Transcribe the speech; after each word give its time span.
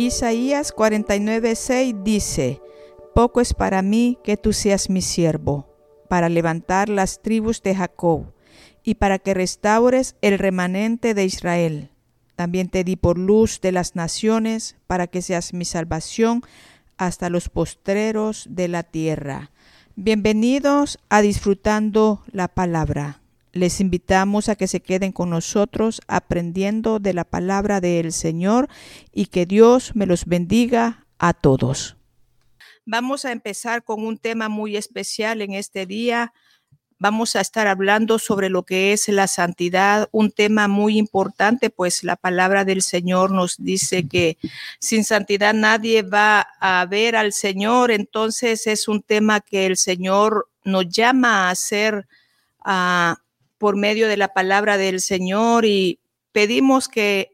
Isaías 0.00 0.72
49:6 0.74 2.02
dice, 2.02 2.62
Poco 3.14 3.42
es 3.42 3.52
para 3.52 3.82
mí 3.82 4.18
que 4.24 4.38
tú 4.38 4.54
seas 4.54 4.88
mi 4.88 5.02
siervo, 5.02 5.68
para 6.08 6.30
levantar 6.30 6.88
las 6.88 7.20
tribus 7.20 7.62
de 7.62 7.74
Jacob 7.74 8.32
y 8.82 8.94
para 8.94 9.18
que 9.18 9.34
restaures 9.34 10.16
el 10.22 10.38
remanente 10.38 11.12
de 11.12 11.26
Israel. 11.26 11.90
También 12.34 12.70
te 12.70 12.82
di 12.82 12.96
por 12.96 13.18
luz 13.18 13.60
de 13.60 13.72
las 13.72 13.94
naciones, 13.94 14.76
para 14.86 15.06
que 15.06 15.20
seas 15.20 15.52
mi 15.52 15.66
salvación 15.66 16.42
hasta 16.96 17.28
los 17.28 17.50
postreros 17.50 18.46
de 18.48 18.68
la 18.68 18.84
tierra. 18.84 19.50
Bienvenidos 19.96 20.98
a 21.08 21.20
Disfrutando 21.20 22.22
la 22.30 22.46
Palabra. 22.46 23.20
Les 23.52 23.80
invitamos 23.80 24.48
a 24.48 24.54
que 24.54 24.68
se 24.68 24.80
queden 24.80 25.10
con 25.10 25.30
nosotros 25.30 26.00
aprendiendo 26.06 27.00
de 27.00 27.12
la 27.12 27.24
palabra 27.24 27.80
del 27.80 28.12
Señor 28.12 28.68
y 29.12 29.26
que 29.26 29.46
Dios 29.46 29.96
me 29.96 30.06
los 30.06 30.26
bendiga 30.26 31.06
a 31.18 31.34
todos. 31.34 31.96
Vamos 32.86 33.24
a 33.24 33.32
empezar 33.32 33.82
con 33.82 34.06
un 34.06 34.16
tema 34.16 34.48
muy 34.48 34.76
especial 34.76 35.42
en 35.42 35.54
este 35.54 35.86
día. 35.86 36.32
Vamos 37.02 37.34
a 37.34 37.40
estar 37.40 37.66
hablando 37.66 38.18
sobre 38.18 38.50
lo 38.50 38.64
que 38.64 38.92
es 38.92 39.08
la 39.08 39.26
santidad, 39.26 40.10
un 40.12 40.30
tema 40.30 40.68
muy 40.68 40.98
importante, 40.98 41.70
pues 41.70 42.04
la 42.04 42.14
palabra 42.14 42.66
del 42.66 42.82
Señor 42.82 43.30
nos 43.30 43.56
dice 43.56 44.06
que 44.06 44.36
sin 44.80 45.04
santidad 45.04 45.54
nadie 45.54 46.02
va 46.02 46.46
a 46.60 46.84
ver 46.84 47.16
al 47.16 47.32
Señor. 47.32 47.90
Entonces 47.90 48.66
es 48.66 48.86
un 48.86 49.00
tema 49.00 49.40
que 49.40 49.64
el 49.64 49.78
Señor 49.78 50.50
nos 50.62 50.90
llama 50.90 51.48
a 51.48 51.50
hacer 51.52 52.06
a 52.62 53.16
por 53.56 53.76
medio 53.76 54.06
de 54.06 54.18
la 54.18 54.34
palabra 54.34 54.76
del 54.76 55.00
Señor 55.00 55.64
y 55.64 56.00
pedimos 56.32 56.86
que 56.86 57.30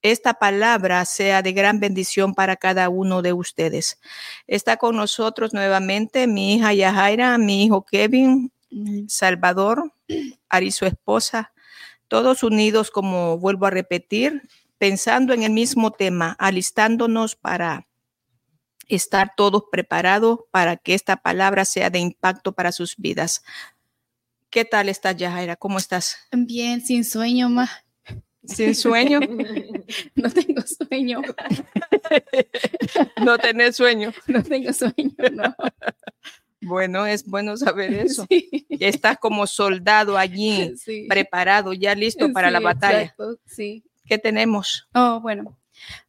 esta 0.00 0.32
palabra 0.32 1.04
sea 1.04 1.42
de 1.42 1.52
gran 1.52 1.80
bendición 1.80 2.34
para 2.34 2.56
cada 2.56 2.88
uno 2.88 3.20
de 3.20 3.34
ustedes. 3.34 4.00
Está 4.46 4.78
con 4.78 4.96
nosotros 4.96 5.52
nuevamente 5.52 6.26
mi 6.26 6.54
hija 6.54 6.72
Yajaira, 6.72 7.36
mi 7.36 7.64
hijo 7.64 7.84
Kevin, 7.84 8.50
Salvador, 9.08 9.92
Ari 10.48 10.70
su 10.70 10.86
esposa, 10.86 11.52
todos 12.08 12.42
unidos, 12.42 12.90
como 12.90 13.38
vuelvo 13.38 13.66
a 13.66 13.70
repetir, 13.70 14.42
pensando 14.78 15.32
en 15.32 15.42
el 15.42 15.52
mismo 15.52 15.92
tema, 15.92 16.36
alistándonos 16.38 17.36
para 17.36 17.88
estar 18.88 19.32
todos 19.36 19.64
preparados 19.70 20.40
para 20.50 20.76
que 20.76 20.94
esta 20.94 21.16
palabra 21.16 21.64
sea 21.64 21.90
de 21.90 21.98
impacto 21.98 22.52
para 22.52 22.72
sus 22.72 22.96
vidas. 22.96 23.42
¿Qué 24.50 24.64
tal 24.64 24.88
estás, 24.88 25.16
Yajaira? 25.16 25.56
¿Cómo 25.56 25.78
estás? 25.78 26.18
Bien, 26.30 26.80
sin 26.80 27.04
sueño, 27.04 27.48
más. 27.48 27.70
¿Sin 28.44 28.74
sueño? 28.74 29.20
no 30.14 30.30
tengo 30.30 30.62
sueño. 30.62 31.22
no 33.24 33.38
tenés 33.38 33.76
sueño. 33.76 34.12
No 34.26 34.42
tengo 34.42 34.72
sueño, 34.72 35.14
no. 35.32 35.54
Bueno, 36.62 37.06
es 37.06 37.26
bueno 37.26 37.56
saber 37.56 37.92
eso. 38.06 38.26
Ya 38.68 38.88
estás 38.88 39.18
como 39.18 39.46
soldado 39.46 40.16
allí, 40.16 40.74
preparado, 41.08 41.72
ya 41.72 41.94
listo 41.94 42.32
para 42.32 42.50
la 42.50 42.60
batalla. 42.60 43.14
sí. 43.46 43.84
¿Qué 44.04 44.18
tenemos? 44.18 44.88
Oh, 44.94 45.20
bueno. 45.20 45.56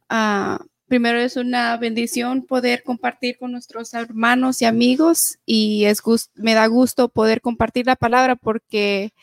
Ah, 0.08 0.60
primero 0.86 1.18
es 1.18 1.36
una 1.36 1.76
bendición 1.76 2.44
poder 2.44 2.82
compartir 2.82 3.38
con 3.38 3.52
nuestros 3.52 3.94
hermanos 3.94 4.60
y 4.62 4.64
amigos 4.64 5.38
y 5.46 5.84
es 5.84 6.02
me 6.34 6.54
da 6.54 6.66
gusto 6.66 7.08
poder 7.08 7.40
compartir 7.40 7.86
la 7.86 7.96
palabra 7.96 8.36
porque 8.36 9.14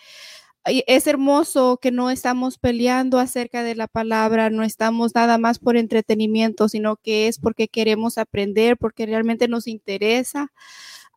es 0.66 1.08
hermoso 1.08 1.80
que 1.82 1.92
no 1.92 2.12
estamos 2.12 2.58
peleando 2.58 3.20
acerca 3.20 3.64
de 3.64 3.76
la 3.76 3.88
palabra, 3.88 4.50
no 4.50 4.64
estamos 4.64 5.16
nada 5.16 5.38
más 5.38 5.60
por 5.60 5.76
entretenimiento, 5.76 6.70
sino 6.70 6.98
que 6.98 7.28
es 7.28 7.40
porque 7.40 7.68
queremos 7.68 8.18
aprender, 8.18 8.78
porque 8.78 9.06
realmente 9.06 9.48
nos 9.48 9.68
interesa 9.68 10.52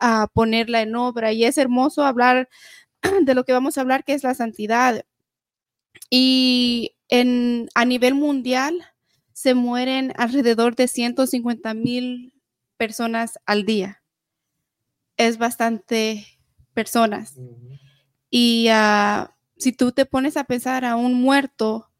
a 0.01 0.29
ponerla 0.33 0.83
en 0.83 0.97
obra. 0.97 1.33
Y 1.33 1.45
es 1.45 1.59
hermoso 1.59 2.05
hablar 2.05 2.49
de 3.23 3.35
lo 3.35 3.45
que 3.45 3.53
vamos 3.53 3.77
a 3.77 3.83
hablar, 3.83 4.05
que 4.05 4.15
es 4.15 4.25
la 4.25 4.35
santidad. 4.35 5.05
Y 6.11 6.97
en, 7.09 7.69
a 7.75 7.85
nivel 7.85 8.15
mundial, 8.15 8.85
se 9.33 9.55
mueren 9.55 10.13
alrededor 10.17 10.77
de 10.77 10.89
150 10.89 11.75
mil 11.75 12.33
personas 12.77 13.39
al 13.47 13.65
día. 13.65 14.03
Es 15.17 15.39
bastante 15.39 16.27
personas. 16.73 17.35
Y 18.31 18.69
ah, 18.71 19.37
si 19.57 19.73
tú 19.73 19.93
te 19.93 20.07
pones 20.07 20.37
a 20.37 20.45
pensar 20.45 20.85
a 20.85 20.97
un 20.97 21.15
muerto, 21.15 21.91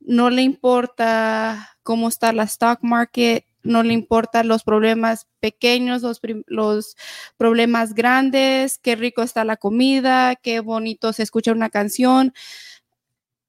no 0.00 0.30
le 0.30 0.42
importa 0.42 1.76
cómo 1.82 2.08
está 2.08 2.32
la 2.32 2.44
stock 2.44 2.78
market, 2.82 3.44
no 3.62 3.82
le 3.82 3.92
importan 3.92 4.48
los 4.48 4.62
problemas 4.64 5.26
pequeños, 5.40 6.02
los, 6.02 6.20
los, 6.46 6.96
problemas 7.36 7.94
grandes, 7.94 8.78
qué 8.78 8.96
rico 8.96 9.22
está 9.22 9.44
la 9.44 9.56
comida, 9.56 10.36
qué 10.36 10.60
bonito 10.60 11.12
se 11.12 11.22
escucha 11.22 11.52
una 11.52 11.70
canción 11.70 12.32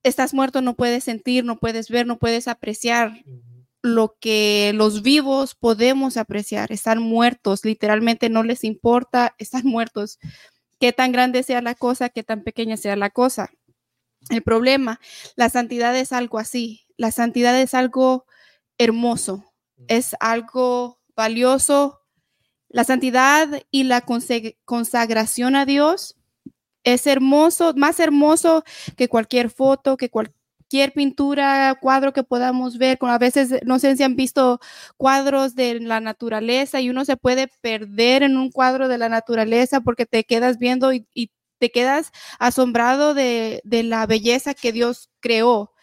estás 0.04 0.34
muerto, 0.34 0.62
no 0.62 0.76
puedes 0.76 1.04
sentir, 1.04 1.44
no 1.46 1.60
puedes 1.60 1.90
ver, 1.90 2.08
no 2.08 2.18
puedes 2.20 2.48
apreciar 2.48 3.24
lo 3.82 4.18
que 4.20 4.72
los 4.76 5.02
vivos 5.02 5.56
podemos 5.56 6.18
apreciar. 6.18 6.72
Están 6.72 7.02
muertos, 7.02 7.64
literalmente 7.66 8.30
no 8.30 8.44
les 8.44 8.64
importa, 8.64 9.36
están 9.38 9.66
muertos. 9.66 10.20
Qué 10.80 10.94
tan 10.94 11.12
grande 11.12 11.44
sea 11.44 11.62
la 11.62 11.76
cosa, 11.76 12.10
qué 12.10 12.24
tan 12.24 12.44
pequeña 12.44 12.78
sea 12.78 12.96
la 12.96 13.10
cosa. 13.10 13.52
El 14.30 14.44
problema, 14.44 15.00
la 15.36 15.50
santidad 15.50 15.96
es 15.96 16.12
algo 16.12 16.40
así. 16.40 16.86
La 16.98 17.12
santidad 17.12 17.60
es 17.60 17.74
algo 17.74 18.26
hermoso, 18.78 19.49
es 19.88 20.16
algo 20.20 21.00
valioso. 21.16 22.02
La 22.70 22.84
santidad 22.84 23.64
y 23.72 23.84
la 23.84 24.04
consagración 24.66 25.56
a 25.56 25.66
Dios 25.66 26.16
es 26.84 27.08
hermoso, 27.08 27.74
más 27.76 28.00
hermoso 28.00 28.64
que 28.96 29.08
cualquier 29.08 29.50
foto, 29.50 29.98
que 29.98 30.10
cualquier 30.10 30.94
pintura, 30.94 31.78
cuadro 31.82 32.14
que 32.14 32.24
podamos 32.24 32.78
ver. 32.78 32.98
A 33.02 33.18
veces, 33.18 33.56
no 33.66 33.80
sé 33.80 33.96
si 33.98 34.04
han 34.04 34.16
visto 34.16 34.60
cuadros 34.98 35.56
de 35.56 35.80
la 35.80 36.00
naturaleza 36.00 36.80
y 36.80 36.90
uno 36.90 37.06
se 37.06 37.18
puede 37.18 37.50
perder 37.62 38.24
en 38.24 38.38
un 38.38 38.52
cuadro 38.52 38.88
de 38.88 38.98
la 38.98 39.10
naturaleza 39.10 39.82
porque 39.82 40.06
te 40.06 40.24
quedas 40.24 40.58
viendo 40.60 40.94
y, 40.94 41.08
te 41.60 41.72
quedas 41.72 42.12
asombrado 42.40 43.14
de, 43.14 43.60
de 43.66 43.84
la 43.84 44.06
belleza 44.06 44.54
que 44.54 44.72
Dios 44.72 45.10
creó. 45.20 45.74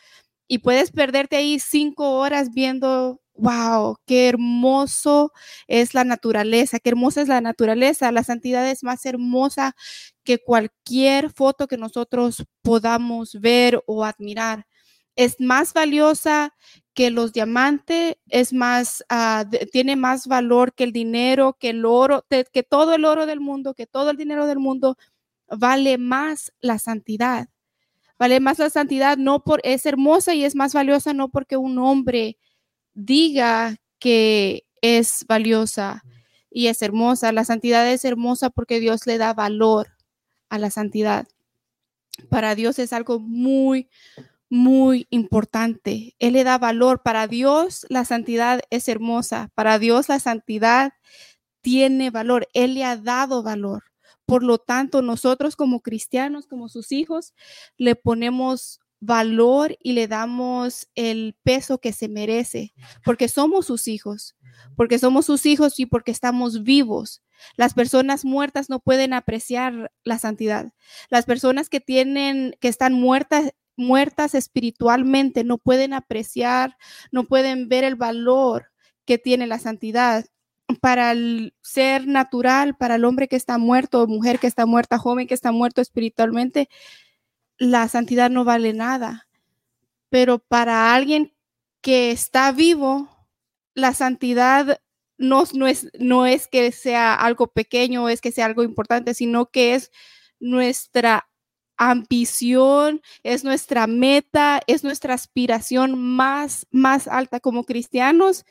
Y 0.49 0.59
puedes 0.59 0.91
perderte 0.91 1.37
ahí 1.37 1.59
cinco 1.59 2.13
horas 2.13 2.51
viendo 2.55 3.21
wow, 3.39 3.97
qué 4.07 4.29
hermoso 4.29 5.33
es 5.67 5.95
la 5.95 6.05
naturaleza, 6.05 6.79
qué 6.79 6.91
hermosa 6.91 7.23
es 7.23 7.29
la 7.29 7.41
naturaleza. 7.41 8.13
La 8.13 8.25
santidad 8.25 8.69
es 8.71 8.83
más 8.83 9.05
hermosa 9.07 9.75
que 10.25 10.39
cualquier 10.39 11.31
foto 11.31 11.69
que 11.69 11.77
nosotros 11.79 12.45
podamos 12.63 13.41
ver 13.41 13.83
o 13.87 14.05
admirar. 14.05 14.67
Es 15.17 15.41
más 15.41 15.73
valiosa 15.73 16.55
que 16.95 17.11
los 17.11 17.33
diamantes, 17.33 18.17
es 18.29 18.53
más, 18.53 19.05
ah, 19.09 19.45
tiene 19.73 19.97
más 19.97 20.27
valor 20.27 20.75
que 20.75 20.85
el 20.85 20.93
dinero, 20.93 21.57
que 21.59 21.71
el 21.71 21.85
oro, 21.85 22.25
que 22.29 22.63
todo 22.63 22.95
el 22.95 23.05
oro 23.05 23.27
del 23.27 23.41
mundo, 23.41 23.75
que 23.75 23.87
todo 23.87 24.11
el 24.11 24.17
dinero 24.17 24.47
del 24.47 24.59
mundo, 24.59 24.97
vale 25.49 25.99
más 25.99 26.53
la 26.61 26.79
santidad. 26.79 27.49
Vale 28.19 28.41
más 28.41 28.59
la 28.59 28.71
santidad, 28.71 29.19
no 29.19 29.45
por, 29.45 29.61
es 29.63 29.85
hermosa 29.85 30.35
y 30.35 30.45
es 30.45 30.55
más 30.55 30.73
valiosa 30.73 31.13
no 31.13 31.29
porque 31.29 31.59
un 31.59 31.79
hombre 31.79 32.39
diga 32.97 33.77
que 33.99 34.67
es 34.81 35.25
valiosa 35.29 36.03
y 36.51 36.67
es 36.67 36.83
hermosa. 36.83 37.31
La 37.31 37.45
santidad 37.45 37.89
es 37.89 38.05
hermosa 38.05 38.51
porque 38.51 38.81
Dios 38.81 39.07
le 39.07 39.19
da 39.19 39.35
valor 39.35 39.89
a 40.49 40.59
la 40.59 40.71
santidad. 40.71 41.29
Para 42.31 42.55
Dios 42.55 42.79
es 42.79 42.93
algo 42.93 43.21
muy, 43.21 43.89
muy 44.49 45.07
importante. 45.11 46.17
Él 46.19 46.33
le 46.33 46.45
da 46.45 46.59
valor. 46.59 47.03
Para 47.03 47.29
Dios 47.29 47.87
la 47.91 48.05
santidad 48.05 48.63
es 48.71 48.89
hermosa. 48.89 49.51
Para 49.55 49.79
Dios 49.79 50.09
la 50.09 50.19
santidad 50.19 50.95
tiene 51.61 52.11
valor. 52.11 52.49
Él 52.55 52.75
le 52.75 52.85
ha 52.85 52.97
dado 52.97 53.43
valor. 53.43 53.85
Por 54.25 54.43
lo 54.43 54.59
tanto, 54.59 55.03
nosotros 55.03 55.55
como 55.55 55.83
cristianos, 55.83 56.47
como 56.47 56.69
sus 56.69 56.91
hijos, 56.91 57.35
le 57.77 57.95
ponemos 57.95 58.81
valor 59.01 59.77
y 59.83 59.93
le 59.93 60.09
damos 60.09 60.89
el 60.95 61.37
peso 61.43 61.79
que 61.79 61.93
se 61.93 62.09
merece, 62.09 62.73
porque 63.05 63.29
somos 63.29 63.67
sus 63.67 63.89
hijos, 63.89 64.37
porque 64.77 64.99
somos 64.99 65.27
sus 65.27 65.47
hijos 65.47 65.79
y 65.79 65.87
porque 65.87 66.11
estamos 66.11 66.63
vivos. 66.63 67.23
Las 67.57 67.75
personas 67.75 68.25
muertas 68.25 68.71
no 68.71 68.81
pueden 68.81 69.13
apreciar 69.13 69.93
la 70.05 70.19
santidad. 70.19 70.73
Las 71.11 71.27
personas 71.27 71.69
que 71.69 71.81
tienen, 71.81 72.57
que 72.61 72.69
están 72.69 72.95
muertas, 72.95 73.53
muertas 73.77 74.35
espiritualmente, 74.35 75.45
no 75.45 75.59
pueden 75.59 75.93
apreciar, 75.93 76.77
no 77.13 77.25
pueden 77.25 77.69
ver 77.69 77.85
el 77.85 77.95
valor 77.95 78.73
que 79.05 79.19
tiene 79.19 79.47
la 79.47 79.59
santidad. 79.59 80.25
para 80.81 81.13
el 81.13 81.55
ser 81.63 82.09
natural, 82.09 82.77
para 82.77 82.97
el 82.97 83.05
hombre 83.05 83.29
que 83.29 83.37
está 83.37 83.57
muerto, 83.57 84.07
mujer 84.09 84.41
que 84.41 84.49
está 84.49 84.67
muerta, 84.67 84.99
joven 84.99 85.29
que 85.29 85.35
está 85.35 85.53
muerto 85.53 85.81
espiritualmente, 85.81 86.69
la 87.59 87.89
santidad 87.89 88.31
no 88.31 88.45
vale 88.45 88.73
nada. 88.73 89.29
Pero 90.11 90.39
para 90.39 90.95
alguien 90.95 91.35
que 91.81 92.11
está 92.11 92.53
vivo, 92.53 93.09
la 93.75 93.95
santidad 93.95 94.81
no, 95.19 95.43
es, 95.67 95.91
no 95.99 96.27
es 96.27 96.49
que 96.49 96.73
sea 96.73 97.15
algo 97.15 97.49
pequeño, 97.49 98.09
es 98.09 98.21
que 98.21 98.33
sea 98.33 98.47
algo 98.47 98.63
importante, 98.63 99.15
sino 99.15 99.51
que 99.51 99.75
es 99.75 99.91
nuestra 100.39 101.29
ambición, 101.77 103.03
es 103.23 103.45
nuestra 103.45 103.87
meta, 103.87 104.61
es 104.67 104.83
nuestra 104.83 105.15
aspiración 105.15 105.99
más, 105.99 106.67
más 106.71 107.09
alta 107.09 107.41
como 107.41 107.65
cristianos, 107.65 108.45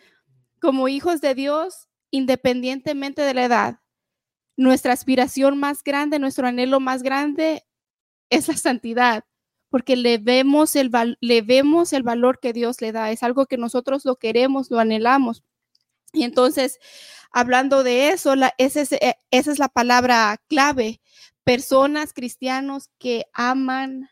como 0.60 0.88
hijos 0.88 1.22
de 1.22 1.36
Dios, 1.36 1.88
independientemente 2.12 3.22
de 3.22 3.34
la 3.34 3.46
edad. 3.46 3.80
Nuestra 4.58 4.94
aspiración 4.94 5.58
más 5.58 5.84
grande, 5.84 6.20
nuestro 6.20 6.48
anhelo 6.48 6.80
más 6.80 7.04
grande 7.04 7.66
es 8.30 8.48
la 8.48 8.58
santidad, 8.58 9.26
porque 9.70 9.96
le 9.96 10.18
vemos 10.18 10.76
el, 10.76 10.92
le 11.20 11.42
vemos 11.42 11.94
el 11.94 12.04
valor 12.04 12.40
que 12.40 12.54
Dios 12.54 12.82
le 12.82 12.92
da. 12.92 13.12
Es 13.12 13.24
algo 13.24 13.46
que 13.46 13.58
nosotros 13.58 14.06
lo 14.06 14.16
queremos, 14.18 14.72
lo 14.72 14.80
anhelamos. 14.80 15.44
Y 16.14 16.24
entonces, 16.24 16.80
hablando 17.32 17.84
de 17.84 18.10
eso, 18.10 18.36
la, 18.36 18.54
esa, 18.58 18.82
es, 18.82 18.92
eh, 18.94 19.16
esa 19.32 19.52
es 19.52 19.60
la 19.60 19.70
palabra 19.70 20.42
clave. 20.48 21.02
Personas, 21.44 22.14
cristianos 22.14 22.90
que 22.98 23.26
aman 23.34 24.10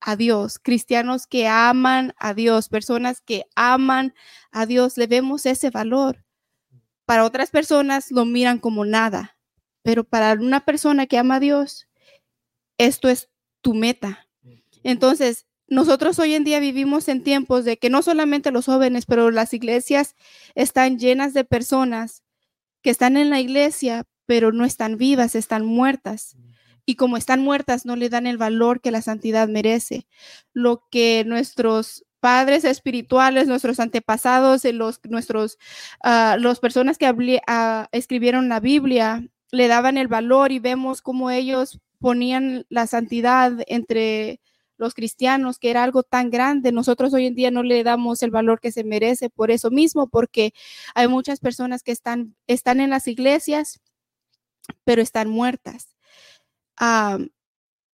a 0.00 0.16
Dios, 0.16 0.58
cristianos 0.58 1.26
que 1.26 1.48
aman 1.48 2.14
a 2.18 2.34
Dios, 2.34 2.68
personas 2.68 3.20
que 3.20 3.44
aman 3.56 4.14
a 4.50 4.66
Dios, 4.66 4.96
le 4.96 5.06
vemos 5.06 5.46
ese 5.46 5.70
valor. 5.70 6.24
Para 7.04 7.24
otras 7.24 7.50
personas 7.50 8.10
lo 8.10 8.24
miran 8.24 8.58
como 8.58 8.84
nada, 8.84 9.38
pero 9.82 10.04
para 10.04 10.34
una 10.34 10.64
persona 10.64 11.06
que 11.06 11.18
ama 11.18 11.36
a 11.36 11.40
Dios, 11.40 11.88
esto 12.76 13.08
es 13.08 13.28
tu 13.60 13.74
meta. 13.74 14.26
Entonces, 14.82 15.46
nosotros 15.66 16.18
hoy 16.18 16.34
en 16.34 16.44
día 16.44 16.60
vivimos 16.60 17.08
en 17.08 17.22
tiempos 17.22 17.64
de 17.64 17.76
que 17.76 17.90
no 17.90 18.02
solamente 18.02 18.50
los 18.50 18.66
jóvenes, 18.66 19.04
pero 19.04 19.30
las 19.30 19.52
iglesias 19.52 20.14
están 20.54 20.98
llenas 20.98 21.34
de 21.34 21.44
personas 21.44 22.22
que 22.82 22.90
están 22.90 23.16
en 23.16 23.28
la 23.28 23.40
iglesia, 23.40 24.04
pero 24.24 24.52
no 24.52 24.64
están 24.64 24.96
vivas, 24.96 25.34
están 25.34 25.66
muertas. 25.66 26.36
Y 26.86 26.94
como 26.94 27.18
están 27.18 27.40
muertas, 27.40 27.84
no 27.84 27.96
le 27.96 28.08
dan 28.08 28.26
el 28.26 28.38
valor 28.38 28.80
que 28.80 28.90
la 28.90 29.02
santidad 29.02 29.46
merece. 29.46 30.06
Lo 30.54 30.88
que 30.90 31.24
nuestros 31.26 32.06
padres 32.20 32.64
espirituales, 32.64 33.46
nuestros 33.46 33.78
antepasados, 33.78 34.64
eh, 34.64 34.72
los, 34.72 35.00
nuestros, 35.04 35.58
uh, 36.04 36.60
personas 36.60 36.98
que 36.98 37.40
ah, 37.46 37.88
escribieron 37.92 38.48
la 38.48 38.60
Biblia, 38.60 39.28
le 39.50 39.68
daban 39.68 39.98
el 39.98 40.08
valor 40.08 40.50
y 40.52 40.58
vemos 40.58 41.02
cómo 41.02 41.30
ellos 41.30 41.78
ponían 42.00 42.66
la 42.68 42.86
santidad 42.86 43.52
entre 43.66 44.40
los 44.76 44.94
cristianos, 44.94 45.58
que 45.58 45.70
era 45.70 45.82
algo 45.82 46.02
tan 46.04 46.30
grande. 46.30 46.72
Nosotros 46.72 47.12
hoy 47.12 47.26
en 47.26 47.34
día 47.34 47.50
no 47.50 47.62
le 47.62 47.82
damos 47.84 48.22
el 48.22 48.30
valor 48.30 48.60
que 48.60 48.72
se 48.72 48.84
merece 48.84 49.28
por 49.28 49.50
eso 49.50 49.70
mismo, 49.70 50.08
porque 50.08 50.52
hay 50.94 51.08
muchas 51.08 51.40
personas 51.40 51.82
que 51.82 51.92
están, 51.92 52.36
están 52.46 52.80
en 52.80 52.90
las 52.90 53.08
iglesias, 53.08 53.80
pero 54.84 55.02
están 55.02 55.28
muertas. 55.28 55.96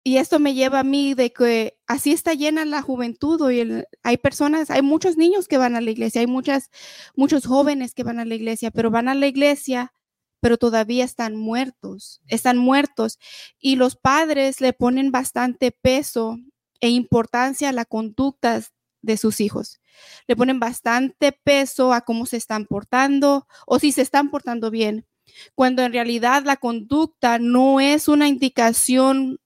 Y 0.07 0.19
esto 0.19 0.39
me 0.39 0.53
lleva 0.53 0.81
a 0.81 0.85
mí 0.85 1.15
de 1.15 1.33
que 1.33 1.79
así 1.87 2.13
está 2.13 2.35
llena 2.35 2.67
la 2.67 2.83
juventud. 2.83 3.41
Hoy 3.41 3.85
hay 4.03 4.17
personas, 4.19 4.71
hay 4.71 4.83
muchos 4.83 5.17
niños 5.17 5.49
que 5.49 5.57
van 5.57 5.77
a 5.77 5.81
la 5.81 5.91
iglesia, 5.91 6.21
hay 6.21 6.27
muchas, 6.27 6.71
muchos 7.17 7.47
jóvenes 7.47 7.95
que 7.95 8.03
van 8.03 8.21
a 8.21 8.27
la 8.27 8.35
iglesia, 8.35 8.71
pero 8.71 8.91
van 8.91 9.09
a 9.09 9.15
la 9.15 9.27
iglesia, 9.27 9.95
pero 10.45 10.59
todavía 10.59 11.07
están 11.07 11.37
muertos, 11.37 12.21
están 12.29 12.59
muertos. 12.59 13.19
Y 13.59 13.77
los 13.77 13.97
padres 13.97 14.61
le 14.61 14.75
ponen 14.75 15.11
bastante 15.11 15.71
peso 15.73 16.39
e 16.83 16.91
importancia 16.91 17.71
a 17.71 17.73
la 17.73 17.87
conducta 17.87 18.61
de 19.01 19.17
sus 19.17 19.41
hijos. 19.41 19.81
Le 20.27 20.37
ponen 20.37 20.61
bastante 20.61 21.33
peso 21.33 21.95
a 21.95 22.03
cómo 22.03 22.27
se 22.27 22.37
están 22.37 22.67
portando 22.67 23.47
o 23.67 23.79
si 23.79 23.91
se 23.91 24.03
están 24.03 24.31
portando 24.31 24.71
bien, 24.71 25.07
cuando 25.55 25.81
en 25.81 25.95
realidad 25.95 26.43
la 26.45 26.59
conducta 26.59 27.39
no 27.39 27.81
es 27.81 28.07
una 28.07 28.29
indicación 28.29 29.39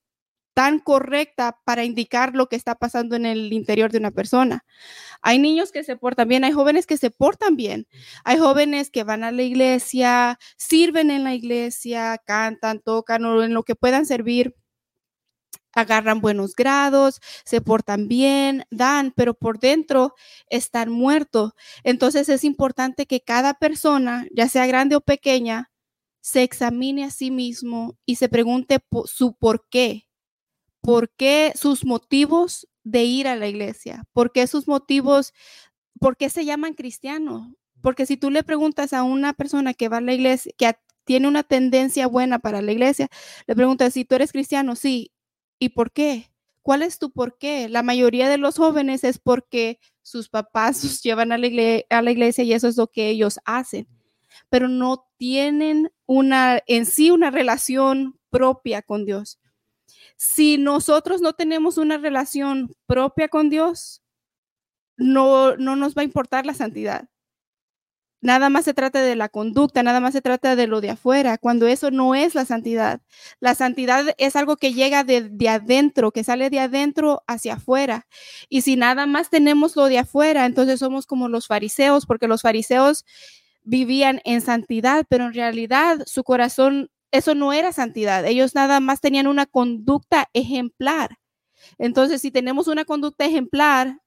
tan 0.59 0.81
correcta 0.81 1.57
para 1.65 1.85
indicar 1.85 2.35
lo 2.35 2.49
que 2.49 2.57
está 2.57 2.75
pasando 2.75 3.15
en 3.15 3.27
el 3.27 3.53
interior 3.53 3.93
de 3.93 3.99
una 3.99 4.11
persona. 4.11 4.65
Hay 5.23 5.39
niños 5.39 5.71
que 5.71 5.85
se 5.85 5.95
portan 5.95 6.27
bien, 6.27 6.43
hay 6.43 6.51
jóvenes 6.51 6.85
que 6.85 6.97
se 6.97 7.13
portan 7.13 7.55
bien, 7.55 7.87
hay 8.25 8.39
jóvenes 8.39 8.91
que 8.91 9.05
van 9.05 9.23
a 9.23 9.31
la 9.31 9.45
iglesia, 9.45 10.37
sirven 10.57 11.13
en 11.13 11.23
la 11.23 11.33
iglesia, 11.33 12.21
cantan, 12.27 12.81
tocan 12.81 13.25
o 13.25 13.45
en 13.45 13.55
lo 13.55 13.63
que 13.63 13.77
puedan 13.77 14.05
servir, 14.05 14.57
agarran 15.75 16.21
buenos 16.21 16.57
grados, 16.57 17.21
se 17.45 17.61
portan 17.61 18.09
bien, 18.09 18.65
dan, 18.73 19.13
pero 19.15 19.35
por 19.35 19.61
dentro 19.61 20.17
están 20.51 20.91
muertos. 20.91 21.53
Entonces 21.85 22.29
es 22.29 22.43
importante 22.43 23.07
que 23.07 23.21
cada 23.21 23.55
persona, 23.55 24.27
ya 24.35 24.49
sea 24.49 24.67
grande 24.67 24.97
o 24.97 25.01
pequeña, 25.01 25.71
se 26.21 26.43
examine 26.43 27.05
a 27.05 27.11
sí 27.13 27.31
mismo 27.31 27.97
y 28.05 28.17
se 28.17 28.29
pregunte 28.29 28.81
su 29.05 29.35
por 29.35 29.69
qué 29.71 30.08
por 30.81 31.11
qué 31.11 31.53
sus 31.55 31.85
motivos 31.85 32.69
de 32.85 33.05
ir 33.05 33.29
a 33.29 33.37
la 33.37 33.49
iglesia, 33.49 34.05
por 34.13 34.33
qué 34.33 34.47
sus 34.47 34.67
motivos, 34.67 35.35
por 36.01 36.17
qué 36.17 36.31
se 36.31 36.45
llaman 36.45 36.75
cristianos. 36.75 37.49
Porque 37.83 38.07
si 38.07 38.17
tú 38.17 38.31
le 38.31 38.43
preguntas 38.43 38.93
a 38.93 39.03
una 39.03 39.33
persona 39.35 39.75
que 39.75 39.89
va 39.89 39.99
a 39.99 40.01
la 40.01 40.15
iglesia, 40.15 40.53
que 40.57 40.75
tiene 41.05 41.29
una 41.29 41.43
tendencia 41.43 42.07
buena 42.07 42.39
para 42.39 42.61
la 42.63 42.73
iglesia, 42.73 43.09
le 43.47 43.55
preguntas 43.55 43.95
si 43.95 44.05
tú 44.05 44.15
eres 44.15 44.33
cristiano, 44.33 44.75
sí, 44.77 45.13
¿y 45.59 45.71
por 45.71 45.93
qué? 45.93 46.31
¿Cuál 46.63 46.83
es 46.83 46.99
tu 46.99 47.11
por 47.13 47.39
qué? 47.39 47.69
La 47.69 47.83
mayoría 47.83 48.29
de 48.29 48.37
los 48.37 48.57
jóvenes 48.57 49.05
es 49.05 49.19
porque 49.19 49.79
sus 50.03 50.29
papás 50.29 50.83
los 50.85 51.03
llevan 51.03 51.33
a 51.33 51.39
la, 51.39 51.47
iglesia, 51.47 51.87
a 51.91 52.03
la 52.03 52.11
iglesia 52.11 52.45
y 52.45 52.53
eso 52.53 52.69
es 52.69 52.77
lo 52.77 52.89
que 52.89 53.09
ellos 53.09 53.41
hacen, 53.45 53.89
pero 54.51 54.69
no 54.69 55.07
tienen 55.17 55.91
una 56.07 56.63
en 56.67 56.87
sí 56.87 57.11
una 57.11 57.31
relación 57.31 58.19
propia 58.31 58.83
con 58.83 59.05
Dios. 59.05 59.39
Si 60.19 60.59
nosotros 60.59 61.21
no 61.21 61.33
tenemos 61.33 61.79
una 61.79 61.97
relación 61.97 62.75
propia 62.87 63.29
con 63.29 63.51
Dios, 63.51 64.03
no, 64.97 65.57
no 65.57 65.77
nos 65.77 65.95
va 65.97 66.03
a 66.03 66.05
importar 66.05 66.45
la 66.45 66.55
santidad. 66.55 67.09
Nada 68.21 68.49
más 68.49 68.65
se 68.65 68.75
trata 68.75 69.01
de 69.01 69.15
la 69.15 69.29
conducta, 69.29 69.85
nada 69.85 70.01
más 70.01 70.13
se 70.13 70.21
trata 70.21 70.57
de 70.57 70.67
lo 70.67 70.81
de 70.81 70.91
afuera, 70.91 71.39
cuando 71.39 71.69
eso 71.69 71.93
no 71.93 72.17
es 72.17 72.35
la 72.35 72.45
santidad. 72.45 73.01
La 73.39 73.55
santidad 73.55 74.07
es 74.19 74.35
algo 74.35 74.57
que 74.57 74.73
llega 74.75 75.05
de, 75.05 75.29
de, 75.29 75.49
adentro, 75.49 76.11
que 76.11 76.25
sale 76.25 76.51
de 76.51 76.59
adentro 76.59 77.23
hacia 77.29 77.55
afuera. 77.55 78.09
Y 78.49 78.63
si 78.63 78.75
nada 78.75 79.07
más 79.07 79.31
tenemos 79.31 79.77
lo 79.77 79.85
de 79.85 79.99
afuera, 79.99 80.47
entonces 80.47 80.81
somos 80.81 81.07
como 81.07 81.29
los 81.29 81.47
fariseos, 81.47 82.07
porque 82.07 82.27
los 82.27 82.43
fariseos 82.43 83.05
vivían 83.63 84.21
en 84.25 84.41
santidad, 84.41 85.07
pero 85.09 85.27
en 85.27 85.35
realidad 85.35 86.03
su 86.07 86.25
corazón 86.25 86.91
eso 87.11 87.35
no 87.35 87.53
era 87.53 87.73
santidad. 87.73 88.27
Ellos 88.27 88.55
nada 88.55 88.81
más 88.81 89.01
tenían 89.01 89.27
una 89.27 89.47
conducta 89.47 90.29
ejemplar. 90.33 91.19
Entonces, 91.79 92.21
si 92.23 92.31
tenemos 92.31 92.69
una 92.69 92.85
conducta 92.85 93.25
ejemplar, 93.25 94.01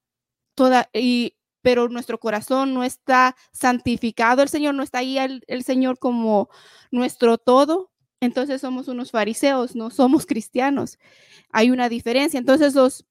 toda, 0.55 0.89
y, 0.93 1.35
pero 1.61 1.89
nuestro 1.89 2.19
corazón 2.19 2.73
no 2.73 2.83
está 2.83 3.35
santificado, 3.51 4.41
el 4.41 4.49
Señor 4.49 4.75
no 4.75 4.83
está 4.83 4.99
ahí, 4.99 5.17
el, 5.17 5.43
el 5.47 5.63
Señor 5.63 5.99
como 5.99 6.49
nuestro 6.91 7.37
todo, 7.37 7.91
entonces 8.21 8.61
somos 8.61 8.87
unos 8.87 9.11
fariseos, 9.11 9.75
no 9.75 9.89
somos 9.89 10.25
cristianos. 10.25 10.99
Hay 11.51 11.71
una 11.71 11.89
diferencia. 11.89 12.37
Entonces, 12.37 12.75
los, 12.75 13.05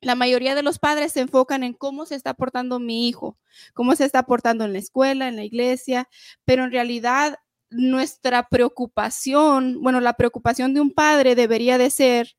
la 0.00 0.16
mayoría 0.16 0.54
de 0.56 0.64
los 0.64 0.78
padres 0.80 1.12
se 1.12 1.20
enfocan 1.20 1.62
en 1.62 1.74
cómo 1.74 2.06
se 2.06 2.16
está 2.16 2.34
portando 2.34 2.80
mi 2.80 3.08
hijo, 3.08 3.38
cómo 3.72 3.94
se 3.94 4.04
está 4.04 4.24
portando 4.24 4.64
en 4.64 4.72
la 4.72 4.80
escuela, 4.80 5.28
en 5.28 5.36
la 5.36 5.44
iglesia, 5.44 6.08
pero 6.44 6.64
en 6.64 6.72
realidad 6.72 7.38
nuestra 7.72 8.48
preocupación, 8.48 9.80
bueno, 9.82 10.00
la 10.00 10.14
preocupación 10.14 10.74
de 10.74 10.80
un 10.80 10.92
padre 10.92 11.34
debería 11.34 11.78
de 11.78 11.90
ser, 11.90 12.36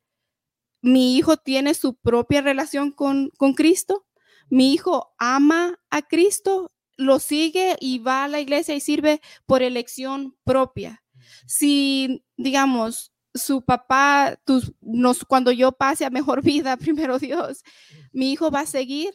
mi 0.81 1.17
hijo 1.17 1.37
tiene 1.37 1.73
su 1.73 1.95
propia 1.95 2.41
relación 2.41 2.91
con, 2.91 3.29
con 3.37 3.53
Cristo, 3.53 4.05
mi 4.49 4.73
hijo 4.73 5.13
ama 5.17 5.79
a 5.89 6.01
Cristo, 6.01 6.71
lo 6.97 7.19
sigue 7.19 7.75
y 7.79 7.99
va 7.99 8.25
a 8.25 8.27
la 8.27 8.39
iglesia 8.39 8.75
y 8.75 8.79
sirve 8.79 9.21
por 9.45 9.63
elección 9.63 10.35
propia. 10.43 11.03
Si, 11.47 12.23
digamos, 12.37 13.13
su 13.33 13.63
papá, 13.63 14.37
tus, 14.45 14.73
nos, 14.81 15.25
cuando 15.25 15.51
yo 15.51 15.71
pase 15.71 16.05
a 16.05 16.09
mejor 16.09 16.41
vida, 16.43 16.77
primero 16.77 17.19
Dios, 17.19 17.63
mi 18.11 18.31
hijo 18.31 18.51
va 18.51 18.61
a 18.61 18.65
seguir, 18.65 19.13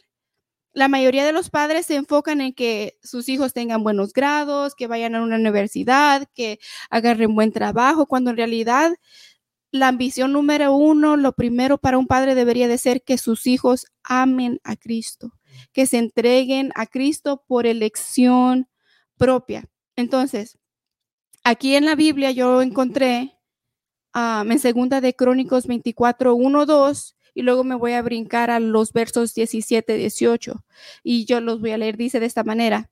la 0.73 0.87
mayoría 0.87 1.25
de 1.25 1.33
los 1.33 1.49
padres 1.49 1.87
se 1.87 1.95
enfocan 1.95 2.41
en 2.41 2.53
que 2.53 2.97
sus 3.03 3.29
hijos 3.29 3.53
tengan 3.53 3.83
buenos 3.83 4.13
grados, 4.13 4.75
que 4.75 4.87
vayan 4.87 5.15
a 5.15 5.23
una 5.23 5.35
universidad, 5.35 6.27
que 6.33 6.59
agarren 6.89 7.35
buen 7.35 7.51
trabajo, 7.51 8.05
cuando 8.05 8.31
en 8.31 8.37
realidad 8.37 8.93
la 9.71 9.87
ambición 9.87 10.33
número 10.33 10.73
uno, 10.73 11.15
lo 11.15 11.33
primero 11.33 11.77
para 11.77 11.97
un 11.97 12.07
padre 12.07 12.35
debería 12.35 12.67
de 12.67 12.77
ser 12.77 13.03
que 13.03 13.17
sus 13.17 13.45
hijos 13.45 13.85
amen 14.03 14.59
a 14.63 14.75
Cristo, 14.75 15.33
que 15.73 15.85
se 15.85 15.97
entreguen 15.97 16.71
a 16.75 16.87
Cristo 16.87 17.43
por 17.47 17.67
elección 17.67 18.67
propia. 19.17 19.65
Entonces, 19.95 20.57
aquí 21.43 21.75
en 21.75 21.85
la 21.85 21.95
Biblia 21.95 22.31
yo 22.31 22.61
encontré 22.61 23.37
um, 24.15 24.51
en 24.51 24.59
segunda 24.59 25.01
de 25.01 25.15
Crónicos 25.15 25.67
24, 25.67 26.33
1, 26.33 26.65
2, 26.65 27.15
y 27.33 27.41
luego 27.41 27.63
me 27.63 27.75
voy 27.75 27.93
a 27.93 28.01
brincar 28.01 28.51
a 28.51 28.59
los 28.59 28.93
versos 28.93 29.33
17, 29.33 29.95
18, 29.95 30.65
y 31.03 31.25
yo 31.25 31.41
los 31.41 31.59
voy 31.61 31.71
a 31.71 31.77
leer, 31.77 31.97
dice 31.97 32.19
de 32.19 32.25
esta 32.25 32.43
manera. 32.43 32.89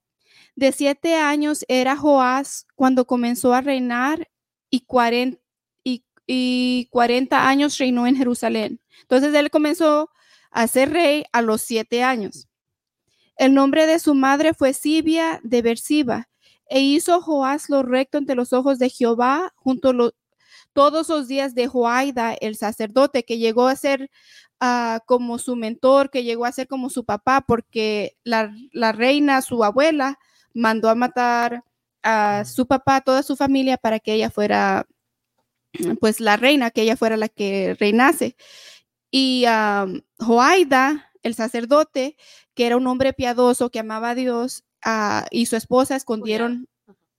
De 0.55 0.71
siete 0.71 1.15
años 1.15 1.65
era 1.67 1.95
Joás 1.95 2.65
cuando 2.75 3.05
comenzó 3.05 3.53
a 3.53 3.61
reinar 3.61 4.27
y 4.69 4.81
40, 4.81 5.39
y, 6.29 6.87
40 6.91 7.47
años 7.47 7.77
reinó 7.77 8.05
en 8.05 8.15
Jerusalén. 8.15 8.81
Entonces 9.01 9.33
él 9.33 9.49
comenzó 9.49 10.09
a 10.51 10.67
ser 10.67 10.91
rey 10.91 11.23
a 11.31 11.41
los 11.41 11.61
siete 11.61 12.03
años. 12.03 12.47
El 13.37 13.53
nombre 13.53 13.85
de 13.85 13.99
su 13.99 14.15
madre 14.15 14.53
fue 14.53 14.73
Sibia 14.73 15.39
de 15.43 15.61
Bersiba, 15.61 16.27
e 16.69 16.81
hizo 16.81 17.21
Joás 17.21 17.69
lo 17.69 17.83
recto 17.83 18.17
ante 18.17 18.35
los 18.35 18.51
ojos 18.51 18.79
de 18.79 18.89
Jehová 18.89 19.53
junto 19.55 19.89
a 19.89 20.11
todos 20.77 21.09
los 21.09 21.27
días 21.27 21.55
de 21.55 21.65
Joaida, 21.65 22.35
el 22.35 22.55
sacerdote, 22.55 23.25
que 23.25 23.39
llegó 23.39 23.67
a 23.67 23.75
ser 23.75 24.11
ah, 24.59 24.99
como 25.07 25.39
su 25.39 25.55
mentor, 25.55 26.11
que 26.11 26.23
llegó 26.23 26.45
a 26.45 26.51
ser 26.51 26.67
como 26.67 26.91
su 26.91 27.03
papá, 27.03 27.43
porque 27.47 28.15
la, 28.23 28.53
la 28.73 28.91
reina, 28.91 29.41
su 29.41 29.63
abuela, 29.63 30.19
mandó 30.53 30.89
a 30.89 30.93
matar 30.93 31.63
a 32.03 32.45
su 32.45 32.67
papá, 32.67 32.97
a 32.97 33.01
toda 33.01 33.23
su 33.23 33.35
familia, 33.35 33.77
para 33.77 33.99
que 33.99 34.13
ella 34.13 34.29
fuera, 34.29 34.85
pues, 35.99 36.19
la 36.19 36.37
reina, 36.37 36.69
que 36.69 36.83
ella 36.83 36.95
fuera 36.95 37.17
la 37.17 37.27
que 37.27 37.75
reinase. 37.79 38.35
Y 39.09 39.45
Joaida, 40.19 41.11
el 41.23 41.33
sacerdote, 41.33 42.17
que 42.53 42.67
era 42.67 42.77
un 42.77 42.85
hombre 42.85 43.13
piadoso 43.13 43.71
que 43.71 43.79
amaba 43.79 44.11
a 44.11 44.15
Dios, 44.15 44.63
ah, 44.85 45.25
y 45.31 45.47
su 45.47 45.55
esposa 45.55 45.95
escondieron, 45.95 46.67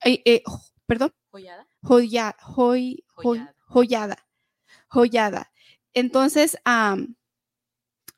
eh, 0.05 0.23
eh, 0.25 0.43
perdón, 0.87 1.13
joyada, 1.33 1.68
joyada, 1.83 2.37
joyada. 4.89 5.53
Entonces, 5.95 6.59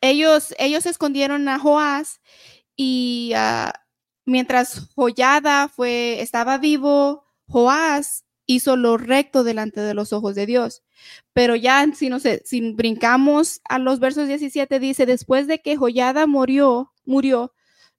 ellos, 0.00 0.54
ellos 0.58 0.86
escondieron 0.86 1.48
a 1.48 1.58
Joás 1.58 2.20
y 2.76 3.32
uh, 3.34 3.70
Mientras 4.30 4.90
Joyada 4.94 5.66
fue, 5.66 6.20
estaba 6.20 6.56
vivo, 6.58 7.24
Joás 7.48 8.24
hizo 8.46 8.76
lo 8.76 8.96
recto 8.96 9.42
delante 9.42 9.80
de 9.80 9.92
los 9.92 10.12
ojos 10.12 10.36
de 10.36 10.46
Dios. 10.46 10.84
Pero 11.32 11.56
ya, 11.56 11.84
si, 11.94 12.08
no 12.08 12.20
sé, 12.20 12.40
si 12.44 12.72
brincamos 12.72 13.60
a 13.68 13.80
los 13.80 13.98
versos 13.98 14.28
17, 14.28 14.78
dice, 14.78 15.04
después 15.04 15.48
de 15.48 15.60
que 15.60 15.76
Joyada 15.76 16.28
murió, 16.28 16.92
murió, 17.04 17.52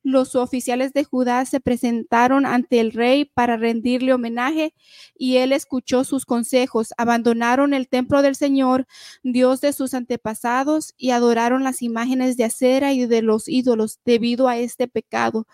los 0.03 0.35
oficiales 0.35 0.93
de 0.93 1.03
Judá 1.03 1.45
se 1.45 1.59
presentaron 1.59 2.45
ante 2.45 2.79
el 2.79 2.91
rey 2.91 3.25
para 3.25 3.57
rendirle 3.57 4.13
homenaje 4.13 4.73
y 5.15 5.37
él 5.37 5.51
escuchó 5.51 6.03
sus 6.03 6.25
consejos. 6.25 6.93
Abandonaron 6.97 7.73
el 7.73 7.87
templo 7.87 8.21
del 8.21 8.35
Señor, 8.35 8.87
Dios 9.23 9.61
de 9.61 9.73
sus 9.73 9.93
antepasados, 9.93 10.93
y 10.97 11.11
adoraron 11.11 11.63
las 11.63 11.81
imágenes 11.81 12.37
de 12.37 12.45
acera 12.45 12.93
y 12.93 13.05
de 13.05 13.21
los 13.21 13.47
ídolos 13.47 13.99
debido 14.05 14.47
a 14.47 14.57
este 14.57 14.87
pecado. 14.87 15.47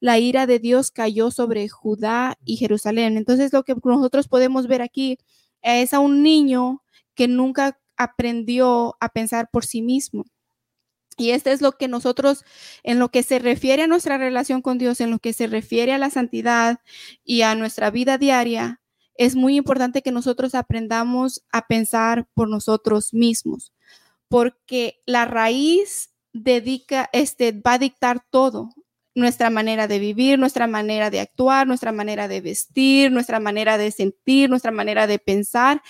La 0.00 0.18
ira 0.18 0.46
de 0.46 0.58
Dios 0.58 0.90
cayó 0.90 1.30
sobre 1.30 1.68
Judá 1.68 2.36
y 2.44 2.56
Jerusalén. 2.56 3.16
Entonces 3.16 3.52
lo 3.52 3.62
que 3.64 3.74
nosotros 3.84 4.28
podemos 4.28 4.66
ver 4.66 4.82
aquí 4.82 5.18
es 5.62 5.94
a 5.94 6.00
un 6.00 6.22
niño 6.22 6.82
que 7.14 7.28
nunca 7.28 7.78
aprendió 7.96 8.96
a 9.00 9.08
pensar 9.08 9.48
por 9.50 9.64
sí 9.64 9.80
mismo 9.82 10.24
y 11.16 11.30
este 11.30 11.52
es 11.52 11.60
lo 11.60 11.72
que 11.72 11.88
nosotros, 11.88 12.44
en 12.82 12.98
lo 12.98 13.10
que 13.10 13.22
se 13.22 13.38
refiere 13.38 13.82
a 13.82 13.86
nuestra 13.86 14.18
relación 14.18 14.62
con 14.62 14.78
Dios, 14.78 15.00
en 15.00 15.10
lo 15.10 15.18
que 15.18 15.32
se 15.32 15.46
refiere 15.46 15.92
a 15.92 15.98
la 15.98 16.10
santidad 16.10 16.80
y 17.24 17.42
a 17.42 17.54
nuestra 17.54 17.90
vida 17.90 18.18
diaria, 18.18 18.80
es 19.16 19.36
muy 19.36 19.56
importante 19.56 20.02
que 20.02 20.12
nosotros 20.12 20.54
aprendamos 20.54 21.44
a 21.52 21.66
pensar 21.66 22.26
por 22.34 22.48
nosotros 22.48 23.14
mismos, 23.14 23.72
porque 24.28 25.00
la 25.06 25.24
raíz 25.24 26.10
dedica, 26.32 27.08
este, 27.12 27.52
va 27.52 27.74
a 27.74 27.78
dictar 27.78 28.24
todo 28.30 28.70
nuestra 29.14 29.48
manera 29.48 29.86
de 29.86 29.98
vivir, 29.98 30.38
nuestra 30.38 30.66
manera 30.66 31.08
de 31.10 31.20
actuar, 31.20 31.66
nuestra 31.66 31.92
manera 31.92 32.26
de 32.26 32.40
vestir, 32.40 33.12
nuestra 33.12 33.38
manera 33.38 33.78
de 33.78 33.90
sentir, 33.90 34.50
nuestra 34.50 34.72
manera 34.72 35.06
de 35.06 35.18
pensar, 35.18 35.82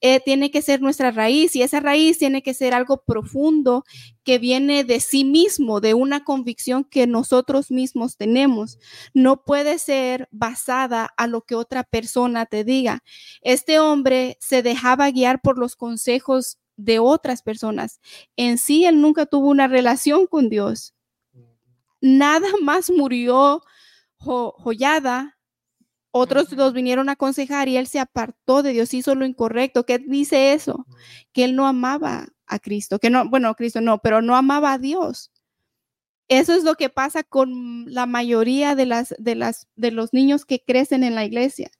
eh, 0.00 0.20
tiene 0.20 0.50
que 0.50 0.62
ser 0.62 0.80
nuestra 0.80 1.10
raíz 1.10 1.54
y 1.54 1.62
esa 1.62 1.80
raíz 1.80 2.18
tiene 2.18 2.42
que 2.42 2.54
ser 2.54 2.72
algo 2.72 3.02
profundo 3.04 3.84
que 4.24 4.38
viene 4.38 4.84
de 4.84 5.00
sí 5.00 5.24
mismo, 5.24 5.80
de 5.80 5.94
una 5.94 6.24
convicción 6.24 6.84
que 6.84 7.06
nosotros 7.06 7.70
mismos 7.70 8.16
tenemos. 8.16 8.78
No 9.12 9.44
puede 9.44 9.78
ser 9.78 10.28
basada 10.30 11.10
a 11.16 11.26
lo 11.26 11.42
que 11.42 11.54
otra 11.54 11.84
persona 11.84 12.46
te 12.46 12.64
diga. 12.64 13.02
Este 13.42 13.78
hombre 13.78 14.38
se 14.40 14.62
dejaba 14.62 15.10
guiar 15.10 15.40
por 15.42 15.58
los 15.58 15.76
consejos 15.76 16.58
de 16.76 16.98
otras 16.98 17.42
personas. 17.42 18.00
En 18.36 18.56
sí, 18.56 18.86
él 18.86 19.02
nunca 19.02 19.26
tuvo 19.26 19.48
una 19.48 19.68
relación 19.68 20.26
con 20.26 20.48
Dios 20.48 20.94
nada 22.00 22.48
más 22.62 22.90
murió 22.90 23.62
joyada. 24.18 25.38
Otros 26.12 26.50
los 26.52 26.72
vinieron 26.72 27.08
a 27.08 27.12
aconsejar 27.12 27.68
y 27.68 27.76
él 27.76 27.86
se 27.86 28.00
apartó 28.00 28.62
de 28.62 28.72
Dios, 28.72 28.92
hizo 28.94 29.14
lo 29.14 29.24
incorrecto. 29.24 29.86
¿Qué 29.86 29.98
dice 29.98 30.52
eso? 30.52 30.86
Que 31.32 31.44
él 31.44 31.54
no 31.54 31.66
amaba 31.68 32.26
a 32.46 32.58
Cristo, 32.58 32.98
que 32.98 33.10
no, 33.10 33.28
bueno, 33.28 33.54
Cristo 33.54 33.80
no, 33.80 33.98
pero 33.98 34.20
no 34.22 34.34
amaba 34.36 34.72
a 34.72 34.78
Dios. 34.78 35.30
Eso 36.28 36.54
es 36.54 36.64
lo 36.64 36.74
que 36.74 36.88
pasa 36.90 37.22
con 37.22 37.92
la 37.92 38.06
mayoría 38.06 38.74
de 38.74 38.86
las 38.86 39.14
de 39.18 39.34
las 39.36 39.68
de 39.76 39.90
los 39.92 40.12
niños 40.12 40.44
que 40.44 40.62
crecen 40.64 41.04
en 41.04 41.14
la 41.14 41.24
iglesia 41.24 41.70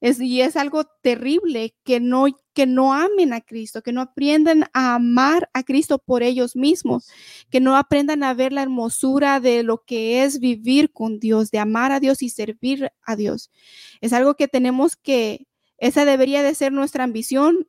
y 0.00 0.40
es 0.42 0.56
algo 0.56 0.84
terrible 1.02 1.74
que 1.84 2.00
no, 2.00 2.26
que 2.58 2.66
no 2.66 2.92
amen 2.92 3.32
a 3.32 3.40
Cristo, 3.40 3.82
que 3.82 3.92
no 3.92 4.00
aprendan 4.00 4.64
a 4.72 4.96
amar 4.96 5.48
a 5.52 5.62
Cristo 5.62 6.00
por 6.00 6.24
ellos 6.24 6.56
mismos, 6.56 7.08
que 7.50 7.60
no 7.60 7.76
aprendan 7.76 8.24
a 8.24 8.34
ver 8.34 8.52
la 8.52 8.62
hermosura 8.62 9.38
de 9.38 9.62
lo 9.62 9.84
que 9.84 10.24
es 10.24 10.40
vivir 10.40 10.92
con 10.92 11.20
Dios, 11.20 11.52
de 11.52 11.60
amar 11.60 11.92
a 11.92 12.00
Dios 12.00 12.20
y 12.20 12.30
servir 12.30 12.90
a 13.02 13.14
Dios. 13.14 13.52
Es 14.00 14.12
algo 14.12 14.34
que 14.34 14.48
tenemos 14.48 14.96
que, 14.96 15.46
esa 15.76 16.04
debería 16.04 16.42
de 16.42 16.52
ser 16.56 16.72
nuestra 16.72 17.04
ambición 17.04 17.68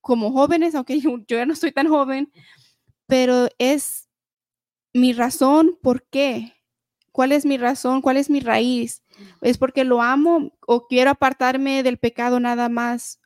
como 0.00 0.30
jóvenes, 0.30 0.76
aunque 0.76 1.00
yo, 1.00 1.16
ya 1.26 1.44
no 1.44 1.56
soy 1.56 1.72
tan 1.72 1.88
joven, 1.88 2.30
pero 3.08 3.48
es 3.58 4.08
mi 4.92 5.12
razón 5.12 5.76
por 5.82 6.06
qué. 6.08 6.52
¿Cuál 7.10 7.32
es 7.32 7.44
mi 7.44 7.56
razón? 7.56 8.00
¿Cuál 8.00 8.16
es 8.16 8.30
mi 8.30 8.38
raíz? 8.38 9.02
¿Es 9.42 9.58
porque 9.58 9.82
lo 9.82 10.02
amo 10.02 10.52
o 10.68 10.86
quiero 10.86 11.10
apartarme 11.10 11.82
del 11.82 11.98
pecado 11.98 12.38
nada 12.38 12.68
más? 12.68 13.18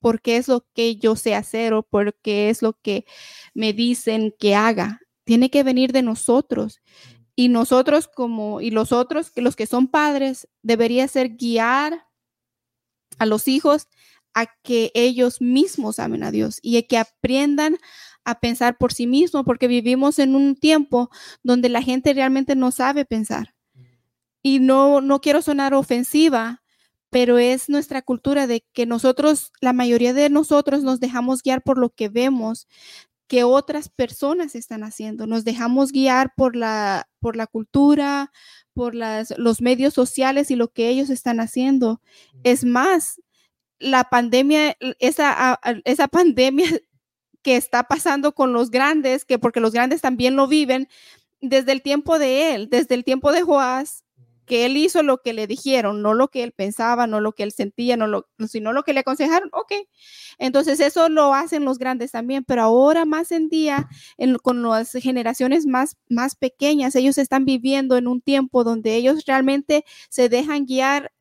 Porque 0.00 0.36
es 0.36 0.48
lo 0.48 0.66
que 0.74 0.96
yo 0.96 1.16
sé 1.16 1.34
hacer 1.34 1.74
o 1.74 1.82
porque 1.82 2.50
es 2.50 2.62
lo 2.62 2.74
que 2.74 3.04
me 3.54 3.72
dicen 3.72 4.34
que 4.38 4.54
haga. 4.54 5.00
Tiene 5.24 5.50
que 5.50 5.62
venir 5.62 5.92
de 5.92 6.02
nosotros. 6.02 6.80
Y 7.36 7.48
nosotros 7.48 8.08
como, 8.08 8.60
y 8.60 8.70
los 8.70 8.92
otros, 8.92 9.30
que 9.30 9.42
los 9.42 9.56
que 9.56 9.66
son 9.66 9.88
padres, 9.88 10.48
debería 10.62 11.06
ser 11.08 11.36
guiar 11.36 12.06
a 13.18 13.26
los 13.26 13.48
hijos 13.48 13.88
a 14.34 14.46
que 14.62 14.90
ellos 14.94 15.40
mismos 15.40 15.98
amen 15.98 16.22
a 16.22 16.30
Dios 16.30 16.58
y 16.62 16.82
que 16.84 16.98
aprendan 16.98 17.78
a 18.24 18.40
pensar 18.40 18.78
por 18.78 18.92
sí 18.92 19.06
mismos, 19.06 19.44
porque 19.44 19.66
vivimos 19.68 20.18
en 20.18 20.34
un 20.34 20.54
tiempo 20.54 21.10
donde 21.42 21.68
la 21.68 21.82
gente 21.82 22.12
realmente 22.12 22.54
no 22.54 22.70
sabe 22.70 23.04
pensar 23.04 23.54
y 24.42 24.58
no, 24.60 25.00
no 25.00 25.20
quiero 25.20 25.42
sonar 25.42 25.74
ofensiva, 25.74 26.59
pero 27.10 27.38
es 27.38 27.68
nuestra 27.68 28.02
cultura 28.02 28.46
de 28.46 28.64
que 28.72 28.86
nosotros, 28.86 29.52
la 29.60 29.72
mayoría 29.72 30.12
de 30.12 30.30
nosotros 30.30 30.82
nos 30.82 31.00
dejamos 31.00 31.42
guiar 31.42 31.62
por 31.62 31.78
lo 31.78 31.90
que 31.90 32.08
vemos 32.08 32.68
que 33.26 33.44
otras 33.44 33.88
personas 33.88 34.56
están 34.56 34.82
haciendo. 34.82 35.26
Nos 35.26 35.44
dejamos 35.44 35.92
guiar 35.92 36.32
por 36.36 36.56
la, 36.56 37.08
por 37.20 37.36
la 37.36 37.46
cultura, 37.46 38.32
por 38.72 38.94
las, 38.94 39.32
los 39.38 39.60
medios 39.60 39.94
sociales 39.94 40.50
y 40.50 40.56
lo 40.56 40.72
que 40.72 40.88
ellos 40.88 41.10
están 41.10 41.38
haciendo. 41.38 42.00
Es 42.42 42.64
más, 42.64 43.20
la 43.78 44.04
pandemia, 44.04 44.76
esa, 44.98 45.60
esa 45.84 46.08
pandemia 46.08 46.66
que 47.42 47.56
está 47.56 47.84
pasando 47.84 48.34
con 48.34 48.52
los 48.52 48.70
grandes, 48.70 49.24
que 49.24 49.38
porque 49.38 49.60
los 49.60 49.72
grandes 49.72 50.00
también 50.00 50.34
lo 50.36 50.48
viven, 50.48 50.88
desde 51.40 51.72
el 51.72 51.82
tiempo 51.82 52.18
de 52.18 52.54
él, 52.54 52.68
desde 52.68 52.94
el 52.94 53.04
tiempo 53.04 53.32
de 53.32 53.42
Joás, 53.42 54.04
que 54.50 54.66
él 54.66 54.76
hizo 54.76 55.04
lo 55.04 55.18
que 55.18 55.32
le 55.32 55.46
dijeron, 55.46 56.02
no 56.02 56.12
lo 56.12 56.26
que 56.26 56.42
él 56.42 56.50
pensaba, 56.50 57.06
no 57.06 57.20
lo 57.20 57.34
que 57.34 57.44
él 57.44 57.52
sentía, 57.52 57.96
no 57.96 58.08
lo, 58.08 58.28
sino 58.48 58.72
lo 58.72 58.82
que 58.82 58.92
le 58.92 58.98
aconsejaron, 58.98 59.48
ok. 59.52 59.72
Entonces 60.38 60.80
eso 60.80 61.08
lo 61.08 61.34
hacen 61.34 61.64
los 61.64 61.78
grandes 61.78 62.10
también, 62.10 62.42
pero 62.42 62.62
ahora 62.62 63.04
más 63.04 63.30
en 63.30 63.48
día, 63.48 63.88
con 64.42 64.60
las 64.64 64.90
generaciones 64.90 65.66
más, 65.66 65.98
más 66.08 66.34
pequeñas, 66.34 66.96
ellos 66.96 67.16
están 67.16 67.44
viviendo 67.44 67.96
en 67.96 68.08
un 68.08 68.20
tiempo 68.20 68.64
donde 68.64 68.96
ellos 68.96 69.24
realmente 69.24 69.84
se 70.08 70.28
dejan 70.28 70.66
guiar 70.66 71.12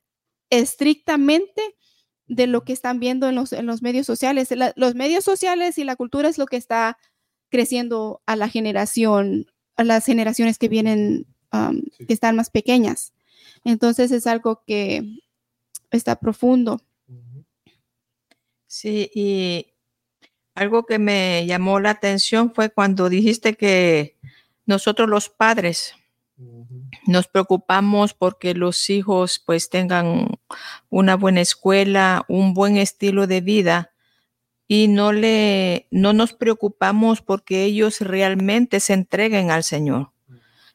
estrictamente 0.49 1.61
de 2.25 2.47
lo 2.47 2.63
que 2.63 2.73
están 2.73 2.99
viendo 2.99 3.29
en 3.29 3.35
los, 3.35 3.53
en 3.53 3.67
los 3.67 3.83
medios 3.83 4.07
sociales. 4.07 4.49
los 4.75 4.95
medios 4.95 5.23
sociales 5.23 5.77
y 5.77 5.83
la 5.83 5.95
cultura 5.95 6.29
es 6.29 6.39
lo 6.39 6.47
que 6.47 6.57
está 6.57 6.97
creciendo 7.51 8.23
a 8.25 8.35
la 8.35 8.49
generación, 8.49 9.45
a 9.75 9.83
las 9.83 10.07
generaciones 10.07 10.57
que 10.57 10.67
vienen, 10.67 11.27
que 11.51 12.13
están 12.13 12.35
más 12.35 12.49
pequeñas. 12.49 13.13
Entonces 13.63 14.11
es 14.11 14.27
algo 14.27 14.63
que 14.65 15.03
está 15.91 16.19
profundo. 16.19 16.81
Sí, 18.67 19.09
y 19.15 19.73
algo 20.53 20.85
que 20.85 20.99
me 20.99 21.45
llamó 21.47 21.79
la 21.79 21.91
atención 21.91 22.53
fue 22.53 22.69
cuando 22.69 23.09
dijiste 23.09 23.55
que 23.55 24.17
nosotros 24.65 25.09
los 25.09 25.29
padres 25.29 25.95
nos 27.07 27.27
preocupamos 27.27 28.13
porque 28.13 28.53
los 28.53 28.89
hijos 28.89 29.41
pues 29.45 29.69
tengan 29.69 30.27
una 30.89 31.15
buena 31.15 31.41
escuela, 31.41 32.23
un 32.27 32.53
buen 32.53 32.77
estilo 32.77 33.27
de 33.27 33.41
vida 33.41 33.91
y 34.67 34.87
no 34.87 35.11
le 35.11 35.87
no 35.91 36.13
nos 36.13 36.33
preocupamos 36.33 37.21
porque 37.21 37.63
ellos 37.63 38.01
realmente 38.01 38.79
se 38.79 38.93
entreguen 38.93 39.51
al 39.51 39.63
Señor 39.63 40.11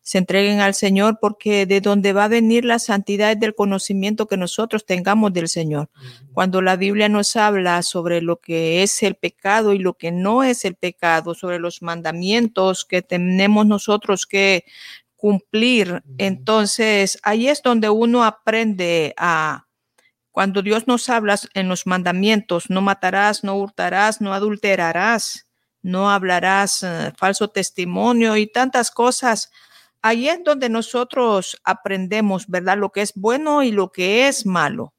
se 0.04 0.18
entreguen 0.18 0.60
al 0.60 0.74
Señor, 0.74 1.18
porque 1.18 1.64
de 1.64 1.80
donde 1.80 2.12
va 2.12 2.24
a 2.24 2.28
venir 2.28 2.66
la 2.66 2.78
santidad 2.78 3.32
es 3.32 3.40
del 3.40 3.54
conocimiento 3.54 4.26
que 4.26 4.36
nosotros 4.36 4.84
tengamos 4.84 5.32
del 5.32 5.48
Señor. 5.48 5.88
Cuando 6.34 6.60
la 6.60 6.76
Biblia 6.76 7.08
nos 7.08 7.36
habla 7.36 7.82
sobre 7.82 8.20
lo 8.20 8.38
que 8.38 8.82
es 8.82 9.02
el 9.02 9.14
pecado 9.14 9.72
y 9.72 9.78
lo 9.78 9.94
que 9.94 10.12
no 10.12 10.44
es 10.44 10.66
el 10.66 10.74
pecado, 10.74 11.34
sobre 11.34 11.58
los 11.58 11.80
mandamientos 11.80 12.84
que 12.84 13.00
tenemos 13.00 13.66
nosotros 13.66 14.26
que 14.26 14.66
cumplir, 15.16 16.02
entonces 16.18 17.18
ahí 17.22 17.48
es 17.48 17.62
donde 17.62 17.88
uno 17.88 18.24
aprende 18.24 19.14
a, 19.16 19.64
cuando 20.32 20.60
Dios 20.60 20.86
nos 20.86 21.08
habla 21.08 21.40
en 21.54 21.70
los 21.70 21.86
mandamientos, 21.86 22.68
no 22.68 22.82
matarás, 22.82 23.42
no 23.42 23.56
hurtarás, 23.56 24.20
no 24.20 24.34
adulterarás, 24.34 25.46
no 25.80 26.10
hablarás 26.10 26.82
eh, 26.82 27.10
falso 27.16 27.48
testimonio 27.48 28.36
y 28.36 28.46
tantas 28.46 28.90
cosas 28.90 29.50
ahí 30.04 30.28
es 30.28 30.44
donde 30.44 30.68
nosotros 30.68 31.56
aprendemos, 31.64 32.46
¿verdad? 32.46 32.76
Lo 32.76 32.90
que 32.90 33.00
es 33.00 33.14
bueno 33.14 33.62
y 33.62 33.72
lo 33.72 33.90
que 33.90 34.28
es 34.28 34.44
malo. 34.44 34.92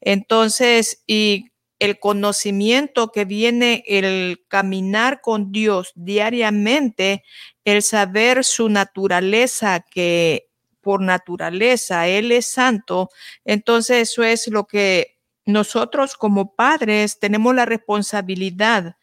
Entonces, 0.00 1.02
y 1.08 1.46
el 1.80 1.98
conocimiento 1.98 3.10
que 3.10 3.24
viene, 3.24 3.82
el 3.84 4.44
caminar 4.46 5.20
con 5.20 5.50
Dios 5.50 5.90
diariamente, 5.96 7.24
el 7.64 7.82
saber 7.82 8.44
su 8.44 8.68
naturaleza, 8.68 9.84
que 9.90 10.46
por 10.80 11.00
naturaleza 11.00 12.06
Él 12.06 12.30
es 12.30 12.46
santo, 12.46 13.10
entonces 13.44 14.08
eso 14.08 14.22
es 14.22 14.46
lo 14.46 14.68
que 14.68 15.18
nosotros 15.44 16.14
como 16.14 16.54
padres 16.54 17.18
tenemos 17.18 17.56
la 17.56 17.64
responsabilidad 17.64 18.94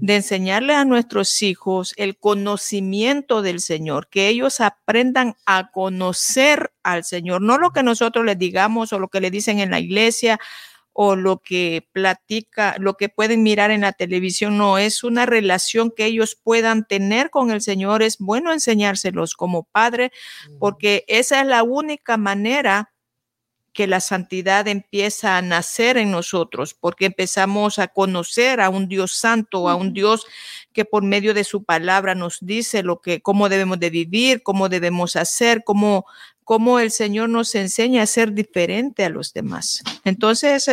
de 0.00 0.16
enseñarle 0.16 0.74
a 0.74 0.84
nuestros 0.84 1.42
hijos 1.42 1.94
el 1.96 2.18
conocimiento 2.18 3.42
del 3.42 3.60
Señor, 3.60 4.08
que 4.08 4.28
ellos 4.28 4.60
aprendan 4.60 5.34
a 5.46 5.70
conocer 5.70 6.72
al 6.82 7.04
Señor, 7.04 7.42
no 7.42 7.58
lo 7.58 7.72
que 7.72 7.82
nosotros 7.82 8.24
les 8.24 8.38
digamos 8.38 8.92
o 8.92 8.98
lo 8.98 9.08
que 9.08 9.20
le 9.20 9.30
dicen 9.30 9.58
en 9.58 9.70
la 9.70 9.80
iglesia 9.80 10.38
o 10.98 11.14
lo 11.14 11.42
que 11.42 11.86
platica, 11.92 12.74
lo 12.78 12.96
que 12.96 13.10
pueden 13.10 13.42
mirar 13.42 13.70
en 13.70 13.82
la 13.82 13.92
televisión, 13.92 14.56
no, 14.56 14.78
es 14.78 15.04
una 15.04 15.26
relación 15.26 15.92
que 15.94 16.06
ellos 16.06 16.40
puedan 16.42 16.86
tener 16.86 17.28
con 17.28 17.50
el 17.50 17.60
Señor. 17.60 18.02
Es 18.02 18.16
bueno 18.18 18.50
enseñárselos 18.50 19.34
como 19.34 19.64
padre, 19.64 20.10
porque 20.58 21.04
esa 21.06 21.42
es 21.42 21.46
la 21.46 21.64
única 21.64 22.16
manera 22.16 22.94
que 23.76 23.86
la 23.86 24.00
santidad 24.00 24.66
empieza 24.68 25.36
a 25.36 25.42
nacer 25.42 25.98
en 25.98 26.10
nosotros, 26.10 26.72
porque 26.72 27.04
empezamos 27.04 27.78
a 27.78 27.88
conocer 27.88 28.62
a 28.62 28.70
un 28.70 28.88
Dios 28.88 29.12
santo, 29.12 29.68
a 29.68 29.74
un 29.74 29.92
Dios 29.92 30.26
que 30.72 30.86
por 30.86 31.02
medio 31.02 31.34
de 31.34 31.44
su 31.44 31.62
palabra 31.62 32.14
nos 32.14 32.38
dice 32.40 32.82
lo 32.82 33.02
que, 33.02 33.20
cómo 33.20 33.50
debemos 33.50 33.78
de 33.78 33.90
vivir, 33.90 34.42
cómo 34.42 34.70
debemos 34.70 35.14
hacer, 35.14 35.62
cómo, 35.62 36.06
cómo 36.42 36.80
el 36.80 36.90
Señor 36.90 37.28
nos 37.28 37.54
enseña 37.54 38.00
a 38.02 38.06
ser 38.06 38.32
diferente 38.32 39.04
a 39.04 39.10
los 39.10 39.34
demás. 39.34 39.82
Entonces, 40.04 40.70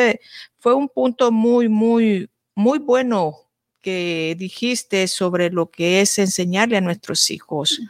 fue 0.57 0.73
un 0.73 0.87
punto 0.87 1.29
muy, 1.33 1.67
muy, 1.67 2.29
muy 2.55 2.79
bueno 2.79 3.35
que 3.81 4.33
dijiste 4.39 5.09
sobre 5.09 5.49
lo 5.49 5.69
que 5.71 5.99
es 5.99 6.17
enseñarle 6.19 6.77
a 6.77 6.81
nuestros 6.81 7.29
hijos 7.29 7.81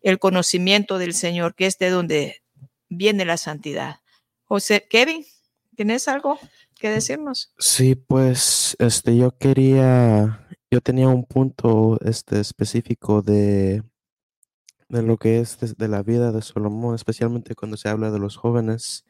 el 0.00 0.18
conocimiento 0.18 0.96
del 0.96 1.12
Señor, 1.12 1.54
que 1.54 1.66
es 1.66 1.76
de 1.76 1.90
donde 1.90 2.42
viene 2.88 3.26
la 3.26 3.36
santidad. 3.36 4.01
José, 4.52 4.86
Kevin, 4.86 5.24
¿tienes 5.76 6.08
algo 6.08 6.38
que 6.78 6.90
decirnos? 6.90 7.54
Sí, 7.58 7.94
pues 7.94 8.76
este 8.78 9.16
yo 9.16 9.34
quería, 9.38 10.46
yo 10.70 10.82
tenía 10.82 11.08
un 11.08 11.24
punto 11.24 11.98
este 12.04 12.38
específico 12.38 13.22
de, 13.22 13.82
de 14.90 15.02
lo 15.02 15.16
que 15.16 15.40
es 15.40 15.58
de, 15.58 15.88
la 15.88 16.02
vida 16.02 16.32
de 16.32 16.42
Solomón, 16.42 16.94
especialmente 16.94 17.54
cuando 17.54 17.78
se 17.78 17.88
habla 17.88 18.10
de 18.10 18.18
los 18.18 18.36
jóvenes. 18.36 19.06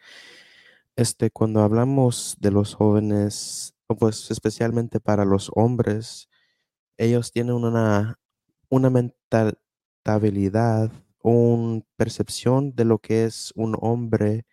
Este, 0.95 1.33
cuando 1.33 1.63
hablamos 1.63 2.37
de 2.39 2.53
los 2.53 2.77
jóvenes, 2.77 3.75
pues 3.89 4.31
especialmente 4.31 5.01
para 5.01 5.25
los 5.25 5.51
hombres, 5.57 6.29
ellos 6.97 7.33
tienen 7.33 7.55
una, 7.55 8.21
una 8.69 8.91
mentalidad, 8.91 10.93
una 11.21 11.83
percepción 11.97 12.77
de 12.77 12.85
lo 12.85 13.01
que 13.01 13.25
es 13.25 13.53
un 13.57 13.77
hombre 13.81 14.47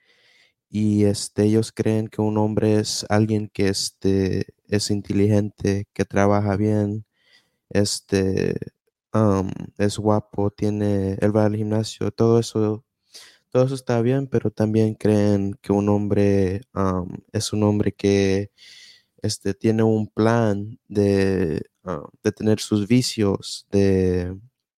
y 0.69 1.05
este, 1.05 1.43
ellos 1.45 1.71
creen 1.71 2.07
que 2.07 2.21
un 2.21 2.37
hombre 2.37 2.79
es 2.79 3.05
alguien 3.09 3.49
que 3.49 3.69
este, 3.69 4.53
es 4.67 4.91
inteligente, 4.91 5.87
que 5.93 6.05
trabaja 6.05 6.55
bien, 6.57 7.05
este, 7.69 8.55
es 9.77 9.97
guapo, 9.97 10.51
tiene, 10.51 11.17
él 11.21 11.35
va 11.35 11.45
al 11.45 11.55
gimnasio, 11.55 12.11
todo 12.11 12.39
eso, 12.39 12.85
todo 13.49 13.65
eso 13.65 13.75
está 13.75 14.01
bien, 14.01 14.27
pero 14.27 14.51
también 14.51 14.95
creen 14.95 15.55
que 15.61 15.73
un 15.73 15.89
hombre 15.89 16.61
es 17.33 17.53
un 17.53 17.63
hombre 17.63 17.93
que 17.93 18.51
este, 19.21 19.53
tiene 19.53 19.83
un 19.83 20.07
plan 20.07 20.79
de, 20.87 21.63
de 22.23 22.31
tener 22.31 22.59
sus 22.59 22.87
vicios, 22.87 23.67
de, 23.71 24.37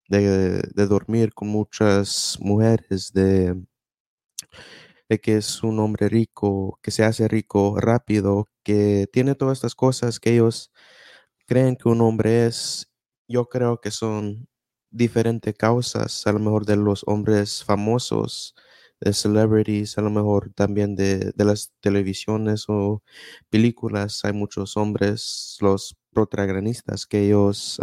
de, 0.09 0.61
de 0.73 0.87
dormir 0.87 1.33
con 1.33 1.49
muchas 1.49 2.37
mujeres, 2.41 3.11
de 3.13 3.55
de 5.11 5.19
que 5.19 5.37
es 5.37 5.61
un 5.63 5.79
hombre 5.79 6.07
rico, 6.09 6.79
que 6.81 6.91
se 6.91 7.03
hace 7.03 7.27
rico 7.27 7.77
rápido, 7.81 8.47
que 8.63 9.07
tiene 9.11 9.35
todas 9.35 9.57
estas 9.57 9.75
cosas 9.75 10.21
que 10.21 10.33
ellos 10.35 10.71
creen 11.47 11.75
que 11.77 11.89
un 11.89 12.01
hombre 12.01 12.47
es. 12.47 12.89
Yo 13.27 13.49
creo 13.49 13.81
que 13.81 13.91
son 13.91 14.47
diferentes 14.91 15.53
causas, 15.55 16.25
a 16.27 16.31
lo 16.33 16.39
mejor 16.39 16.65
de 16.65 16.77
los 16.77 17.03
hombres 17.07 17.63
famosos, 17.65 18.55
de 19.01 19.13
celebrities, 19.13 19.97
a 19.97 20.01
lo 20.01 20.11
mejor 20.11 20.53
también 20.53 20.95
de, 20.95 21.33
las 21.37 21.73
televisiones 21.81 22.65
o 22.69 23.03
películas. 23.49 24.23
Hay 24.25 24.33
muchos 24.33 24.77
hombres, 24.77 25.57
los 25.61 25.97
protagonistas, 26.13 27.05
que 27.05 27.25
ellos 27.27 27.79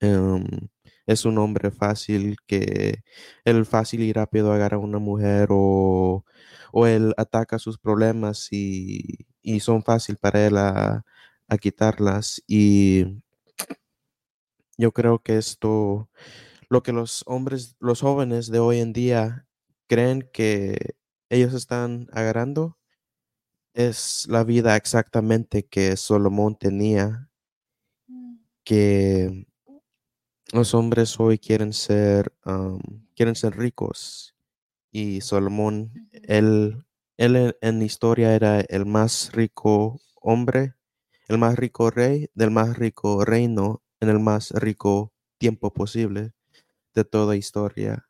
em, 0.00 0.68
es 1.06 1.24
un 1.24 1.38
hombre 1.38 1.70
fácil 1.70 2.36
que 2.46 3.02
él 3.44 3.66
fácil 3.66 4.02
y 4.02 4.12
rápido 4.12 4.52
agarra 4.52 4.76
a 4.76 4.80
una 4.80 4.98
mujer 4.98 5.48
o, 5.50 6.24
o 6.72 6.86
él 6.86 7.14
ataca 7.16 7.58
sus 7.58 7.78
problemas 7.78 8.48
y, 8.52 9.26
son 9.60 9.82
fácil 9.82 10.16
para 10.18 10.46
él 10.46 10.58
a, 10.58 11.04
quitarlas. 11.60 12.42
Y 12.46 13.22
yo 14.76 14.92
creo 14.92 15.20
que 15.22 15.38
esto, 15.38 16.10
lo 16.68 16.82
que 16.82 16.92
los 16.92 17.22
hombres, 17.26 17.76
los 17.80 18.00
jóvenes 18.02 18.50
de 18.50 18.58
hoy 18.58 18.80
en 18.80 18.92
día 18.92 19.46
creen 19.86 20.28
que 20.32 20.96
ellos 21.30 21.54
están 21.54 22.08
agarrando 22.12 22.78
es 23.74 24.26
la 24.28 24.44
vida 24.44 24.76
exactamente 24.76 25.66
que 25.66 25.96
Solomón 25.96 26.56
tenía, 26.56 27.30
mm. 28.08 28.36
que 28.64 29.46
los 30.52 30.74
hombres 30.74 31.18
hoy 31.18 31.38
quieren 31.38 31.72
ser, 31.72 32.32
quieren 33.14 33.34
ser 33.34 33.56
ricos 33.56 34.34
y 34.92 35.20
Salomón, 35.20 36.08
él, 36.12 36.84
él 37.16 37.56
en, 37.60 37.82
historia 37.82 38.34
era 38.34 38.60
el 38.60 38.86
más 38.86 39.32
rico 39.32 40.00
hombre, 40.14 40.74
el 41.28 41.38
más 41.38 41.56
rico 41.56 41.90
rey 41.90 42.30
del 42.34 42.50
más 42.50 42.78
rico 42.78 43.24
reino 43.24 43.82
en 44.00 44.08
el 44.08 44.20
más 44.20 44.52
rico 44.52 45.12
tiempo 45.38 45.72
posible 45.72 46.32
de 46.94 47.04
toda 47.04 47.36
historia. 47.36 48.08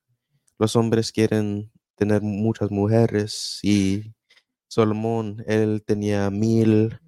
Los 0.59 0.77
hombres 0.77 1.13
quieren 1.13 1.73
tener 1.97 2.23
muchas 2.23 2.71
mujeres 2.71 3.59
y 3.63 4.15
Salomón, 4.69 5.43
él 5.47 5.83
tenía 5.87 6.31
mil 6.31 7.01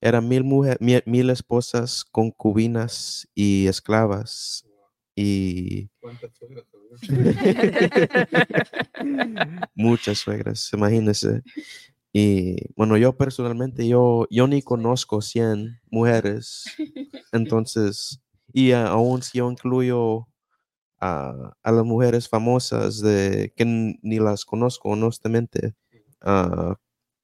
eran 0.00 0.28
mil, 0.28 0.44
mil, 0.44 1.30
esposas, 1.30 2.04
concubinas 2.04 3.28
y 3.34 3.66
esclavas. 3.66 4.64
Y 5.14 5.90
muchas 9.74 10.18
suegras, 10.18 10.70
imagínense. 10.72 11.42
Y 12.12 12.56
bueno, 12.74 12.96
yo 12.96 13.16
personalmente, 13.16 13.86
yo, 13.86 14.26
yo 14.30 14.46
ni 14.46 14.62
conozco 14.62 15.20
100 15.20 15.80
mujeres. 15.90 16.64
Entonces, 17.32 18.20
y 18.52 18.72
aún 18.72 19.22
si 19.22 19.38
yo 19.38 19.50
incluyo 19.50 20.26
a, 21.00 21.54
las 21.64 21.84
mujeres 21.84 22.28
famosas 22.28 23.00
de 23.00 23.52
que 23.56 23.64
ni 23.64 24.18
las 24.18 24.44
conozco 24.44 24.90
honestamente, 24.90 25.74
uh, 26.24 26.74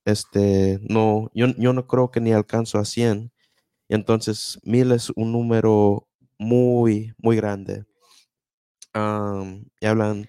este, 0.06 0.80
no, 0.88 1.30
yo, 1.34 1.48
yo 1.58 1.72
no 1.74 1.86
creo 1.86 2.10
que 2.10 2.20
ni 2.20 2.32
alcanzo 2.32 2.78
a 2.78 2.86
100. 2.86 3.32
Entonces, 3.88 4.58
mil 4.64 4.92
es 4.92 5.10
un 5.16 5.32
número 5.32 6.08
muy, 6.38 7.14
muy 7.18 7.36
grande. 7.36 7.84
y 9.80 9.86
hablan 9.86 10.28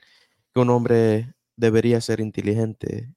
que 0.53 0.61
un 0.61 0.69
hombre 0.69 1.33
debería 1.57 2.01
ser 2.01 2.19
inteligente 2.21 3.13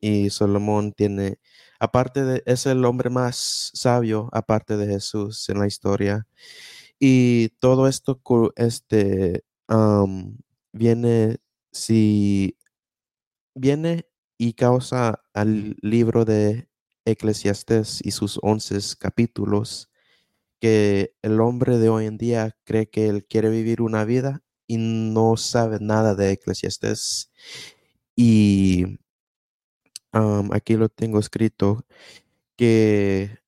y 0.00 0.30
Salomón 0.30 0.92
tiene, 0.92 1.38
aparte 1.80 2.24
de, 2.24 2.42
es 2.46 2.66
el 2.66 2.84
hombre 2.84 3.10
más 3.10 3.70
sabio, 3.74 4.28
aparte 4.32 4.76
de 4.76 4.86
Jesús 4.86 5.48
en 5.48 5.60
la 5.60 5.66
historia. 5.66 6.26
Y 7.00 7.50
todo 7.60 7.88
esto 7.88 8.20
este, 8.56 9.44
viene, 10.72 11.38
si 11.72 12.56
viene 13.54 14.06
y 14.38 14.54
causa 14.54 15.22
al 15.34 15.76
libro 15.80 16.24
de 16.24 16.68
Eclesiastés 17.04 18.00
y 18.04 18.10
sus 18.12 18.38
once 18.42 18.78
capítulos, 18.98 19.90
que 20.60 21.14
el 21.22 21.40
hombre 21.40 21.78
de 21.78 21.88
hoy 21.88 22.06
en 22.06 22.18
día 22.18 22.56
cree 22.64 22.88
que 22.88 23.08
él 23.08 23.26
quiere 23.26 23.50
vivir 23.50 23.82
una 23.82 24.04
vida 24.04 24.42
y 24.66 24.78
no 24.78 25.36
sabe 25.36 25.78
nada 25.80 26.14
de 26.14 26.32
Eclesiastés. 26.32 27.30
Y 28.16 28.98
aquí 30.12 30.76
lo 30.76 30.88
tengo 30.88 31.18
escrito, 31.18 31.84
que 32.56 33.38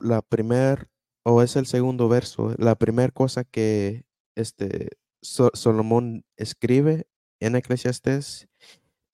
la 0.00 0.22
primer, 0.22 0.88
o 1.24 1.42
es 1.42 1.56
el 1.56 1.66
segundo 1.66 2.08
verso, 2.08 2.54
la 2.58 2.74
primera 2.76 3.12
cosa 3.12 3.44
que 3.44 4.04
este 4.34 4.90
Solomón 5.22 6.24
escribe 6.36 7.06
en 7.40 7.56
Eclesiastés 7.56 8.48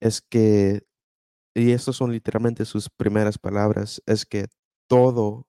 es 0.01 0.21
que, 0.21 0.87
y 1.55 1.73
estas 1.73 1.97
son 1.97 2.13
literalmente 2.13 2.65
sus 2.65 2.89
primeras 2.89 3.39
palabras, 3.39 4.03
es 4.07 4.25
que 4.27 4.47
todo 4.87 5.47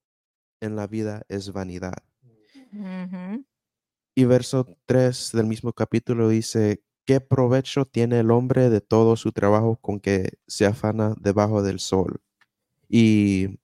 en 0.61 0.75
la 0.75 0.87
vida 0.87 1.23
es 1.29 1.51
vanidad. 1.51 2.03
Y 4.15 4.25
verso 4.25 4.67
3 4.85 5.31
del 5.33 5.45
mismo 5.45 5.73
capítulo 5.73 6.29
dice, 6.29 6.83
¿qué 7.05 7.21
provecho 7.21 7.85
tiene 7.85 8.19
el 8.19 8.31
hombre 8.31 8.69
de 8.69 8.81
todo 8.81 9.15
su 9.15 9.31
trabajo 9.31 9.77
con 9.77 9.99
que 9.99 10.39
se 10.47 10.65
afana 10.65 11.15
debajo 11.19 11.63
del 11.63 11.79
sol? 11.79 12.21
Y 12.87 13.59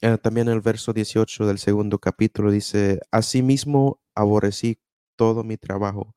eh, 0.00 0.16
también 0.18 0.48
el 0.48 0.60
verso 0.60 0.92
18 0.92 1.46
del 1.46 1.58
segundo 1.58 1.98
capítulo 1.98 2.50
dice, 2.50 3.00
Asimismo 3.10 4.00
aborrecí 4.14 4.78
todo 5.16 5.42
mi 5.42 5.56
trabajo, 5.56 6.14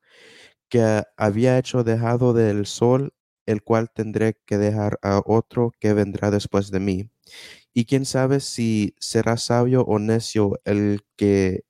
que 0.68 1.02
había 1.16 1.58
hecho 1.58 1.82
dejado 1.84 2.32
del 2.32 2.66
sol, 2.66 3.12
el 3.46 3.62
cual 3.62 3.90
tendré 3.92 4.38
que 4.46 4.58
dejar 4.58 4.98
a 5.02 5.22
otro 5.24 5.72
que 5.80 5.92
vendrá 5.94 6.30
después 6.30 6.70
de 6.70 6.80
mí. 6.80 7.10
Y 7.74 7.86
quién 7.86 8.04
sabe 8.06 8.40
si 8.40 8.94
será 9.00 9.36
sabio 9.36 9.82
o 9.82 9.98
necio 9.98 10.60
el 10.64 11.00
que 11.16 11.64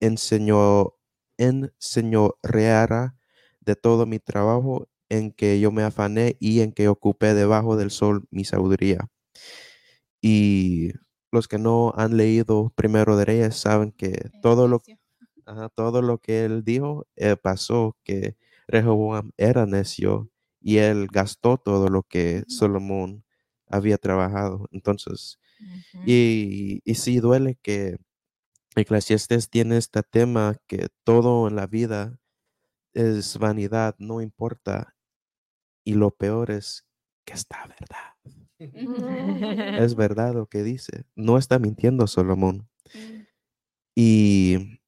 enseñó, 0.00 0.94
enseñoreara 1.38 3.16
de 3.60 3.76
todo 3.76 4.06
mi 4.06 4.18
trabajo 4.18 4.88
en 5.08 5.32
que 5.32 5.60
yo 5.60 5.72
me 5.72 5.82
afané 5.82 6.36
y 6.40 6.60
en 6.60 6.72
que 6.72 6.88
ocupé 6.88 7.34
debajo 7.34 7.76
del 7.76 7.90
sol 7.90 8.26
mi 8.30 8.44
sabiduría. 8.44 9.08
Y 10.22 10.92
los 11.32 11.48
que 11.48 11.58
no 11.58 11.92
han 11.96 12.16
leído 12.16 12.72
Primero 12.76 13.16
de 13.16 13.24
Reyes 13.24 13.56
saben 13.56 13.92
que 13.92 14.30
todo 14.42 14.68
lo, 14.68 14.82
todo 15.74 16.02
lo 16.02 16.18
que 16.18 16.44
él 16.44 16.64
dijo 16.64 17.06
eh, 17.16 17.36
pasó, 17.36 17.96
que 18.04 18.36
Rehoboam 18.68 19.32
era 19.36 19.66
necio 19.66 20.30
y 20.60 20.78
él 20.78 21.08
gastó 21.12 21.58
todo 21.58 21.88
lo 21.88 22.02
que 22.02 22.44
Salomón 22.48 23.24
había 23.66 23.98
trabajado. 23.98 24.68
Entonces, 24.72 25.38
y, 26.06 26.80
y 26.84 26.94
sí 26.94 27.20
duele 27.20 27.58
que 27.62 27.98
Eclesiastes 28.76 29.50
tiene 29.50 29.76
este 29.76 30.02
tema 30.02 30.56
que 30.66 30.88
todo 31.04 31.48
en 31.48 31.56
la 31.56 31.66
vida 31.66 32.18
es 32.94 33.38
vanidad, 33.38 33.96
no 33.98 34.20
importa. 34.20 34.96
Y 35.84 35.94
lo 35.94 36.10
peor 36.10 36.50
es 36.50 36.86
que 37.24 37.34
está 37.34 37.66
verdad. 37.66 38.14
es 39.84 39.94
verdad 39.94 40.34
lo 40.34 40.46
que 40.46 40.62
dice. 40.62 41.04
No 41.16 41.38
está 41.38 41.58
mintiendo 41.58 42.06
Salomón. 42.06 42.68
Y 43.94 44.80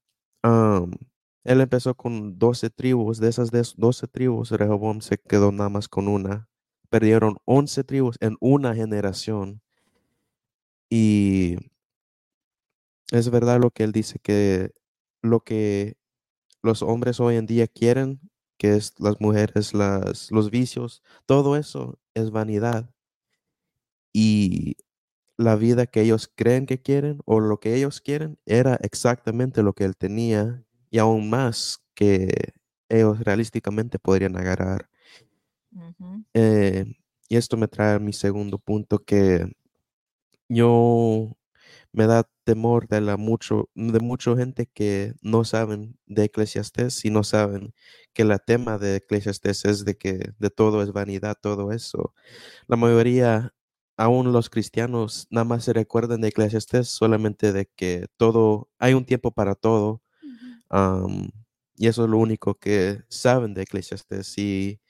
él 1.44 1.60
empezó 1.60 1.94
con 1.96 2.38
12 2.38 2.70
tribus. 2.70 3.18
De 3.18 3.28
esas 3.28 3.50
12 3.50 4.08
tribus, 4.08 4.50
Rehoboam 4.50 5.00
se 5.00 5.18
quedó 5.18 5.52
nada 5.52 5.68
más 5.70 5.88
con 5.88 6.08
una. 6.08 6.48
Perdieron 6.90 7.38
11 7.46 7.84
tribus 7.84 8.16
en 8.20 8.36
una 8.40 8.74
generación. 8.74 9.62
Y 10.90 11.56
es 13.10 13.30
verdad 13.30 13.60
lo 13.60 13.70
que 13.70 13.84
él 13.84 13.92
dice, 13.92 14.18
que 14.18 14.72
lo 15.22 15.40
que 15.40 15.96
los 16.62 16.82
hombres 16.82 17.20
hoy 17.20 17.36
en 17.36 17.46
día 17.46 17.66
quieren, 17.68 18.20
que 18.58 18.76
es 18.76 18.94
las 18.98 19.20
mujeres, 19.20 19.72
los 19.74 20.50
vicios, 20.50 21.02
todo 21.26 21.56
eso 21.56 21.98
es 22.14 22.30
vanidad. 22.30 22.90
Y 24.14 24.76
la 25.38 25.56
vida 25.56 25.86
que 25.86 26.02
ellos 26.02 26.30
creen 26.34 26.66
que 26.66 26.80
quieren 26.80 27.20
o 27.24 27.40
lo 27.40 27.60
que 27.60 27.74
ellos 27.74 28.00
quieren 28.00 28.38
era 28.46 28.76
exactamente 28.82 29.62
lo 29.62 29.74
que 29.74 29.84
él 29.84 29.96
tenía 29.96 30.64
y 30.92 30.98
aún 31.00 31.30
más 31.30 31.82
que 31.94 32.52
ellos 32.88 33.20
realísticamente 33.20 33.98
podrían 33.98 34.36
agarrar. 34.36 34.88
Eh, 36.34 36.84
y 37.28 37.36
esto 37.36 37.56
me 37.56 37.68
trae 37.68 37.94
a 37.94 37.98
mi 37.98 38.12
segundo 38.12 38.58
punto 38.58 39.04
que 39.04 39.46
yo 40.48 41.36
me 41.92 42.06
da 42.06 42.28
temor 42.44 42.88
de 42.88 43.00
la 43.00 43.16
mucho 43.16 43.70
de 43.74 44.00
mucha 44.00 44.36
gente 44.36 44.66
que 44.66 45.14
no 45.22 45.44
saben 45.44 45.98
de 46.06 46.24
Eclesiastés 46.24 47.04
y 47.04 47.10
no 47.10 47.24
saben 47.24 47.74
que 48.14 48.22
el 48.22 48.38
tema 48.46 48.78
de 48.78 48.96
Eclesiastés 48.96 49.64
es 49.66 49.84
de 49.84 49.96
que 49.96 50.32
de 50.38 50.50
todo 50.50 50.82
es 50.82 50.92
vanidad, 50.92 51.36
todo 51.40 51.72
eso. 51.72 52.14
La 52.68 52.76
mayoría, 52.76 53.54
aún 53.96 54.32
los 54.32 54.50
cristianos, 54.50 55.26
nada 55.30 55.44
más 55.46 55.64
se 55.64 55.72
recuerdan 55.74 56.22
de 56.22 56.28
Eclesiastés 56.28 56.88
solamente 56.88 57.52
de 57.52 57.66
que 57.76 58.06
todo, 58.18 58.70
hay 58.78 58.94
un 58.94 59.06
tiempo 59.06 59.32
para 59.32 59.54
todo. 59.56 60.02
Y 61.76 61.86
eso 61.86 62.04
es 62.04 62.10
lo 62.10 62.18
único 62.18 62.54
que 62.54 63.02
saben 63.08 63.54
de 63.54 63.62
Eclesiastés 63.62 64.36
y 64.38 64.80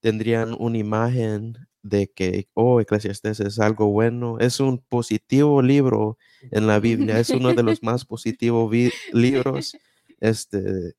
tendrían 0.00 0.56
una 0.58 0.78
imagen 0.78 1.56
de 1.82 2.08
que, 2.08 2.48
oh, 2.54 2.80
Eclesiastés 2.80 3.40
es 3.40 3.58
algo 3.58 3.86
bueno, 3.90 4.38
es 4.38 4.60
un 4.60 4.78
positivo 4.78 5.62
libro 5.62 6.18
en 6.50 6.66
la 6.66 6.78
Biblia, 6.80 7.18
es 7.18 7.30
uno 7.30 7.54
de 7.54 7.62
los 7.62 7.82
más 7.82 8.04
positivos 8.04 8.72
libros. 9.12 9.76
Este, 10.20 10.94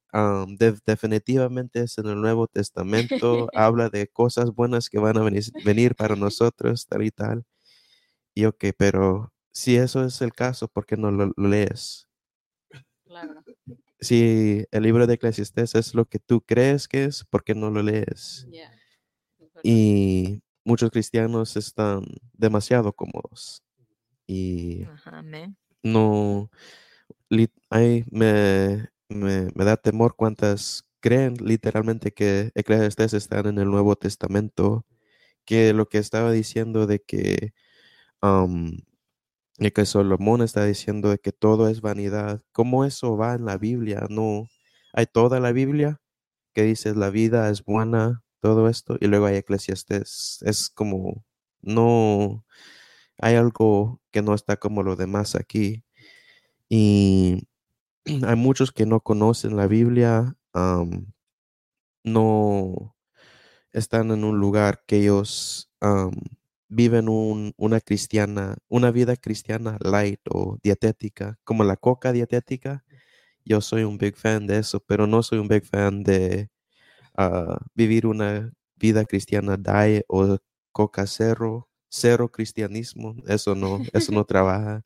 definitivamente 0.85 1.81
es 1.81 1.97
en 1.99 2.07
el 2.07 2.19
Nuevo 2.19 2.47
Testamento, 2.47 3.49
habla 3.53 3.89
de 3.89 4.07
cosas 4.07 4.51
buenas 4.51 4.89
que 4.89 4.97
van 4.97 5.17
a 5.17 5.23
venir, 5.23 5.43
venir 5.63 5.95
para 5.95 6.15
nosotros, 6.15 6.87
tal 6.87 7.03
y 7.03 7.11
tal. 7.11 7.43
Y 8.33 8.45
ok, 8.45 8.65
pero 8.77 9.31
si 9.51 9.75
eso 9.75 10.03
es 10.03 10.21
el 10.21 10.33
caso, 10.33 10.67
¿por 10.67 10.85
qué 10.85 10.97
no 10.97 11.11
lo, 11.11 11.31
lees? 11.37 12.07
Claro. 13.05 13.43
Si 14.01 14.65
el 14.71 14.83
libro 14.83 15.05
de 15.05 15.13
Eclesiastés 15.13 15.75
es 15.75 15.93
lo 15.93 16.05
que 16.05 16.17
tú 16.19 16.41
crees 16.41 16.87
que 16.87 17.05
es, 17.05 17.23
¿por 17.23 17.43
qué 17.43 17.53
no 17.53 17.69
lo 17.69 17.83
lees? 17.83 18.47
Y 19.63 20.41
muchos 20.63 20.89
cristianos 20.89 21.55
están 21.55 22.03
demasiado 22.33 22.93
cómodos 22.93 23.63
y 24.25 24.85
no 25.83 26.49
hay, 27.69 28.05
me, 28.11 28.89
me, 29.09 29.51
da 29.55 29.77
temor 29.77 30.15
cuántas 30.15 30.85
creen 30.99 31.35
literalmente 31.39 32.11
que 32.11 32.51
Eclesiastes 32.55 33.13
están 33.13 33.47
en 33.47 33.57
el 33.59 33.69
Nuevo 33.69 33.95
Testamento, 33.95 34.85
que 35.45 35.73
lo 35.73 35.87
que 35.89 35.97
estaba 35.97 36.31
diciendo 36.31 36.87
de 36.87 37.01
que, 37.01 37.53
de 39.61 39.71
que 39.71 39.85
Solomón 39.85 40.41
está 40.41 40.65
diciendo 40.65 41.09
de 41.11 41.19
que 41.19 41.31
todo 41.31 41.69
es 41.69 41.81
vanidad, 41.81 42.41
¿cómo 42.51 42.83
eso 42.83 43.15
va 43.15 43.35
en 43.35 43.45
la 43.45 43.57
Biblia? 43.57 44.07
No, 44.09 44.47
hay 44.91 45.05
toda 45.05 45.39
la 45.39 45.51
Biblia 45.51 46.01
que 46.53 46.63
dice 46.63 46.95
la 46.95 47.11
vida 47.11 47.47
es 47.51 47.63
buena, 47.63 48.23
todo 48.39 48.69
esto, 48.69 48.97
y 48.99 49.07
luego 49.07 49.27
hay 49.27 49.35
eclesiastés. 49.37 50.39
Es 50.41 50.69
como, 50.71 51.23
no, 51.61 52.43
hay 53.19 53.35
algo 53.35 54.01
que 54.11 54.23
no 54.23 54.33
está 54.33 54.57
como 54.57 54.81
lo 54.83 54.95
demás 54.95 55.35
aquí. 55.35 55.83
Y 56.69 57.47
hay 58.25 58.35
muchos 58.35 58.71
que 58.71 58.87
no 58.87 59.01
conocen 59.01 59.57
la 59.57 59.67
Biblia, 59.67 60.35
no 62.03 62.95
están 63.73 64.11
en 64.11 64.23
un 64.23 64.39
lugar 64.39 64.83
que 64.87 64.97
ellos 64.97 65.71
viven 66.71 67.07
una 67.09 67.81
cristiana, 67.81 68.57
una 68.69 68.91
vida 68.91 69.17
cristiana 69.17 69.77
light 69.81 70.21
o 70.29 70.57
dietética, 70.63 71.37
como 71.43 71.63
la 71.65 71.75
coca 71.77 72.13
dietética. 72.13 72.83
Yo 73.45 73.61
soy 73.61 73.83
un 73.83 73.97
big 73.97 74.15
fan 74.17 74.47
de 74.47 74.59
eso, 74.59 74.79
pero 74.81 75.07
no 75.07 75.23
soy 75.23 75.39
un 75.39 75.47
big 75.49 75.65
fan 75.65 76.03
de 76.03 76.49
vivir 77.75 78.05
una 78.07 78.51
vida 78.77 79.05
cristiana 79.05 79.57
diet 79.57 80.05
o 80.07 80.37
coca 80.71 81.05
cero, 81.07 81.69
cero 81.89 82.31
cristianismo, 82.31 83.15
eso 83.27 83.55
no, 83.55 83.79
eso 83.93 84.11
no 84.11 84.25
trabaja. 84.25 84.83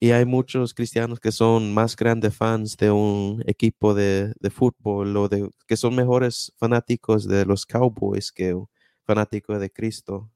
Y 0.00 0.12
hay 0.12 0.24
muchos 0.24 0.74
cristianos 0.74 1.20
que 1.20 1.32
son 1.32 1.74
más 1.74 1.96
grandes 1.96 2.34
fans 2.36 2.76
de 2.76 2.90
un 2.90 3.42
equipo 3.46 3.94
de, 3.94 4.32
de 4.40 4.50
fútbol 4.50 5.16
o 5.16 5.28
de, 5.28 5.50
que 5.66 5.76
son 5.76 5.94
mejores 5.96 6.52
fanáticos 6.58 7.26
de 7.28 7.44
los 7.46 7.66
Cowboys 7.66 8.32
que 8.32 8.56
fanáticos 9.04 9.60
de 9.60 9.70
Cristo. 9.70 10.30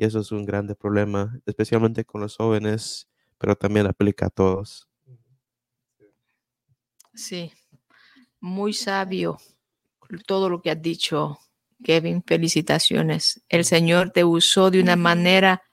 Y 0.00 0.04
eso 0.06 0.20
es 0.20 0.32
un 0.32 0.46
grande 0.46 0.74
problema, 0.74 1.38
especialmente 1.44 2.06
con 2.06 2.22
los 2.22 2.38
jóvenes, 2.38 3.06
pero 3.36 3.54
también 3.54 3.86
aplica 3.86 4.28
a 4.28 4.30
todos. 4.30 4.88
Sí, 7.12 7.52
muy 8.40 8.72
sabio 8.72 9.36
todo 10.26 10.48
lo 10.48 10.62
que 10.62 10.70
has 10.70 10.80
dicho, 10.80 11.38
Kevin. 11.84 12.24
Felicitaciones. 12.26 13.42
El 13.50 13.66
Señor 13.66 14.08
te 14.10 14.24
usó 14.24 14.70
de 14.70 14.80
una 14.80 14.96
manera 14.96 15.64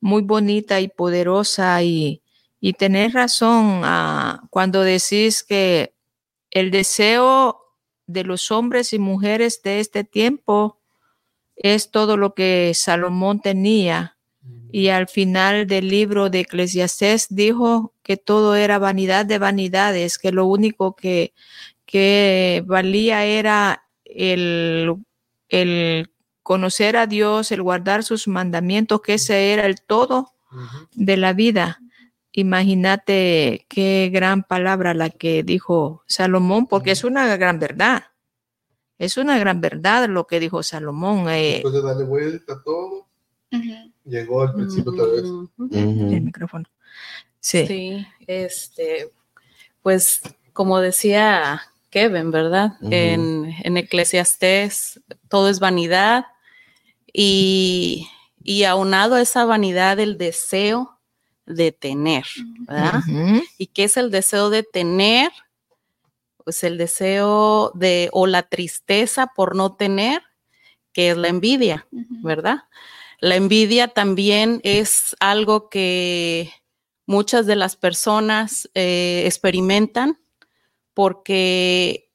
muy 0.00 0.22
bonita 0.22 0.80
y 0.80 0.88
poderosa 0.88 1.80
y, 1.84 2.20
y 2.58 2.72
tenés 2.72 3.12
razón 3.12 3.82
ah, 3.84 4.42
cuando 4.50 4.82
decís 4.82 5.44
que 5.44 5.94
el 6.50 6.72
deseo 6.72 7.60
de 8.08 8.24
los 8.24 8.50
hombres 8.50 8.92
y 8.92 8.98
mujeres 8.98 9.62
de 9.62 9.78
este 9.78 10.02
tiempo 10.02 10.77
es 11.58 11.90
todo 11.90 12.16
lo 12.16 12.34
que 12.34 12.72
Salomón 12.74 13.40
tenía. 13.40 14.16
Y 14.70 14.88
al 14.88 15.08
final 15.08 15.66
del 15.66 15.88
libro 15.88 16.30
de 16.30 16.40
Eclesiastés 16.40 17.26
dijo 17.30 17.94
que 18.02 18.16
todo 18.16 18.54
era 18.54 18.78
vanidad 18.78 19.26
de 19.26 19.38
vanidades, 19.38 20.18
que 20.18 20.30
lo 20.30 20.46
único 20.46 20.94
que, 20.94 21.34
que 21.86 22.62
valía 22.66 23.24
era 23.24 23.84
el, 24.04 24.94
el 25.48 26.10
conocer 26.42 26.96
a 26.96 27.06
Dios, 27.06 27.50
el 27.50 27.62
guardar 27.62 28.04
sus 28.04 28.28
mandamientos, 28.28 29.00
que 29.00 29.14
ese 29.14 29.52
era 29.52 29.66
el 29.66 29.80
todo 29.80 30.34
de 30.94 31.16
la 31.16 31.32
vida. 31.32 31.80
Imagínate 32.32 33.66
qué 33.68 34.10
gran 34.12 34.44
palabra 34.44 34.94
la 34.94 35.10
que 35.10 35.42
dijo 35.42 36.04
Salomón, 36.06 36.66
porque 36.66 36.92
es 36.92 37.04
una 37.04 37.36
gran 37.36 37.58
verdad. 37.58 38.04
Es 38.98 39.16
una 39.16 39.38
gran 39.38 39.60
verdad 39.60 40.08
lo 40.08 40.26
que 40.26 40.40
dijo 40.40 40.62
Salomón. 40.62 41.28
Eh. 41.28 41.54
Después 41.54 41.74
de 41.74 41.82
darle 41.82 42.04
vuelta 42.04 42.54
a 42.54 42.62
todo, 42.62 43.06
llegó 44.04 44.42
al 44.42 44.54
principio 44.54 44.92
otra 44.92 45.06
vez. 45.06 45.24
El 45.72 46.20
micrófono. 46.22 46.64
Sí. 47.40 47.66
sí. 47.66 48.06
este, 48.26 49.10
pues 49.82 50.22
como 50.52 50.80
decía 50.80 51.62
Kevin, 51.90 52.30
¿verdad? 52.30 52.72
en, 52.82 53.54
en 53.62 53.76
Eclesiastés 53.76 55.00
todo 55.28 55.48
es 55.48 55.60
vanidad 55.60 56.26
y, 57.12 58.08
y 58.42 58.64
aunado 58.64 59.14
a 59.14 59.20
esa 59.20 59.44
vanidad 59.44 60.00
el 60.00 60.18
deseo 60.18 60.98
de 61.46 61.72
tener, 61.72 62.24
¿verdad? 62.66 63.00
¿Y 63.56 63.68
qué 63.68 63.84
es 63.84 63.96
el 63.96 64.10
deseo 64.10 64.50
de 64.50 64.62
tener? 64.62 65.30
Pues 66.48 66.64
el 66.64 66.78
deseo 66.78 67.72
de 67.74 68.08
o 68.10 68.26
la 68.26 68.42
tristeza 68.42 69.26
por 69.36 69.54
no 69.54 69.76
tener, 69.76 70.22
que 70.94 71.10
es 71.10 71.16
la 71.18 71.28
envidia, 71.28 71.86
¿verdad? 71.90 72.60
La 73.20 73.36
envidia 73.36 73.88
también 73.88 74.62
es 74.64 75.14
algo 75.20 75.68
que 75.68 76.50
muchas 77.04 77.44
de 77.44 77.54
las 77.54 77.76
personas 77.76 78.70
eh, 78.72 79.24
experimentan 79.26 80.18
porque 80.94 82.08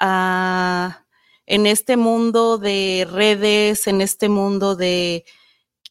ah, 0.00 1.06
en 1.46 1.66
este 1.66 1.96
mundo 1.96 2.58
de 2.58 3.06
redes, 3.08 3.86
en 3.86 4.00
este 4.00 4.28
mundo 4.28 4.74
de 4.74 5.24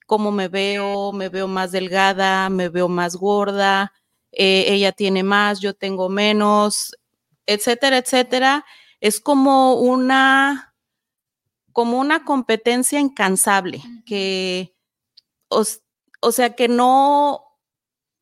cómo 0.05 0.33
me 0.33 0.49
veo, 0.49 1.13
me 1.13 1.29
veo 1.29 1.47
más 1.47 1.71
delgada, 1.71 2.49
me 2.49 2.67
veo 2.67 2.89
más 2.89 3.15
gorda, 3.15 3.93
eh, 4.33 4.65
ella 4.67 4.91
tiene 4.91 5.23
más, 5.23 5.61
yo 5.61 5.73
tengo 5.73 6.09
menos, 6.09 6.93
etcétera, 7.45 7.97
etcétera, 7.97 8.65
es 8.99 9.19
como 9.19 9.75
una, 9.75 10.75
como 11.71 11.99
una 11.99 12.23
competencia 12.23 12.99
incansable, 12.99 13.81
que, 14.05 14.75
o, 15.49 16.31
sea, 16.31 16.55
que 16.55 16.67
no, 16.67 17.43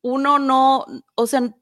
uno 0.02 0.38
no, 0.38 0.86
o 1.14 1.26
sea, 1.26 1.54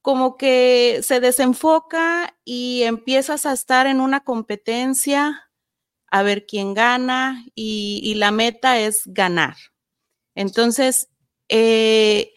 como 0.00 0.36
que 0.36 1.00
se 1.02 1.20
desenfoca 1.20 2.36
y 2.44 2.82
empiezas 2.82 3.46
a 3.46 3.52
estar 3.52 3.86
en 3.86 4.00
una 4.00 4.20
competencia 4.20 5.50
a 6.10 6.22
ver 6.22 6.46
quién 6.46 6.74
gana 6.74 7.44
y, 7.54 8.14
la 8.16 8.30
meta 8.30 8.78
es 8.78 9.02
ganar. 9.06 9.56
Entonces, 10.34 11.08
eh, 11.48 12.32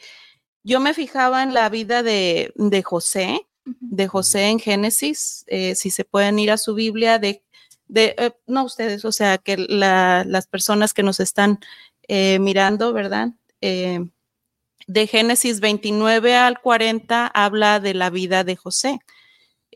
yo 0.64 0.80
me 0.80 0.94
fijaba 0.94 1.44
en 1.44 1.54
la 1.54 1.70
vida 1.70 2.04
de, 2.04 2.52
de 2.56 2.84
José 2.84 3.47
de 3.80 4.08
José 4.08 4.48
en 4.50 4.60
Génesis, 4.60 5.44
eh, 5.48 5.76
si 5.76 5.90
se 5.90 6.06
pueden 6.06 6.40
ir 6.40 6.52
a 6.52 6.58
su 6.58 6.74
Biblia, 6.74 7.20
de, 7.20 7.44
de 7.88 8.16
eh, 8.18 8.32
no 8.48 8.64
ustedes, 8.64 9.06
o 9.06 9.12
sea, 9.12 9.38
que 9.38 9.58
las 9.58 10.48
personas 10.48 10.94
que 10.94 11.04
nos 11.04 11.20
están 11.20 11.60
eh, 12.08 12.40
mirando, 12.40 12.94
¿verdad? 12.94 13.30
de 13.60 15.08
Génesis 15.08 15.60
29 15.60 16.36
al 16.36 16.62
40 16.62 17.28
habla 17.28 17.80
de 17.82 17.94
la 17.94 18.10
vida 18.10 18.46
de 18.46 18.56
José. 18.56 19.00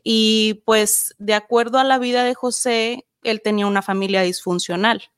Y 0.02 0.62
pues 0.64 1.14
de 1.18 1.34
acuerdo 1.34 1.78
a 1.78 1.84
la 1.84 1.98
vida 1.98 2.24
de 2.24 2.34
José, 2.34 3.06
él 3.22 3.42
tenía 3.42 3.66
una 3.66 3.82
familia 3.82 4.22
disfuncional, 4.22 5.10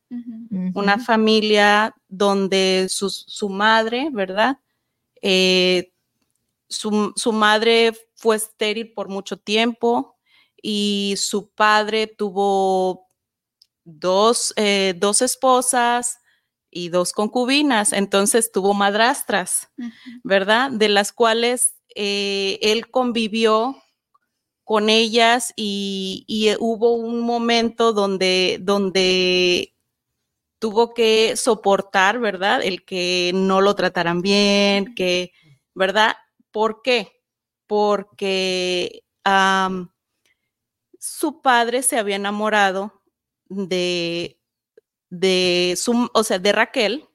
una 0.75 0.99
familia 0.99 1.95
donde 2.09 2.87
su, 2.89 3.11
su 3.11 3.49
madre, 3.49 4.09
¿verdad? 4.11 4.59
su, 6.69 7.13
su, 7.15 7.33
madre 7.33 7.93
fue 8.15 8.37
estéril 8.37 8.93
por 8.93 9.09
mucho 9.09 9.37
tiempo 9.37 10.17
y 10.61 11.15
su 11.19 11.51
padre 11.51 12.07
tuvo 12.07 13.09
dos, 13.85 14.53
eh, 14.57 14.95
dos 14.97 15.23
esposas 15.23 16.19
y 16.71 16.89
dos 16.89 17.13
concubinas, 17.13 17.93
entonces 17.93 18.51
tuvo 18.51 18.75
madrastras, 18.75 19.71
¿verdad? 20.25 20.71
De 20.71 20.89
las 20.89 21.13
cuales 21.13 21.77
eh, 21.95 22.59
él 22.63 22.91
convivió 22.91 23.77
con 24.65 24.89
ellas 24.89 25.53
y, 25.57 26.27
hubo 26.59 26.95
un 26.95 27.21
momento 27.21 27.93
donde, 27.93 28.59
donde 28.61 29.75
tuvo 30.59 30.95
que 30.95 31.37
soportar, 31.37 32.19
¿verdad? 32.19 32.63
El 32.63 32.85
que 32.85 33.33
no 33.35 33.61
lo 33.61 33.75
trataran 33.75 34.23
bien, 34.23 34.95
que, 34.95 35.33
¿verdad? 35.75 36.17
¿Por 36.51 36.81
qué? 36.83 37.14
Porque 37.75 39.03
su 41.01 41.43
padre 41.43 41.83
se 41.83 41.99
había 41.99 42.15
enamorado 42.15 43.03
de, 43.47 44.39
de 45.11 45.75
su, 45.77 46.09
o 46.15 46.23
sea, 46.23 46.39
de 46.39 46.53
Raquel, 46.53 47.09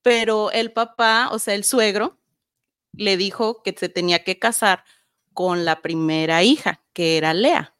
pero 0.00 0.52
el 0.52 0.70
papá, 0.72 1.30
o 1.32 1.40
sea, 1.40 1.54
el 1.54 1.64
suegro, 1.64 2.20
le 2.92 3.16
dijo 3.16 3.64
que 3.64 3.74
se 3.76 3.88
tenía 3.88 4.22
que 4.22 4.38
casar 4.38 4.84
con 5.34 5.64
la 5.64 5.82
primera 5.82 6.44
hija, 6.44 6.84
que 6.92 7.16
era 7.16 7.34
Lea, 7.34 7.76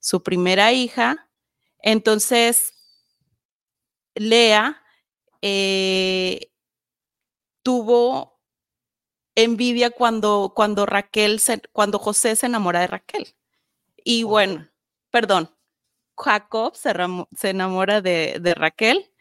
su 0.00 0.22
primera 0.22 0.74
hija. 0.74 1.30
Entonces, 1.78 2.74
Lea 4.14 4.82
eh, 5.40 6.52
tuvo 7.62 8.37
envidia 9.44 9.90
cuando, 9.90 10.52
cuando 10.54 10.84
Raquel, 10.84 11.38
se, 11.40 11.60
cuando 11.72 11.98
José 11.98 12.36
se 12.36 12.46
enamora 12.46 12.80
de 12.80 12.88
Raquel. 12.88 13.36
Y 13.96 14.24
bueno, 14.24 14.68
perdón, 15.10 15.54
Jacob 16.16 16.74
se, 16.74 16.92
se 17.36 17.50
enamora 17.50 18.00
de, 18.00 18.38
de 18.40 18.54
Raquel 18.54 19.12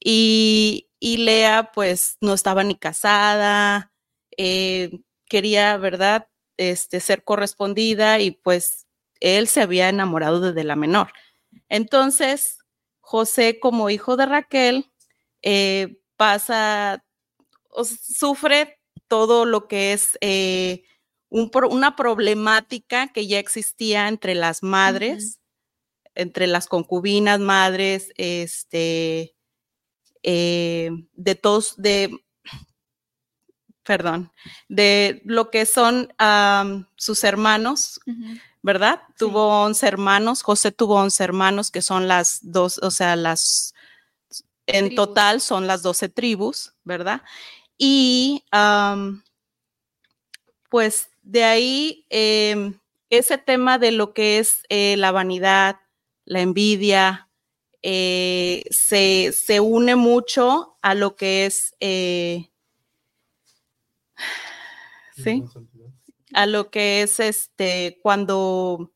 y, 0.00 0.88
y, 0.98 1.18
Lea 1.18 1.70
pues 1.72 2.16
no 2.20 2.34
estaba 2.34 2.64
ni 2.64 2.74
casada, 2.76 3.92
eh, 4.36 5.00
quería, 5.26 5.76
¿verdad? 5.76 6.28
Este, 6.56 7.00
ser 7.00 7.24
correspondida 7.24 8.18
y 8.20 8.32
pues 8.32 8.86
él 9.20 9.48
se 9.48 9.62
había 9.62 9.88
enamorado 9.88 10.40
desde 10.40 10.64
la 10.64 10.76
menor. 10.76 11.12
Entonces, 11.68 12.58
José 13.00 13.60
como 13.60 13.90
hijo 13.90 14.16
de 14.16 14.26
Raquel 14.26 14.90
eh, 15.42 15.98
pasa, 16.16 17.04
sufre 17.84 18.78
todo 19.14 19.44
lo 19.44 19.68
que 19.68 19.92
es 19.92 20.18
eh, 20.22 20.82
una 21.30 21.94
problemática 21.94 23.12
que 23.12 23.28
ya 23.28 23.38
existía 23.38 24.08
entre 24.08 24.34
las 24.34 24.64
madres, 24.64 25.38
entre 26.16 26.48
las 26.48 26.66
concubinas 26.66 27.38
madres, 27.38 28.10
este, 28.16 29.36
eh, 30.24 30.90
de 31.12 31.34
todos, 31.36 31.76
de, 31.76 32.24
perdón, 33.84 34.32
de 34.68 35.22
lo 35.24 35.48
que 35.52 35.64
son 35.64 36.12
sus 36.96 37.22
hermanos, 37.22 38.00
¿verdad? 38.62 39.00
Tuvo 39.16 39.62
11 39.62 39.86
hermanos, 39.86 40.42
José 40.42 40.72
tuvo 40.72 40.96
11 40.96 41.22
hermanos 41.22 41.70
que 41.70 41.82
son 41.82 42.08
las 42.08 42.40
dos, 42.42 42.78
o 42.82 42.90
sea, 42.90 43.14
las 43.14 43.74
en 44.66 44.96
total 44.96 45.40
son 45.40 45.68
las 45.68 45.82
12 45.82 46.08
tribus, 46.08 46.74
¿verdad? 46.82 47.22
Y 47.76 48.42
pues 50.70 51.08
de 51.22 51.44
ahí 51.44 52.06
em, 52.10 52.78
ese 53.10 53.38
tema 53.38 53.78
de 53.78 53.92
lo 53.92 54.12
que 54.12 54.38
es 54.38 54.64
eh, 54.68 54.96
la 54.96 55.12
vanidad, 55.12 55.80
la 56.24 56.40
envidia, 56.40 57.28
eh, 57.82 58.64
se, 58.70 59.60
une 59.60 59.94
mucho 59.94 60.76
a 60.82 60.94
lo 60.94 61.16
que 61.16 61.46
es, 61.46 61.76
eh, 61.80 62.50
sí, 65.14 65.44
a 66.32 66.46
lo 66.46 66.70
que 66.70 67.02
es 67.02 67.20
este, 67.20 67.98
cuando, 68.02 68.90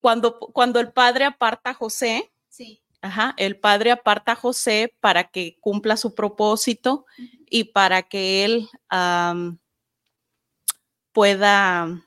cuando, 0.00 0.38
cuando 0.38 0.80
el 0.80 0.92
padre 0.92 1.24
aparta 1.24 1.70
a 1.70 1.74
José, 1.74 2.30
sí. 2.48 2.82
Ajá, 3.02 3.34
el 3.38 3.56
padre 3.58 3.92
aparta 3.92 4.32
a 4.32 4.36
José 4.36 4.94
para 5.00 5.30
que 5.30 5.56
cumpla 5.60 5.96
su 5.96 6.14
propósito 6.14 7.06
y 7.48 7.64
para 7.64 8.02
que 8.02 8.44
él 8.44 8.68
pueda 11.12 12.02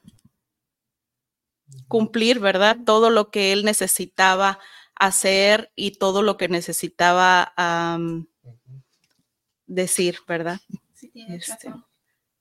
cumplir, 1.87 2.39
¿verdad? 2.39 2.77
Todo 2.85 3.09
lo 3.09 3.31
que 3.31 3.51
él 3.51 3.65
necesitaba 3.65 4.59
hacer 4.95 5.71
y 5.75 5.97
todo 5.97 6.21
lo 6.21 6.37
que 6.37 6.47
necesitaba 6.47 7.53
decir, 9.65 10.19
¿verdad? 10.27 10.59
Sí, 10.93 11.09
tienes 11.09 11.49
este, 11.49 11.69
razón. 11.69 11.85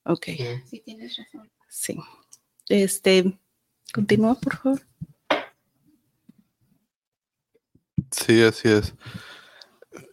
Ok. 0.05 0.27
Sí, 0.67 0.81
tienes 0.85 1.17
razón. 1.17 1.51
Sí. 1.69 1.97
Este, 2.69 3.39
continúa, 3.95 4.35
por 4.35 4.57
favor. 4.57 4.92
Sí, 8.13 8.43
así 8.43 8.69
es. 8.69 8.95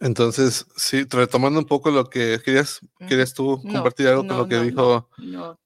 Entonces, 0.00 0.66
sí, 0.76 1.04
retomando 1.08 1.58
un 1.58 1.66
poco 1.66 1.90
lo 1.90 2.08
que 2.10 2.40
querías, 2.44 2.80
querías 3.08 3.32
tú 3.34 3.62
compartir 3.62 4.08
algo 4.08 4.26
con 4.26 4.36
lo 4.36 4.48
que 4.48 4.60
dijo, 4.60 5.08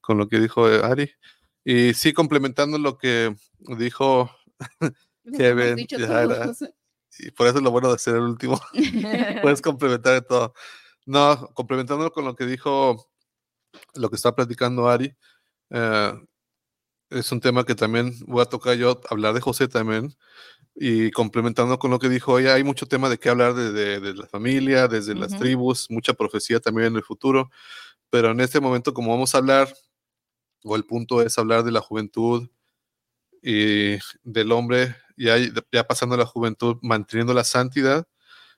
con 0.00 0.18
lo 0.18 0.28
que 0.28 0.40
dijo 0.40 0.66
Ari. 0.66 1.10
Y 1.64 1.94
sí, 1.94 2.12
complementando 2.12 2.78
lo 2.78 2.98
que 2.98 3.34
dijo 3.78 4.30
Kevin. 5.36 5.78
y 7.18 7.30
por 7.30 7.46
eso 7.46 7.58
es 7.58 7.64
lo 7.64 7.70
bueno 7.70 7.92
de 7.92 7.98
ser 7.98 8.16
el 8.16 8.22
último. 8.22 8.60
Puedes 9.42 9.62
complementar 9.62 10.14
de 10.14 10.22
todo. 10.22 10.54
No, 11.06 11.48
complementándolo 11.54 12.12
con 12.12 12.24
lo 12.24 12.34
que 12.36 12.46
dijo, 12.46 13.10
lo 13.94 14.10
que 14.10 14.16
está 14.16 14.34
platicando 14.34 14.88
Ari, 14.88 15.14
eh, 15.70 16.12
es 17.10 17.32
un 17.32 17.40
tema 17.40 17.64
que 17.64 17.74
también 17.74 18.14
voy 18.26 18.42
a 18.42 18.46
tocar 18.46 18.76
yo, 18.76 19.00
hablar 19.10 19.34
de 19.34 19.40
José 19.40 19.68
también, 19.68 20.14
y 20.74 21.10
complementando 21.12 21.78
con 21.78 21.90
lo 21.90 21.98
que 21.98 22.08
dijo 22.08 22.38
ella, 22.38 22.54
hay 22.54 22.64
mucho 22.64 22.86
tema 22.86 23.08
de 23.08 23.18
qué 23.18 23.28
hablar 23.28 23.54
de, 23.54 24.00
de, 24.00 24.14
la 24.14 24.26
familia, 24.26 24.88
desde 24.88 25.14
las 25.14 25.36
tribus, 25.38 25.90
mucha 25.90 26.14
profecía 26.14 26.60
también 26.60 26.88
en 26.88 26.96
el 26.96 27.02
futuro, 27.04 27.50
pero 28.10 28.30
en 28.30 28.40
este 28.40 28.60
momento 28.60 28.92
como 28.92 29.10
vamos 29.10 29.34
a 29.34 29.38
hablar, 29.38 29.72
o 30.64 30.76
el 30.76 30.84
punto 30.84 31.22
es 31.22 31.38
hablar 31.38 31.62
de 31.62 31.72
la 31.72 31.80
juventud 31.80 32.48
y 33.42 33.98
del 34.22 34.52
hombre, 34.52 34.96
ya, 35.16 35.36
ya 35.70 35.86
pasando 35.86 36.16
la 36.16 36.26
juventud, 36.26 36.78
manteniendo 36.82 37.34
la 37.34 37.44
santidad, 37.44 38.06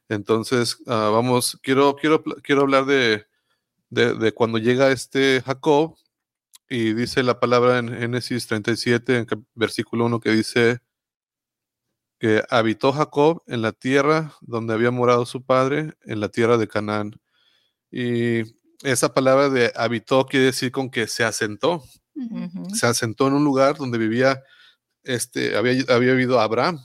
entonces 0.09 0.79
uh, 0.87 1.13
vamos, 1.13 1.59
quiero, 1.63 1.97
quiero, 1.97 2.23
quiero 2.43 2.63
hablar 2.63 2.87
de, 2.87 3.27
de, 3.91 4.33
cuando 4.33 4.59
llega 4.59 4.91
este 4.91 5.43
Jacob 5.45 5.97
y 6.69 6.95
dice 6.95 7.23
la 7.23 7.41
palabra 7.41 7.79
en 7.79 7.89
Génesis 7.89 8.47
37, 8.47 9.19
en 9.19 9.47
versículo 9.55 10.07
1, 10.07 10.21
que 10.21 10.31
dice, 10.31 10.81
que 12.19 12.43
habitó 12.49 12.93
Jacob 12.93 13.43
en 13.47 13.63
la 13.63 13.73
tierra 13.73 14.33
donde 14.41 14.75
había 14.75 14.91
morado 14.91 15.27
su 15.27 15.45
padre, 15.45 15.95
en 16.05 16.21
la 16.21 16.29
tierra 16.29 16.57
de 16.57 16.69
Canaán. 16.69 17.21
Y 17.91 18.43
esa 18.83 19.13
palabra 19.13 19.51
de 19.51 19.73
habitó 19.77 20.27
quiere 20.27 20.47
decir 20.47 20.73
con 20.73 20.91
que 20.91 21.07
se 21.07 21.25
asentó. 21.25 21.83
Se 22.73 22.87
asentó 22.87 23.29
en 23.29 23.35
un 23.35 23.45
lugar 23.45 23.77
donde 23.77 23.99
vivía, 23.99 24.43
este, 25.03 25.57
había, 25.57 25.85
había 25.89 26.13
vivido 26.13 26.41
Abraham. 26.41 26.79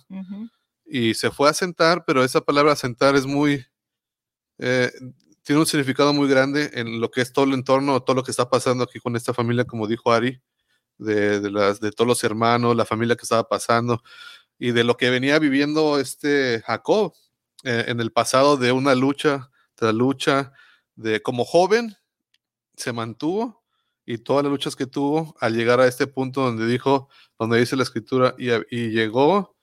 Y 0.86 1.14
se 1.14 1.32
fue 1.32 1.50
a 1.50 1.54
sentar, 1.54 2.04
pero 2.06 2.24
esa 2.24 2.42
palabra 2.42 2.74
asentar 2.74 3.16
es 3.16 3.26
muy, 3.26 3.66
eh, 4.58 4.92
tiene 5.44 5.62
un 5.62 5.66
significado 5.66 6.14
muy 6.14 6.28
grande 6.28 6.70
en 6.74 7.00
lo 7.00 7.10
que 7.10 7.22
es 7.22 7.32
todo 7.32 7.46
el 7.46 7.54
entorno, 7.54 8.02
todo 8.04 8.18
lo 8.18 8.24
que 8.24 8.32
está 8.32 8.50
pasando 8.50 8.84
aquí 8.84 9.00
con 9.00 9.16
esta 9.16 9.34
familia, 9.34 9.64
como 9.64 9.88
dijo 9.88 10.12
Ari, 10.12 10.42
de, 10.98 11.40
de, 11.40 11.50
las, 11.50 11.80
de 11.80 11.92
todos 11.92 12.08
los 12.10 12.24
hermanos, 12.26 12.76
la 12.76 12.86
familia 12.86 13.16
que 13.16 13.24
estaba 13.24 13.48
pasando 13.48 14.04
y 14.62 14.74
de 14.74 14.84
lo 14.84 14.96
que 14.96 15.10
venía 15.10 15.40
viviendo 15.40 16.00
este 16.00 16.62
Jacob 16.68 17.16
eh, 17.64 17.86
en 17.88 18.00
el 18.00 18.12
pasado 18.12 18.58
de 18.58 18.72
una 18.72 18.94
lucha 18.94 19.50
tras 19.74 19.92
lucha, 19.92 20.54
de 20.96 21.20
como 21.24 21.46
joven 21.46 21.98
se 22.76 22.94
mantuvo 22.94 23.64
y 24.06 24.20
todas 24.20 24.44
las 24.44 24.52
luchas 24.52 24.76
que 24.76 24.86
tuvo 24.86 25.36
al 25.40 25.56
llegar 25.56 25.80
a 25.80 25.88
este 25.88 26.06
punto 26.06 26.42
donde 26.42 26.68
dijo, 26.68 27.10
donde 27.40 27.58
dice 27.58 27.76
la 27.76 27.82
escritura, 27.82 28.36
y, 28.38 28.90
llegó 28.90 29.58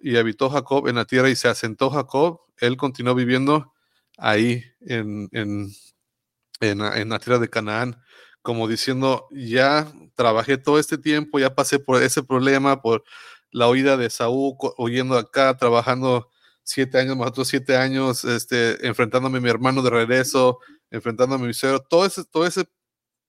y 0.00 0.16
habitó 0.16 0.48
Jacob 0.50 0.86
en 0.86 0.94
la 0.94 1.04
tierra 1.04 1.28
y 1.28 1.34
se 1.34 1.48
asentó 1.48 1.90
Jacob, 1.90 2.42
él 2.58 2.76
continuó 2.76 3.16
viviendo 3.16 3.72
ahí 4.18 4.62
en, 4.82 5.28
en, 5.32 5.68
en, 6.60 6.80
en 6.80 7.08
la 7.08 7.18
tierra 7.18 7.40
de 7.40 7.50
Canaán, 7.50 8.00
como 8.40 8.68
diciendo, 8.68 9.26
ya 9.32 9.92
trabajé 10.14 10.58
todo 10.58 10.78
este 10.78 10.96
tiempo, 10.96 11.40
ya 11.40 11.56
pasé 11.56 11.80
por 11.80 12.00
ese 12.00 12.22
problema, 12.22 12.80
por 12.80 13.02
la 13.52 13.68
oída 13.68 13.96
de 13.96 14.10
Saúl, 14.10 14.56
oyendo 14.76 15.16
acá, 15.16 15.56
trabajando 15.56 16.28
siete 16.64 16.98
años, 16.98 17.16
más 17.16 17.28
otros 17.28 17.48
siete 17.48 17.76
años, 17.76 18.24
este, 18.24 18.86
enfrentándome 18.86 19.38
a 19.38 19.40
mi 19.40 19.50
hermano 19.50 19.82
de 19.82 19.90
regreso, 19.90 20.58
enfrentándome 20.90 21.44
a 21.44 21.46
mi 21.48 21.54
suegro, 21.54 21.80
todo 21.80 22.06
ese, 22.06 22.24
todo 22.24 22.46
ese 22.46 22.64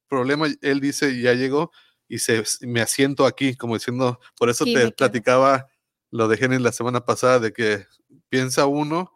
problema, 0.08 0.48
él 0.62 0.80
dice, 0.80 1.20
ya 1.22 1.34
llegó 1.34 1.72
y 2.08 2.20
se, 2.20 2.44
me 2.62 2.82
asiento 2.82 3.26
aquí, 3.26 3.56
como 3.56 3.76
diciendo, 3.76 4.20
por 4.38 4.50
eso 4.50 4.66
te 4.66 4.92
platicaba 4.92 5.68
lo 6.12 6.28
de 6.28 6.38
Génesis 6.38 6.64
la 6.64 6.72
semana 6.72 7.06
pasada, 7.06 7.40
de 7.40 7.54
que 7.54 7.86
piensa 8.30 8.66
uno 8.66 9.12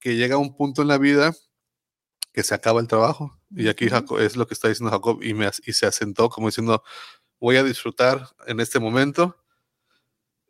que 0.00 0.16
llega 0.16 0.34
a 0.34 0.38
un 0.38 0.56
punto 0.56 0.82
en 0.82 0.88
la 0.88 0.98
vida 0.98 1.32
que 2.32 2.42
se 2.42 2.54
acaba 2.54 2.80
el 2.80 2.88
trabajo. 2.88 3.38
Y 3.50 3.68
aquí 3.68 3.86
es 4.18 4.36
lo 4.36 4.46
que 4.46 4.54
está 4.54 4.68
diciendo 4.68 4.90
Jacob 4.90 5.22
y, 5.22 5.34
me, 5.34 5.48
y 5.64 5.72
se 5.72 5.86
asentó 5.86 6.28
como 6.28 6.48
diciendo, 6.48 6.82
voy 7.38 7.56
a 7.56 7.64
disfrutar 7.64 8.28
en 8.46 8.60
este 8.60 8.78
momento 8.78 9.36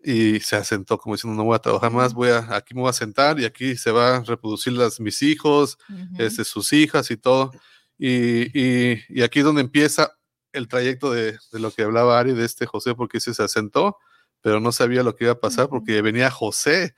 y 0.03 0.41
se 0.41 0.57
asentó 0.57 0.99
como 0.99 1.15
diciendo 1.15 1.37
no 1.37 1.45
voy 1.45 1.57
a 1.57 1.61
trabajar 1.61 1.93
más, 1.93 2.15
voy 2.15 2.31
a, 2.31 2.57
aquí 2.57 2.75
me 2.75 2.81
voy 2.81 2.91
a 2.91 2.95
sentar 2.95 3.39
y 3.39 3.45
aquí 3.45 3.77
se 3.77 3.91
va 3.91 4.17
a 4.17 4.21
reproducir 4.23 4.73
las, 4.73 5.01
mis 5.01 5.23
hijos, 5.23 5.79
este, 6.19 6.45
sus 6.45 6.73
hijas 6.73 7.11
y 7.11 7.17
todo. 7.17 7.51
Y, 7.99 8.59
y, 8.59 9.03
y, 9.09 9.23
aquí 9.23 9.41
es 9.41 9.45
donde 9.45 9.61
empieza 9.61 10.17
el 10.53 10.69
trayecto 10.69 11.13
de, 11.13 11.39
de, 11.53 11.59
lo 11.61 11.71
que 11.71 11.83
hablaba 11.83 12.19
Ari 12.19 12.33
de 12.33 12.47
este 12.47 12.65
José, 12.65 12.95
porque 12.95 13.21
se 13.21 13.31
asentó, 13.43 13.99
pero 14.41 14.59
no 14.59 14.73
sabía 14.73 15.03
lo 15.03 15.15
que 15.15 15.25
iba 15.25 15.35
a 15.35 15.41
pasar 15.41 15.69
porque 15.69 16.01
venía 16.01 16.31
José. 16.31 16.95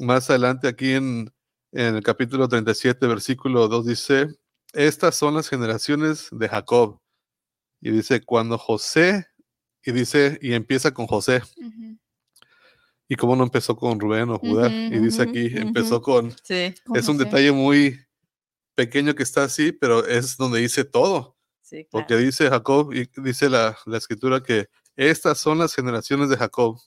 Más 0.00 0.28
adelante 0.28 0.66
aquí 0.66 0.92
en, 0.92 1.32
en 1.72 1.96
el 1.96 2.02
capítulo 2.02 2.48
37, 2.48 3.06
versículo 3.06 3.68
2 3.68 3.86
dice, 3.86 4.28
estas 4.72 5.14
son 5.14 5.34
las 5.34 5.48
generaciones 5.48 6.28
de 6.32 6.48
Jacob. 6.48 7.00
Y 7.80 7.90
dice, 7.90 8.20
cuando 8.22 8.58
José, 8.58 9.26
y 9.84 9.92
dice, 9.92 10.38
y 10.42 10.54
empieza 10.54 10.92
con 10.92 11.06
José. 11.06 11.42
Y 13.08 13.16
cómo 13.16 13.36
no 13.36 13.44
empezó 13.44 13.76
con 13.76 14.00
Rubén 14.00 14.30
o 14.30 14.38
Judá. 14.38 14.68
y 14.68 14.98
dice 14.98 15.22
aquí, 15.22 15.50
empezó 15.54 16.02
con... 16.02 16.34
Sí, 16.42 16.74
es 16.94 17.08
un 17.08 17.18
detalle 17.18 17.52
muy 17.52 18.00
pequeño 18.74 19.14
que 19.14 19.22
está 19.22 19.44
así, 19.44 19.72
pero 19.72 20.04
es 20.06 20.36
donde 20.36 20.60
dice 20.60 20.84
todo. 20.84 21.36
Sí, 21.62 21.84
claro. 21.84 21.90
Porque 21.90 22.16
dice 22.16 22.48
Jacob, 22.48 22.92
y 22.92 23.08
dice 23.22 23.48
la, 23.48 23.76
la, 23.86 23.98
escritura 23.98 24.42
que 24.42 24.68
estas 24.96 25.38
son 25.38 25.58
las 25.58 25.74
generaciones 25.74 26.28
de 26.28 26.36
Jacob. 26.36 26.78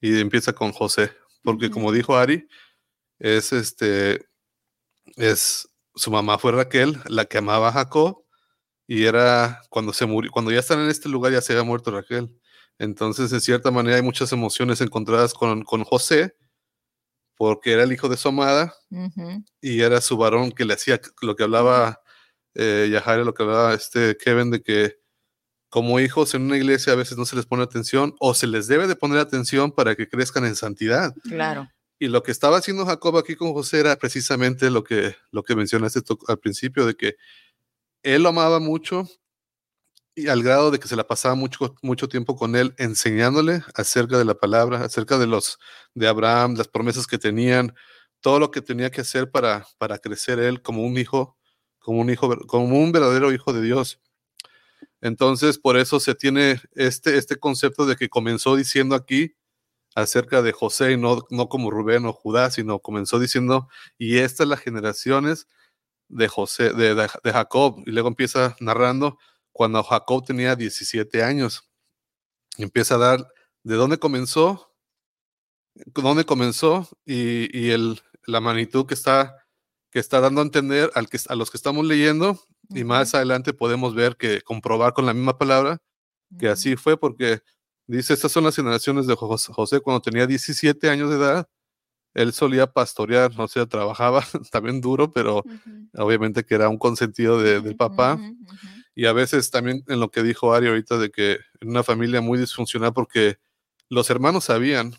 Y 0.00 0.20
empieza 0.20 0.52
con 0.52 0.72
José. 0.72 1.12
Porque 1.42 1.70
como 1.70 1.92
dijo 1.92 2.16
Ari, 2.16 2.48
es 3.18 3.52
este, 3.52 4.26
es, 5.16 5.68
su 5.94 6.10
mamá 6.10 6.38
fue 6.38 6.52
Raquel, 6.52 6.98
la 7.06 7.24
que 7.24 7.38
amaba 7.38 7.68
a 7.68 7.72
Jacob, 7.72 8.24
y 8.86 9.04
era 9.04 9.62
cuando 9.68 9.92
se 9.92 10.06
murió, 10.06 10.30
cuando 10.30 10.50
ya 10.50 10.60
están 10.60 10.80
en 10.80 10.90
este 10.90 11.08
lugar 11.08 11.32
ya 11.32 11.40
se 11.40 11.52
había 11.52 11.64
muerto 11.64 11.90
Raquel. 11.90 12.30
Entonces, 12.78 13.32
en 13.32 13.40
cierta 13.40 13.70
manera, 13.70 13.96
hay 13.96 14.02
muchas 14.02 14.32
emociones 14.32 14.80
encontradas 14.80 15.34
con, 15.34 15.62
con 15.62 15.84
José, 15.84 16.36
porque 17.36 17.72
era 17.72 17.84
el 17.84 17.92
hijo 17.92 18.08
de 18.08 18.16
su 18.16 18.28
amada 18.28 18.74
y 19.60 19.80
era 19.80 20.00
su 20.00 20.16
varón 20.16 20.52
que 20.52 20.64
le 20.64 20.74
hacía 20.74 21.00
lo 21.20 21.36
que 21.36 21.42
hablaba 21.42 22.00
eh, 22.54 23.00
lo 23.22 23.34
que 23.34 23.42
hablaba 23.42 23.74
este 23.74 24.16
Kevin, 24.16 24.50
de 24.50 24.62
que 24.62 24.98
como 25.68 26.00
hijos 26.00 26.34
en 26.34 26.42
una 26.42 26.56
iglesia 26.56 26.94
a 26.94 26.96
veces 26.96 27.18
no 27.18 27.26
se 27.26 27.36
les 27.36 27.44
pone 27.44 27.62
atención 27.62 28.14
o 28.18 28.32
se 28.32 28.46
les 28.46 28.66
debe 28.66 28.86
de 28.86 28.96
poner 28.96 29.18
atención 29.18 29.72
para 29.72 29.94
que 29.94 30.08
crezcan 30.08 30.46
en 30.46 30.56
santidad. 30.56 31.14
Claro. 31.24 31.68
Y 31.98 32.08
lo 32.08 32.22
que 32.22 32.32
estaba 32.32 32.58
haciendo 32.58 32.86
Jacob 32.86 33.18
aquí 33.18 33.36
con 33.36 33.52
José 33.52 33.80
era 33.80 33.96
precisamente 33.96 34.70
lo 34.70 34.84
que, 34.84 35.14
lo 35.30 35.42
que 35.42 35.56
mencionaste 35.56 36.00
al 36.28 36.38
principio, 36.38 36.86
de 36.86 36.94
que 36.94 37.16
él 38.02 38.22
lo 38.22 38.30
amaba 38.30 38.58
mucho 38.60 39.06
y 40.16 40.28
al 40.28 40.42
grado 40.42 40.70
de 40.70 40.78
que 40.80 40.88
se 40.88 40.96
la 40.96 41.06
pasaba 41.06 41.34
mucho, 41.34 41.76
mucho 41.82 42.08
tiempo 42.08 42.36
con 42.36 42.56
él 42.56 42.74
enseñándole 42.78 43.62
acerca 43.74 44.16
de 44.16 44.24
la 44.24 44.34
palabra, 44.34 44.82
acerca 44.82 45.18
de 45.18 45.26
los 45.26 45.58
de 45.94 46.08
Abraham, 46.08 46.54
las 46.56 46.68
promesas 46.68 47.06
que 47.06 47.18
tenían, 47.18 47.74
todo 48.22 48.40
lo 48.40 48.50
que 48.50 48.62
tenía 48.62 48.90
que 48.90 49.02
hacer 49.02 49.30
para, 49.30 49.66
para 49.76 49.98
crecer 49.98 50.38
él 50.38 50.62
como 50.62 50.82
un 50.84 50.96
hijo, 50.96 51.36
como 51.78 52.00
un 52.00 52.08
hijo, 52.08 52.34
como 52.46 52.78
un 52.78 52.92
verdadero 52.92 53.30
hijo 53.30 53.52
de 53.52 53.60
Dios. 53.60 54.00
Entonces, 55.02 55.58
por 55.58 55.76
eso 55.76 56.00
se 56.00 56.14
tiene 56.14 56.62
este, 56.74 57.18
este 57.18 57.36
concepto 57.36 57.84
de 57.84 57.96
que 57.96 58.08
comenzó 58.08 58.56
diciendo 58.56 58.94
aquí 58.94 59.36
acerca 59.94 60.40
de 60.40 60.52
José, 60.52 60.92
y 60.92 60.96
no, 60.96 61.26
no 61.30 61.48
como 61.48 61.70
Rubén 61.70 62.06
o 62.06 62.12
Judá, 62.14 62.50
sino 62.50 62.78
comenzó 62.80 63.18
diciendo, 63.18 63.68
y 63.98 64.18
estas 64.18 64.48
las 64.48 64.60
generaciones 64.60 65.46
de 66.08 66.28
José, 66.28 66.72
de, 66.72 66.94
de 66.94 67.32
Jacob, 67.32 67.82
y 67.86 67.90
luego 67.90 68.08
empieza 68.08 68.56
narrando 68.60 69.18
cuando 69.56 69.82
Jacob 69.82 70.22
tenía 70.22 70.54
17 70.54 71.22
años. 71.22 71.66
empieza 72.58 72.96
a 72.96 72.98
dar 72.98 73.26
de 73.62 73.74
dónde 73.76 73.98
comenzó, 73.98 74.74
dónde 75.94 76.26
comenzó 76.26 76.86
y, 77.06 77.70
el, 77.70 77.98
la 78.26 78.42
magnitud 78.42 78.84
que 78.84 78.92
está, 78.92 79.34
que 79.90 79.98
está 79.98 80.20
dando 80.20 80.42
a 80.42 80.44
entender 80.44 80.90
al 80.94 81.08
que, 81.08 81.18
a 81.26 81.34
los 81.34 81.50
que 81.50 81.56
estamos 81.56 81.86
leyendo. 81.86 82.38
Y 82.68 82.84
más 82.84 83.14
adelante 83.14 83.54
podemos 83.54 83.94
ver 83.94 84.16
que 84.18 84.42
comprobar 84.42 84.92
con 84.92 85.06
la 85.06 85.14
misma 85.14 85.38
palabra 85.38 85.78
que 86.38 86.48
así 86.48 86.76
fue, 86.76 86.98
porque 86.98 87.40
dice: 87.86 88.12
Estas 88.12 88.32
son 88.32 88.44
las 88.44 88.56
generaciones 88.56 89.06
de 89.06 89.14
José 89.14 89.80
cuando 89.80 90.02
tenía 90.02 90.26
17 90.26 90.90
años 90.90 91.08
de 91.08 91.16
edad. 91.16 91.48
Él 92.12 92.34
solía 92.34 92.66
pastorear, 92.66 93.32
o 93.38 93.48
sea, 93.48 93.64
trabajaba 93.64 94.22
también 94.52 94.82
duro, 94.82 95.10
pero 95.10 95.44
obviamente 95.94 96.44
que 96.44 96.56
era 96.56 96.68
un 96.68 96.78
consentido 96.78 97.40
del 97.40 97.74
papá. 97.76 98.18
Y 98.96 99.04
a 99.04 99.12
veces 99.12 99.50
también 99.50 99.84
en 99.88 100.00
lo 100.00 100.10
que 100.10 100.22
dijo 100.22 100.54
Ari 100.54 100.68
ahorita 100.68 100.96
de 100.96 101.10
que 101.10 101.32
en 101.60 101.68
una 101.68 101.82
familia 101.82 102.22
muy 102.22 102.38
disfuncional 102.38 102.94
porque 102.94 103.36
los 103.90 104.08
hermanos 104.08 104.44
sabían 104.44 104.94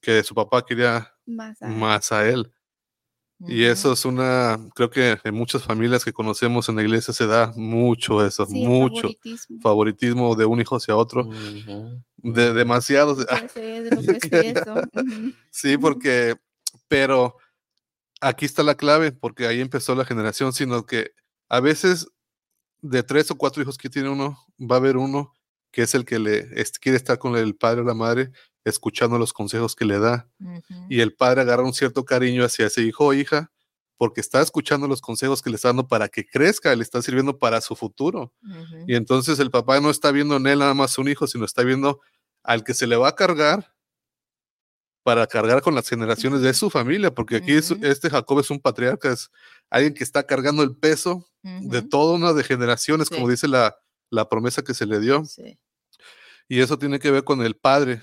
que 0.00 0.22
su 0.22 0.34
papá 0.34 0.64
quería 0.64 1.12
más 1.26 2.12
a 2.12 2.26
él. 2.26 2.50
Y 3.46 3.64
eso 3.64 3.92
es 3.92 4.04
una, 4.04 4.58
creo 4.74 4.88
que 4.88 5.18
en 5.22 5.34
muchas 5.34 5.64
familias 5.64 6.04
que 6.04 6.12
conocemos 6.12 6.68
en 6.68 6.76
la 6.76 6.82
iglesia 6.82 7.12
se 7.12 7.26
da 7.26 7.52
mucho 7.56 8.24
eso, 8.24 8.46
mucho 8.46 9.08
favoritismo. 9.60 10.36
de 10.36 10.46
un 10.46 10.60
hijo 10.60 10.76
hacia 10.76 10.96
otro, 10.96 11.28
de 12.16 12.52
demasiados. 12.54 13.18
sí, 15.50 15.76
porque, 15.76 16.36
pero 16.88 17.36
aquí 18.20 18.46
está 18.46 18.62
la 18.62 18.76
clave, 18.76 19.12
porque 19.12 19.46
ahí 19.46 19.60
empezó 19.60 19.94
la 19.94 20.04
generación, 20.04 20.52
sino 20.52 20.86
que 20.86 21.12
a 21.48 21.60
veces 21.60 22.06
de 22.82 23.02
tres 23.02 23.30
o 23.30 23.36
cuatro 23.36 23.62
hijos 23.62 23.78
que 23.78 23.88
tiene 23.88 24.10
uno, 24.10 24.38
va 24.60 24.76
a 24.76 24.78
haber 24.78 24.96
uno 24.96 25.32
que 25.70 25.82
es 25.82 25.94
el 25.94 26.04
que 26.04 26.18
le 26.18 26.48
quiere 26.80 26.96
estar 26.96 27.18
con 27.18 27.34
el 27.34 27.56
padre 27.56 27.80
o 27.80 27.84
la 27.84 27.94
madre, 27.94 28.30
escuchando 28.64 29.18
los 29.18 29.32
consejos 29.32 29.74
que 29.74 29.86
le 29.86 29.98
da. 29.98 30.28
Y 30.88 31.00
el 31.00 31.14
padre 31.14 31.40
agarra 31.40 31.62
un 31.62 31.72
cierto 31.72 32.04
cariño 32.04 32.44
hacia 32.44 32.66
ese 32.66 32.82
hijo 32.82 33.06
o 33.06 33.14
hija, 33.14 33.50
porque 33.96 34.20
está 34.20 34.42
escuchando 34.42 34.86
los 34.86 35.00
consejos 35.00 35.40
que 35.40 35.48
le 35.48 35.56
está 35.56 35.68
dando 35.68 35.88
para 35.88 36.08
que 36.08 36.26
crezca, 36.26 36.76
le 36.76 36.82
está 36.82 37.00
sirviendo 37.00 37.38
para 37.38 37.60
su 37.60 37.74
futuro. 37.74 38.34
Y 38.86 38.94
entonces 38.96 39.38
el 39.38 39.50
papá 39.50 39.80
no 39.80 39.88
está 39.88 40.12
viendo 40.12 40.36
en 40.36 40.46
él 40.46 40.58
nada 40.58 40.74
más 40.74 40.98
un 40.98 41.08
hijo, 41.08 41.26
sino 41.26 41.46
está 41.46 41.62
viendo 41.62 42.00
al 42.42 42.64
que 42.64 42.74
se 42.74 42.86
le 42.86 42.96
va 42.96 43.08
a 43.08 43.14
cargar 43.14 43.72
para 45.02 45.26
cargar 45.26 45.62
con 45.62 45.74
las 45.74 45.88
generaciones 45.88 46.42
de 46.42 46.52
su 46.54 46.68
familia, 46.68 47.12
porque 47.12 47.36
aquí 47.36 47.52
este 47.52 48.10
Jacob 48.10 48.40
es 48.40 48.50
un 48.50 48.60
patriarca, 48.60 49.10
es 49.10 49.30
alguien 49.70 49.94
que 49.94 50.04
está 50.04 50.24
cargando 50.24 50.62
el 50.62 50.76
peso 50.76 51.26
de 51.42 51.82
toda 51.82 52.14
una 52.14 52.32
de 52.32 52.44
generaciones, 52.44 53.10
como 53.10 53.28
dice 53.28 53.48
la, 53.48 53.76
la, 54.10 54.28
promesa 54.28 54.62
que 54.62 54.74
se 54.74 54.86
le 54.86 55.00
dio. 55.00 55.22
Y 56.48 56.60
eso 56.60 56.78
tiene 56.78 56.98
que 56.98 57.10
ver 57.10 57.24
con 57.24 57.42
el 57.42 57.56
Padre, 57.56 58.02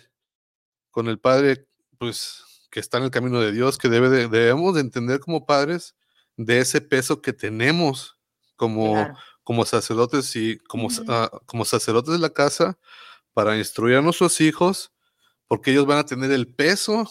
con 0.92 1.08
el 1.08 1.20
Padre, 1.20 1.68
pues, 1.98 2.44
que 2.72 2.80
está 2.80 2.98
en 2.98 3.06
el 3.06 3.12
camino 3.12 3.40
de 3.40 3.52
Dios, 3.52 3.78
que 3.78 3.90
debe 3.90 4.10
debemos 4.10 4.76
de 4.76 4.82
entender 4.82 5.20
como 5.20 5.46
padres 5.46 5.96
de 6.38 6.60
ese 6.60 6.82
peso 6.82 7.22
que 7.22 7.34
tenemos 7.34 8.18
como, 8.56 9.14
como 9.44 9.66
sacerdotes 9.66 10.36
y 10.36 10.58
como, 10.60 10.90
ah, 11.08 11.32
como 11.46 11.66
sacerdotes 11.66 12.14
de 12.14 12.20
la 12.20 12.30
casa 12.30 12.78
para 13.34 13.58
instruir 13.58 13.98
a 13.98 14.02
nuestros 14.02 14.42
hijos 14.42 14.92
porque 15.48 15.72
ellos 15.72 15.86
van 15.88 15.98
a 15.98 16.06
tener 16.06 16.32
el 16.32 16.48
peso 16.48 17.10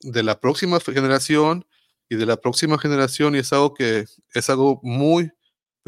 de 0.00 0.22
la 0.22 0.40
próxima 0.40 0.80
generación 0.80 1.64
y 2.08 2.16
de 2.16 2.26
la 2.26 2.36
próxima 2.36 2.78
generación 2.78 3.34
y 3.34 3.38
es 3.38 3.52
algo 3.52 3.72
que 3.72 4.04
es 4.34 4.50
algo 4.50 4.80
muy, 4.82 5.30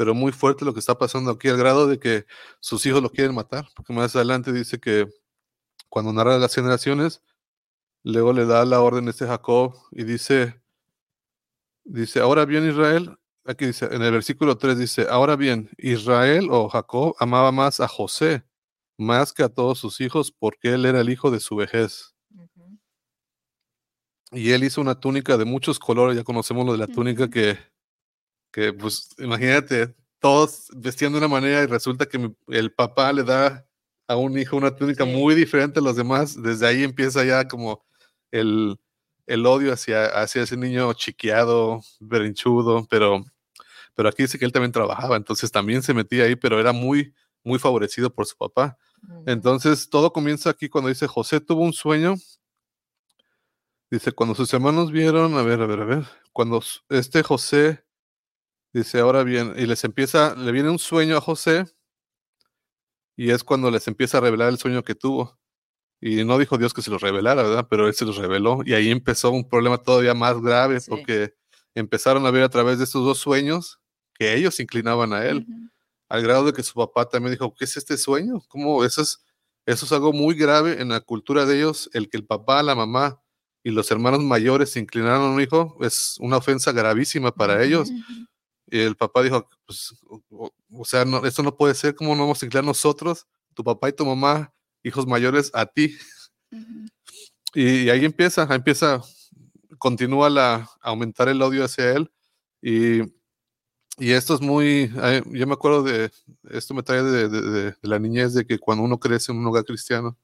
pero 0.01 0.15
muy 0.15 0.31
fuerte 0.31 0.65
lo 0.65 0.73
que 0.73 0.79
está 0.79 0.97
pasando 0.97 1.29
aquí 1.29 1.47
al 1.47 1.57
grado 1.57 1.85
de 1.85 1.99
que 1.99 2.25
sus 2.59 2.83
hijos 2.87 3.03
lo 3.03 3.11
quieren 3.11 3.35
matar, 3.35 3.67
porque 3.75 3.93
más 3.93 4.15
adelante 4.15 4.51
dice 4.51 4.79
que 4.79 5.07
cuando 5.89 6.11
narra 6.11 6.39
las 6.39 6.55
generaciones, 6.55 7.21
luego 8.01 8.33
le 8.33 8.47
da 8.47 8.65
la 8.65 8.81
orden 8.81 9.05
a 9.05 9.11
este 9.11 9.27
Jacob 9.27 9.75
y 9.91 10.03
dice, 10.03 10.59
dice, 11.83 12.19
ahora 12.19 12.45
bien 12.45 12.67
Israel, 12.67 13.15
aquí 13.45 13.67
dice, 13.67 13.89
en 13.91 14.01
el 14.01 14.11
versículo 14.11 14.57
3 14.57 14.75
dice, 14.75 15.05
ahora 15.07 15.35
bien, 15.35 15.69
Israel 15.77 16.47
o 16.49 16.67
Jacob 16.67 17.13
amaba 17.19 17.51
más 17.51 17.79
a 17.79 17.87
José 17.87 18.43
más 18.97 19.33
que 19.33 19.43
a 19.43 19.49
todos 19.49 19.77
sus 19.77 20.01
hijos, 20.01 20.31
porque 20.31 20.73
él 20.73 20.87
era 20.87 21.01
el 21.01 21.11
hijo 21.11 21.29
de 21.29 21.39
su 21.39 21.55
vejez. 21.55 22.15
Y 24.31 24.49
él 24.49 24.63
hizo 24.63 24.81
una 24.81 24.99
túnica 24.99 25.37
de 25.37 25.45
muchos 25.45 25.77
colores, 25.77 26.17
ya 26.17 26.23
conocemos 26.23 26.65
lo 26.65 26.71
de 26.71 26.79
la 26.79 26.87
túnica 26.87 27.29
que, 27.29 27.70
que, 28.51 28.73
pues, 28.73 29.09
imagínate, 29.17 29.95
todos 30.19 30.67
vestían 30.75 31.13
de 31.13 31.19
una 31.19 31.27
manera 31.27 31.63
y 31.63 31.67
resulta 31.67 32.07
que 32.07 32.31
el 32.47 32.73
papá 32.73 33.11
le 33.13 33.23
da 33.23 33.65
a 34.07 34.15
un 34.17 34.37
hijo 34.37 34.57
una 34.57 34.75
túnica 34.75 35.05
muy 35.05 35.35
diferente 35.35 35.79
a 35.79 35.83
los 35.83 35.95
demás. 35.95 36.41
Desde 36.41 36.67
ahí 36.67 36.83
empieza 36.83 37.23
ya 37.23 37.47
como 37.47 37.83
el, 38.31 38.77
el 39.25 39.45
odio 39.45 39.73
hacia, 39.73 40.05
hacia 40.07 40.43
ese 40.43 40.57
niño 40.57 40.93
chiqueado, 40.93 41.81
berinchudo, 41.99 42.85
pero, 42.89 43.23
pero 43.95 44.09
aquí 44.09 44.23
dice 44.23 44.37
que 44.37 44.45
él 44.45 44.51
también 44.51 44.71
trabajaba, 44.73 45.15
entonces 45.15 45.51
también 45.51 45.81
se 45.81 45.93
metía 45.93 46.25
ahí, 46.25 46.35
pero 46.35 46.59
era 46.59 46.73
muy, 46.73 47.13
muy 47.43 47.57
favorecido 47.57 48.13
por 48.13 48.25
su 48.25 48.37
papá. 48.37 48.77
Entonces, 49.25 49.89
todo 49.89 50.13
comienza 50.13 50.49
aquí 50.49 50.69
cuando 50.69 50.89
dice, 50.89 51.07
José 51.07 51.39
tuvo 51.39 51.63
un 51.63 51.73
sueño. 51.73 52.15
Dice, 53.89 54.11
cuando 54.11 54.35
sus 54.35 54.53
hermanos 54.53 54.91
vieron, 54.91 55.33
a 55.35 55.41
ver, 55.41 55.61
a 55.61 55.65
ver, 55.65 55.79
a 55.81 55.85
ver, 55.85 56.05
cuando 56.31 56.61
este 56.89 57.23
José, 57.23 57.83
dice, 58.73 58.99
ahora 58.99 59.23
bien, 59.23 59.53
y 59.57 59.65
les 59.65 59.83
empieza, 59.83 60.35
le 60.35 60.51
viene 60.51 60.69
un 60.69 60.79
sueño 60.79 61.17
a 61.17 61.21
José, 61.21 61.65
y 63.15 63.31
es 63.31 63.43
cuando 63.43 63.69
les 63.71 63.87
empieza 63.87 64.17
a 64.17 64.21
revelar 64.21 64.49
el 64.49 64.57
sueño 64.57 64.83
que 64.83 64.95
tuvo. 64.95 65.39
Y 65.99 66.23
no 66.23 66.39
dijo 66.39 66.57
Dios 66.57 66.73
que 66.73 66.81
se 66.81 66.89
los 66.89 67.01
revelara, 67.01 67.43
¿verdad? 67.43 67.67
Pero 67.69 67.87
él 67.87 67.93
se 67.93 68.05
los 68.05 68.17
reveló, 68.17 68.61
y 68.65 68.73
ahí 68.73 68.89
empezó 68.89 69.31
un 69.31 69.47
problema 69.47 69.77
todavía 69.77 70.13
más 70.13 70.41
grave, 70.41 70.79
porque 70.87 71.33
empezaron 71.75 72.25
a 72.25 72.31
ver 72.31 72.43
a 72.43 72.49
través 72.49 72.77
de 72.79 72.85
estos 72.85 73.05
dos 73.05 73.19
sueños 73.19 73.79
que 74.13 74.35
ellos 74.35 74.59
inclinaban 74.59 75.13
a 75.13 75.25
él 75.25 75.45
al 76.11 76.23
grado 76.23 76.43
de 76.43 76.51
que 76.51 76.61
su 76.61 76.73
papá 76.73 77.07
también 77.07 77.31
dijo, 77.31 77.55
¿qué 77.55 77.63
es 77.63 77.77
este 77.77 77.97
sueño? 77.97 78.41
¿Cómo 78.49 78.83
eso 78.83 79.01
es, 79.01 79.23
eso 79.65 79.85
es 79.85 79.91
algo 79.93 80.11
muy 80.11 80.35
grave 80.35 80.81
en 80.81 80.89
la 80.89 80.99
cultura 80.99 81.45
de 81.45 81.55
ellos, 81.55 81.89
el 81.93 82.09
que 82.09 82.17
el 82.17 82.25
papá, 82.25 82.61
la 82.63 82.75
mamá 82.75 83.21
y 83.63 83.71
los 83.71 83.89
hermanos 83.91 84.19
mayores 84.19 84.71
se 84.71 84.81
inclinaron 84.81 85.21
a 85.21 85.33
un 85.33 85.39
hijo, 85.39 85.77
es 85.79 86.17
una 86.19 86.35
ofensa 86.35 86.73
gravísima 86.73 87.31
para 87.31 87.63
ellos. 87.63 87.91
Y 88.71 88.79
el 88.79 88.95
papá 88.95 89.21
dijo, 89.21 89.47
pues, 89.65 89.93
o, 90.29 90.85
sea, 90.85 91.05
no, 91.05 91.23
esto 91.25 91.43
no 91.43 91.55
puede 91.55 91.75
ser, 91.75 91.93
¿cómo 91.93 92.15
no 92.15 92.23
vamos 92.23 92.41
a 92.41 92.45
inclinar 92.45 92.65
nosotros, 92.65 93.27
tu 93.53 93.63
papá 93.63 93.89
y 93.89 93.93
tu 93.93 94.05
mamá, 94.05 94.51
hijos 94.81 95.05
mayores, 95.05 95.51
a 95.53 95.67
ti? 95.67 95.95
y, 97.53 97.89
ahí 97.89 98.05
empieza, 98.05 98.47
empieza, 98.55 99.01
continúa 99.77 100.29
la, 100.29 100.55
a 100.81 100.89
aumentar 100.89 101.29
el 101.29 101.41
odio 101.41 101.63
hacia 101.63 101.91
él 101.91 102.11
y 102.61 103.01
y 104.01 104.13
esto 104.13 104.33
es 104.33 104.41
muy, 104.41 104.91
yo 105.25 105.45
me 105.45 105.53
acuerdo 105.53 105.83
de, 105.83 106.11
esto 106.49 106.73
me 106.73 106.81
trae 106.81 107.03
de, 107.03 107.75
la 107.83 107.99
niñez, 107.99 108.33
de 108.33 108.47
que 108.47 108.57
cuando 108.57 108.83
uno 108.83 108.99
crece 108.99 109.31
en 109.31 109.37
un 109.37 109.45
hogar 109.45 109.63
cristiano, 109.63 110.17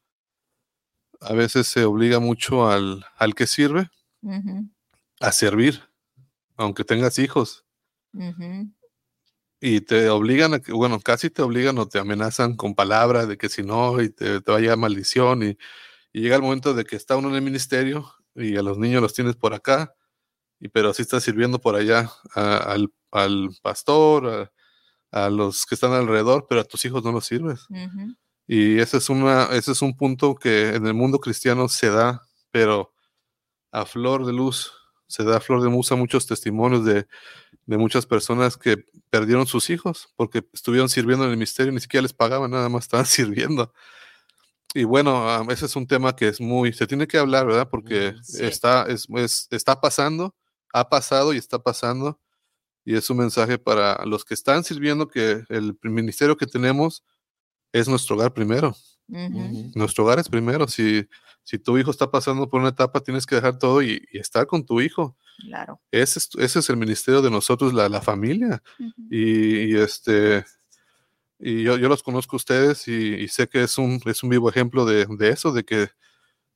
a 1.21 1.33
veces 1.33 1.67
se 1.67 1.85
obliga 1.85 2.19
mucho 2.19 2.67
al, 2.67 3.05
al 3.17 3.35
que 3.35 3.45
sirve 3.45 3.87
a 5.19 5.31
servir, 5.31 5.83
aunque 6.55 6.83
tengas 6.83 7.19
hijos. 7.19 7.66
Y 9.59 9.81
te 9.81 10.09
obligan, 10.09 10.53
a 10.53 10.59
que, 10.59 10.71
bueno, 10.71 10.99
casi 10.99 11.29
te 11.29 11.41
obligan 11.41 11.77
o 11.79 11.87
te 11.87 11.99
amenazan 11.99 12.55
con 12.55 12.75
palabras 12.75 13.27
de 13.27 13.37
que 13.37 13.49
si 13.49 13.63
no, 13.63 14.01
y 14.01 14.09
te, 14.09 14.41
te 14.41 14.51
vaya 14.51 14.75
maldición. 14.75 15.43
Y, 15.43 15.57
y, 16.13 16.21
llega 16.21 16.35
el 16.35 16.41
momento 16.43 16.73
de 16.73 16.85
que 16.85 16.95
está 16.95 17.17
uno 17.17 17.29
en 17.29 17.35
el 17.35 17.41
ministerio 17.41 18.11
y 18.35 18.55
a 18.55 18.61
los 18.61 18.77
niños 18.77 19.01
los 19.01 19.13
tienes 19.13 19.35
por 19.35 19.53
acá, 19.53 19.93
y 20.59 20.69
pero 20.69 20.93
sí 20.93 21.01
estás 21.01 21.23
sirviendo 21.23 21.59
por 21.59 21.75
allá 21.75 22.11
al 22.33 22.91
al 23.11 23.49
pastor, 23.61 24.51
a, 25.11 25.29
los 25.29 25.65
que 25.65 25.75
están 25.75 25.93
alrededor, 25.93 26.45
pero 26.47 26.61
a 26.61 26.65
tus 26.65 26.83
hijos 26.85 27.03
no 27.03 27.11
los 27.11 27.25
sirves. 27.25 27.65
Y 28.47 28.79
ese 28.79 28.97
es, 28.97 29.09
una, 29.09 29.45
ese 29.51 29.71
es 29.71 29.81
un 29.81 29.95
punto 29.95 30.35
que 30.35 30.75
en 30.75 30.85
el 30.85 30.93
mundo 30.93 31.19
cristiano 31.19 31.67
se 31.67 31.89
da, 31.89 32.21
pero 32.51 32.93
a 33.71 33.85
flor 33.85 34.25
de 34.25 34.33
luz, 34.33 34.71
se 35.07 35.23
da 35.23 35.37
a 35.37 35.39
flor 35.41 35.61
de 35.61 35.69
luz 35.69 35.91
a 35.91 35.95
muchos 35.95 36.27
testimonios 36.27 36.85
de 36.85 37.07
de 37.67 37.77
muchas 37.77 38.05
personas 38.05 38.57
que 38.57 38.85
perdieron 39.09 39.45
sus 39.45 39.69
hijos 39.69 40.09
porque 40.15 40.43
estuvieron 40.53 40.89
sirviendo 40.89 41.25
en 41.25 41.31
el 41.31 41.37
misterio, 41.37 41.71
ni 41.71 41.81
siquiera 41.81 42.01
les 42.01 42.13
pagaban, 42.13 42.49
nada 42.49 42.69
más 42.69 42.85
estaban 42.85 43.05
sirviendo. 43.05 43.73
Y 44.73 44.83
bueno, 44.83 45.49
ese 45.51 45.65
es 45.65 45.75
un 45.75 45.87
tema 45.87 46.15
que 46.15 46.27
es 46.27 46.41
muy, 46.41 46.73
se 46.73 46.87
tiene 46.87 47.07
que 47.07 47.17
hablar, 47.17 47.45
¿verdad? 47.45 47.69
Porque 47.69 48.15
está, 48.39 48.85
es, 48.87 49.07
está 49.51 49.79
pasando, 49.79 50.35
ha 50.73 50.89
pasado 50.89 51.33
y 51.33 51.37
está 51.37 51.59
pasando. 51.59 52.19
Y 52.85 52.95
es 52.95 53.09
un 53.09 53.17
mensaje 53.17 53.57
para 53.57 54.05
los 54.05 54.23
que 54.23 54.33
están 54.33 54.63
sirviendo 54.63 55.07
que 55.07 55.43
el 55.49 55.77
ministerio 55.83 56.37
que 56.37 56.47
tenemos 56.47 57.03
es 57.73 57.87
nuestro 57.87 58.15
hogar 58.15 58.33
primero. 58.33 58.75
Nuestro 59.07 60.03
hogar 60.03 60.19
es 60.19 60.29
primero. 60.29 60.67
Si, 60.67 61.07
si 61.43 61.57
tu 61.57 61.77
hijo 61.77 61.91
está 61.91 62.11
pasando 62.11 62.49
por 62.49 62.59
una 62.59 62.69
etapa, 62.69 62.99
tienes 62.99 63.25
que 63.25 63.35
dejar 63.35 63.57
todo 63.57 63.81
y, 63.81 64.01
estar 64.11 64.47
con 64.47 64.65
tu 64.65 64.81
hijo. 64.81 65.15
Claro. 65.39 65.79
Ese 65.91 66.19
es, 66.19 66.29
ese 66.37 66.59
es 66.59 66.69
el 66.69 66.77
ministerio 66.77 67.21
de 67.21 67.31
nosotros, 67.31 67.73
la, 67.73 67.87
la 67.89 68.01
familia. 68.01 68.61
y, 69.09 69.75
este 69.77 70.43
y 71.39 71.63
yo, 71.63 71.77
yo 71.77 71.87
los 71.87 72.01
conozco 72.01 72.35
a 72.35 72.37
ustedes 72.37 72.87
y, 72.87 73.27
sé 73.27 73.47
que 73.47 73.63
es 73.63 73.77
un, 73.77 74.01
es 74.05 74.23
un 74.23 74.29
vivo 74.29 74.49
ejemplo 74.49 74.85
de, 74.85 75.05
de, 75.05 75.29
eso, 75.29 75.51
de 75.51 75.63
que, 75.63 75.89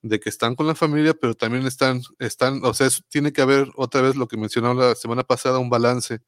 de 0.01 0.19
que 0.19 0.29
están 0.29 0.55
con 0.55 0.65
la 0.65 0.73
familia, 0.73 1.13
pero 1.13 1.35
también 1.35 1.65
están, 1.67 2.01
están 2.17 2.65
o 2.65 2.73
sea, 2.73 2.89
tiene 3.07 3.31
que 3.31 3.41
haber 3.41 3.69
otra 3.75 4.01
vez 4.01 4.15
lo 4.15 4.27
que 4.27 4.37
mencionaba 4.37 4.73
la 4.73 4.95
semana 4.95 5.23
pasada, 5.23 5.59
un 5.59 5.69
balance 5.69 6.19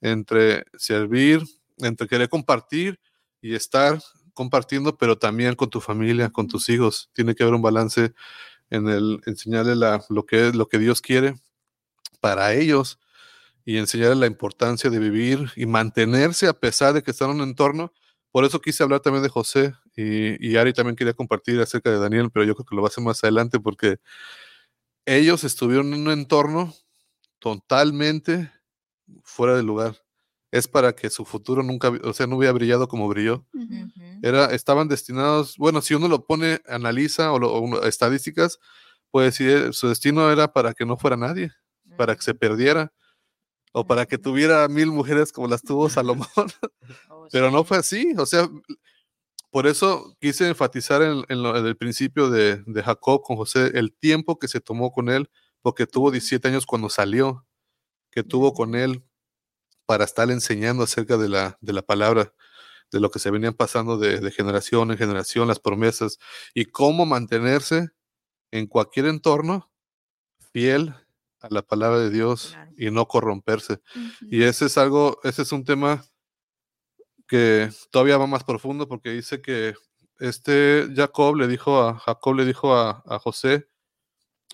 entre 0.00 0.64
servir, 0.76 1.42
entre 1.78 2.06
querer 2.06 2.28
compartir 2.28 3.00
y 3.42 3.54
estar 3.54 4.00
compartiendo, 4.38 4.96
pero 4.96 5.18
también 5.18 5.56
con 5.56 5.68
tu 5.68 5.80
familia, 5.80 6.30
con 6.30 6.46
tus 6.46 6.68
hijos. 6.68 7.10
Tiene 7.12 7.34
que 7.34 7.42
haber 7.42 7.56
un 7.56 7.62
balance 7.62 8.12
en 8.70 8.88
el 8.88 9.20
enseñarle 9.26 9.74
la, 9.74 10.04
lo, 10.10 10.26
que, 10.26 10.52
lo 10.52 10.68
que 10.68 10.78
Dios 10.78 11.00
quiere 11.00 11.34
para 12.20 12.54
ellos 12.54 13.00
y 13.64 13.78
enseñarles 13.78 14.18
la 14.18 14.28
importancia 14.28 14.90
de 14.90 15.00
vivir 15.00 15.50
y 15.56 15.66
mantenerse 15.66 16.46
a 16.46 16.52
pesar 16.52 16.94
de 16.94 17.02
que 17.02 17.10
están 17.10 17.30
en 17.30 17.40
un 17.40 17.48
entorno. 17.48 17.92
Por 18.30 18.44
eso 18.44 18.60
quise 18.60 18.84
hablar 18.84 19.00
también 19.00 19.24
de 19.24 19.28
José 19.28 19.74
y, 19.96 20.36
y, 20.48 20.56
Ari 20.56 20.72
también 20.72 20.94
quería 20.94 21.14
compartir 21.14 21.60
acerca 21.60 21.90
de 21.90 21.98
Daniel, 21.98 22.30
pero 22.32 22.46
yo 22.46 22.54
creo 22.54 22.64
que 22.64 22.76
lo 22.76 22.82
va 22.82 22.86
a 22.86 22.90
hacer 22.90 23.02
más 23.02 23.24
adelante 23.24 23.58
porque 23.58 23.96
ellos 25.04 25.42
estuvieron 25.42 25.92
en 25.94 26.02
un 26.02 26.12
entorno 26.12 26.72
totalmente 27.40 28.52
fuera 29.24 29.56
de 29.56 29.64
lugar 29.64 29.96
es 30.50 30.66
para 30.66 30.94
que 30.94 31.10
su 31.10 31.24
futuro 31.24 31.62
nunca, 31.62 31.90
o 32.02 32.12
sea, 32.12 32.26
no 32.26 32.36
hubiera 32.36 32.52
brillado 32.52 32.88
como 32.88 33.08
brilló. 33.08 33.46
Era, 34.22 34.46
estaban 34.46 34.88
destinados, 34.88 35.56
bueno, 35.58 35.82
si 35.82 35.94
uno 35.94 36.08
lo 36.08 36.24
pone, 36.24 36.60
analiza 36.66 37.32
o, 37.32 37.84
estadísticas, 37.84 38.58
puede 39.10 39.26
decir, 39.26 39.74
su 39.74 39.88
destino 39.88 40.30
era 40.30 40.52
para 40.52 40.72
que 40.72 40.86
no 40.86 40.96
fuera 40.96 41.16
nadie, 41.16 41.52
para 41.96 42.16
que 42.16 42.22
se 42.22 42.34
perdiera, 42.34 42.92
o 43.72 43.86
para 43.86 44.06
que 44.06 44.16
tuviera 44.16 44.66
mil 44.68 44.86
mujeres 44.86 45.32
como 45.32 45.48
las 45.48 45.62
tuvo 45.62 45.88
Salomón. 45.88 46.26
Oh, 47.10 47.26
Pero 47.32 47.50
no 47.50 47.64
fue 47.64 47.76
así, 47.76 48.14
o 48.16 48.24
sea, 48.24 48.48
por 49.50 49.66
eso 49.66 50.16
quise 50.20 50.48
enfatizar 50.48 51.02
en, 51.02 51.24
el 51.28 51.76
principio 51.76 52.30
de, 52.30 52.62
de, 52.66 52.82
Jacob 52.82 53.20
con 53.22 53.36
José, 53.36 53.72
el 53.74 53.92
tiempo 53.92 54.38
que 54.38 54.48
se 54.48 54.60
tomó 54.60 54.90
con 54.90 55.10
él, 55.10 55.28
porque 55.60 55.86
tuvo 55.86 56.10
17 56.10 56.48
años 56.48 56.64
cuando 56.64 56.88
salió, 56.88 57.46
que 58.10 58.22
tuvo 58.22 58.54
con 58.54 58.74
él 58.74 59.02
para 59.88 60.04
estar 60.04 60.30
enseñando 60.30 60.84
acerca 60.84 61.16
de 61.16 61.30
la, 61.30 61.56
de 61.62 61.72
la 61.72 61.80
palabra, 61.80 62.34
de 62.92 63.00
lo 63.00 63.10
que 63.10 63.18
se 63.18 63.30
venían 63.30 63.54
pasando 63.54 63.96
de, 63.96 64.30
generación 64.30 64.90
en 64.90 64.98
generación, 64.98 65.48
las 65.48 65.60
promesas, 65.60 66.18
y 66.52 66.66
cómo 66.66 67.06
mantenerse 67.06 67.88
en 68.50 68.66
cualquier 68.66 69.06
entorno 69.06 69.72
fiel 70.52 70.94
a 71.40 71.48
la 71.48 71.62
palabra 71.62 72.00
de 72.00 72.10
Dios 72.10 72.54
y 72.76 72.90
no 72.90 73.08
corromperse. 73.08 73.80
Y 74.20 74.42
ese 74.42 74.66
es 74.66 74.76
algo, 74.76 75.20
ese 75.24 75.40
es 75.40 75.52
un 75.52 75.64
tema 75.64 76.04
que 77.26 77.70
todavía 77.90 78.18
va 78.18 78.26
más 78.26 78.44
profundo 78.44 78.88
porque 78.88 79.08
dice 79.08 79.40
que 79.40 79.72
este 80.18 80.86
Jacob 80.94 81.34
le 81.36 81.48
dijo 81.48 81.80
a 81.80 81.98
Jacob 81.98 82.34
le 82.34 82.44
dijo 82.44 82.76
a, 82.76 83.02
José 83.20 83.70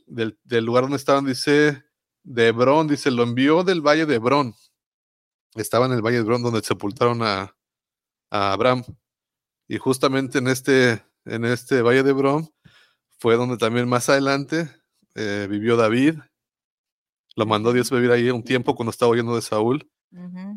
del, 0.06 0.38
del, 0.44 0.64
lugar 0.64 0.84
donde 0.84 0.98
estaban, 0.98 1.24
dice 1.24 1.82
de 2.22 2.48
Hebrón, 2.48 2.86
dice, 2.86 3.10
lo 3.10 3.24
envió 3.24 3.64
del 3.64 3.80
valle 3.80 4.06
de 4.06 4.14
Hebrón 4.14 4.54
estaba 5.62 5.86
en 5.86 5.92
el 5.92 6.02
Valle 6.02 6.16
de 6.16 6.22
Hebrón 6.22 6.42
donde 6.42 6.62
sepultaron 6.62 7.22
a, 7.22 7.54
Abraham. 8.30 8.82
Y 9.68 9.78
justamente 9.78 10.38
en 10.38 10.48
este, 10.48 11.04
en 11.24 11.44
este 11.44 11.82
Valle 11.82 12.02
de 12.02 12.10
Hebrón 12.10 12.50
fue 13.18 13.36
donde 13.36 13.56
también 13.56 13.88
más 13.88 14.08
adelante 14.08 14.68
eh, 15.14 15.46
vivió 15.48 15.76
David. 15.76 16.18
Lo 17.36 17.46
mandó 17.46 17.72
Dios 17.72 17.92
a 17.92 17.94
vivir 17.94 18.10
ahí 18.10 18.30
un 18.30 18.42
tiempo 18.42 18.74
cuando 18.74 18.90
estaba 18.90 19.12
huyendo 19.12 19.36
de 19.36 19.42
Saúl. 19.42 19.88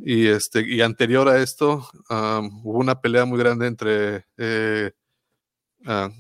Y 0.02 0.28
este, 0.28 0.62
y 0.68 0.82
anterior 0.82 1.28
a 1.28 1.42
esto, 1.42 1.90
hubo 2.10 2.78
una 2.80 3.02
pelea 3.02 3.26
muy 3.26 3.40
grande 3.40 3.66
entre 3.66 4.28
eh, 4.38 4.92
ah, 5.86 6.12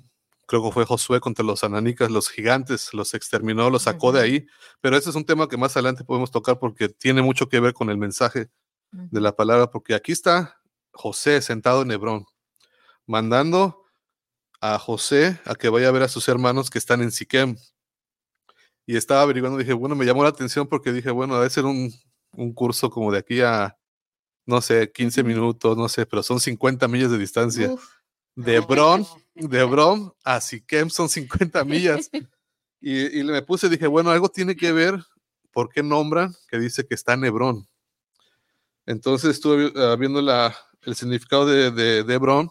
creo 0.47 0.63
que 0.63 0.71
fue 0.71 0.85
Josué 0.85 1.19
contra 1.19 1.45
los 1.45 1.63
ananicas, 1.63 2.09
los 2.09 2.29
gigantes, 2.29 2.93
los 2.93 3.13
exterminó, 3.13 3.69
los 3.69 3.83
sacó 3.83 4.11
de 4.11 4.21
ahí. 4.21 4.47
Pero 4.81 4.97
ese 4.97 5.09
es 5.11 5.15
un 5.15 5.25
tema 5.25 5.47
que 5.47 5.57
más 5.57 5.75
adelante 5.75 6.03
podemos 6.03 6.31
tocar 6.31 6.57
porque 6.57 6.89
tiene 6.89 7.21
mucho 7.21 7.49
que 7.49 7.59
ver 7.59 7.73
con 7.73 7.89
el 7.89 7.97
mensaje 7.97 8.49
de 8.91 9.21
la 9.21 9.35
palabra, 9.35 9.69
porque 9.69 9.93
aquí 9.93 10.11
está 10.11 10.61
José 10.91 11.41
sentado 11.41 11.81
en 11.81 11.91
Hebrón, 11.91 12.25
mandando 13.05 13.85
a 14.59 14.79
José 14.79 15.39
a 15.45 15.55
que 15.55 15.69
vaya 15.69 15.89
a 15.89 15.91
ver 15.91 16.03
a 16.03 16.07
sus 16.07 16.27
hermanos 16.27 16.69
que 16.69 16.79
están 16.79 17.01
en 17.01 17.11
Siquem. 17.11 17.57
Y 18.85 18.95
estaba 18.95 19.21
averiguando, 19.21 19.57
dije, 19.57 19.73
bueno, 19.73 19.95
me 19.95 20.05
llamó 20.05 20.23
la 20.23 20.29
atención 20.29 20.67
porque 20.67 20.93
dije, 20.93 21.11
bueno, 21.11 21.35
debe 21.35 21.49
ser 21.49 21.65
un, 21.65 21.93
un 22.31 22.53
curso 22.53 22.89
como 22.89 23.11
de 23.11 23.19
aquí 23.19 23.41
a, 23.41 23.77
no 24.45 24.61
sé, 24.61 24.91
15 24.91 25.23
minutos, 25.23 25.77
no 25.77 25.89
sé, 25.89 26.05
pero 26.05 26.23
son 26.23 26.39
50 26.39 26.87
millas 26.87 27.11
de 27.11 27.17
distancia. 27.17 27.75
De 28.35 28.55
Hebrón, 28.55 29.05
de 29.35 29.59
Hebrón 29.59 30.13
a 30.23 30.39
Siquem 30.39 30.89
son 30.89 31.09
50 31.09 31.63
millas. 31.63 32.09
Y, 32.79 33.21
y 33.21 33.23
me 33.23 33.41
puse, 33.41 33.69
dije, 33.69 33.87
bueno, 33.87 34.11
algo 34.11 34.29
tiene 34.29 34.55
que 34.55 34.71
ver, 34.71 35.03
¿por 35.51 35.67
qué 35.67 35.81
nombran 35.81 36.35
que 36.47 36.59
dice 36.59 36.85
que 36.85 36.93
está 36.93 37.13
en 37.13 37.25
Hebrón? 37.25 37.67
Entonces 38.87 39.31
estuve 39.31 39.71
ah, 39.75 39.95
viendo 39.97 40.21
la, 40.21 40.55
el 40.81 40.95
significado 40.95 41.45
de, 41.45 41.71
de, 41.71 42.13
Hebrón 42.13 42.49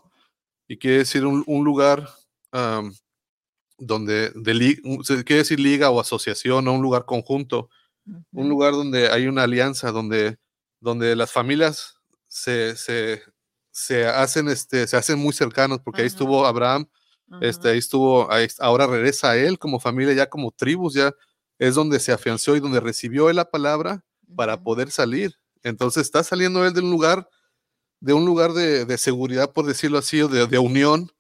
y 0.68 0.76
quiere 0.76 0.98
decir 0.98 1.24
un, 1.24 1.64
lugar 1.64 2.08
donde, 3.78 4.30
de, 4.34 5.24
quiere 5.24 5.42
decir 5.42 5.58
liga 5.58 5.90
o 5.90 5.98
asociación 5.98 6.68
o 6.68 6.72
un 6.72 6.82
lugar 6.82 7.06
conjunto, 7.06 7.70
un 8.32 8.48
lugar 8.48 8.72
donde 8.72 9.08
hay 9.10 9.26
una 9.26 9.44
alianza, 9.44 9.90
donde, 9.90 10.38
donde 10.80 11.16
las 11.16 11.32
familias 11.32 11.96
se, 12.28 12.76
se, 12.76 13.22
se 13.70 14.06
hacen, 14.06 14.48
este, 14.48 14.86
se 14.86 14.96
hacen 14.96 15.18
muy 15.18 15.32
cercanos, 15.32 15.80
porque 15.80 16.02
ahí 16.02 16.06
estuvo 16.06 16.46
Abraham, 16.46 16.86
este, 17.40 17.70
ahí 17.70 17.78
estuvo, 17.78 18.28
ahora 18.60 18.86
regresa 18.86 19.30
a 19.30 19.36
él 19.36 19.58
como 19.58 19.80
familia, 19.80 20.12
ya 20.12 20.28
como 20.28 20.52
tribus, 20.52 20.94
ya 20.94 21.12
es 21.58 21.74
donde 21.74 21.98
se 21.98 22.12
afianzó 22.12 22.54
y 22.56 22.60
donde 22.60 22.80
recibió 22.80 23.30
él 23.30 23.36
la 23.36 23.50
palabra 23.50 24.04
para 24.36 24.62
poder 24.62 24.90
salir. 24.90 25.34
Entonces 25.66 26.04
está 26.04 26.22
saliendo 26.22 26.64
él 26.64 26.72
de 26.72 26.80
un 26.80 26.92
lugar, 26.92 27.28
de 27.98 28.12
un 28.12 28.24
lugar 28.24 28.52
de, 28.52 28.98
seguridad, 28.98 29.52
por 29.52 29.66
decirlo 29.66 29.98
así, 29.98 30.22
o 30.22 30.28
de, 30.28 30.58
unión, 30.58 31.10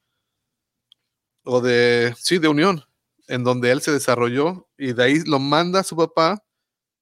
o 1.42 1.60
de, 1.60 2.14
sí, 2.16 2.38
de 2.38 2.46
unión, 2.46 2.84
en 3.26 3.42
donde 3.42 3.72
él 3.72 3.80
se 3.80 3.90
desarrolló 3.90 4.68
y 4.78 4.92
de 4.92 5.02
ahí 5.02 5.24
lo 5.24 5.40
manda 5.40 5.80
a 5.80 5.82
su 5.82 5.96
papá 5.96 6.44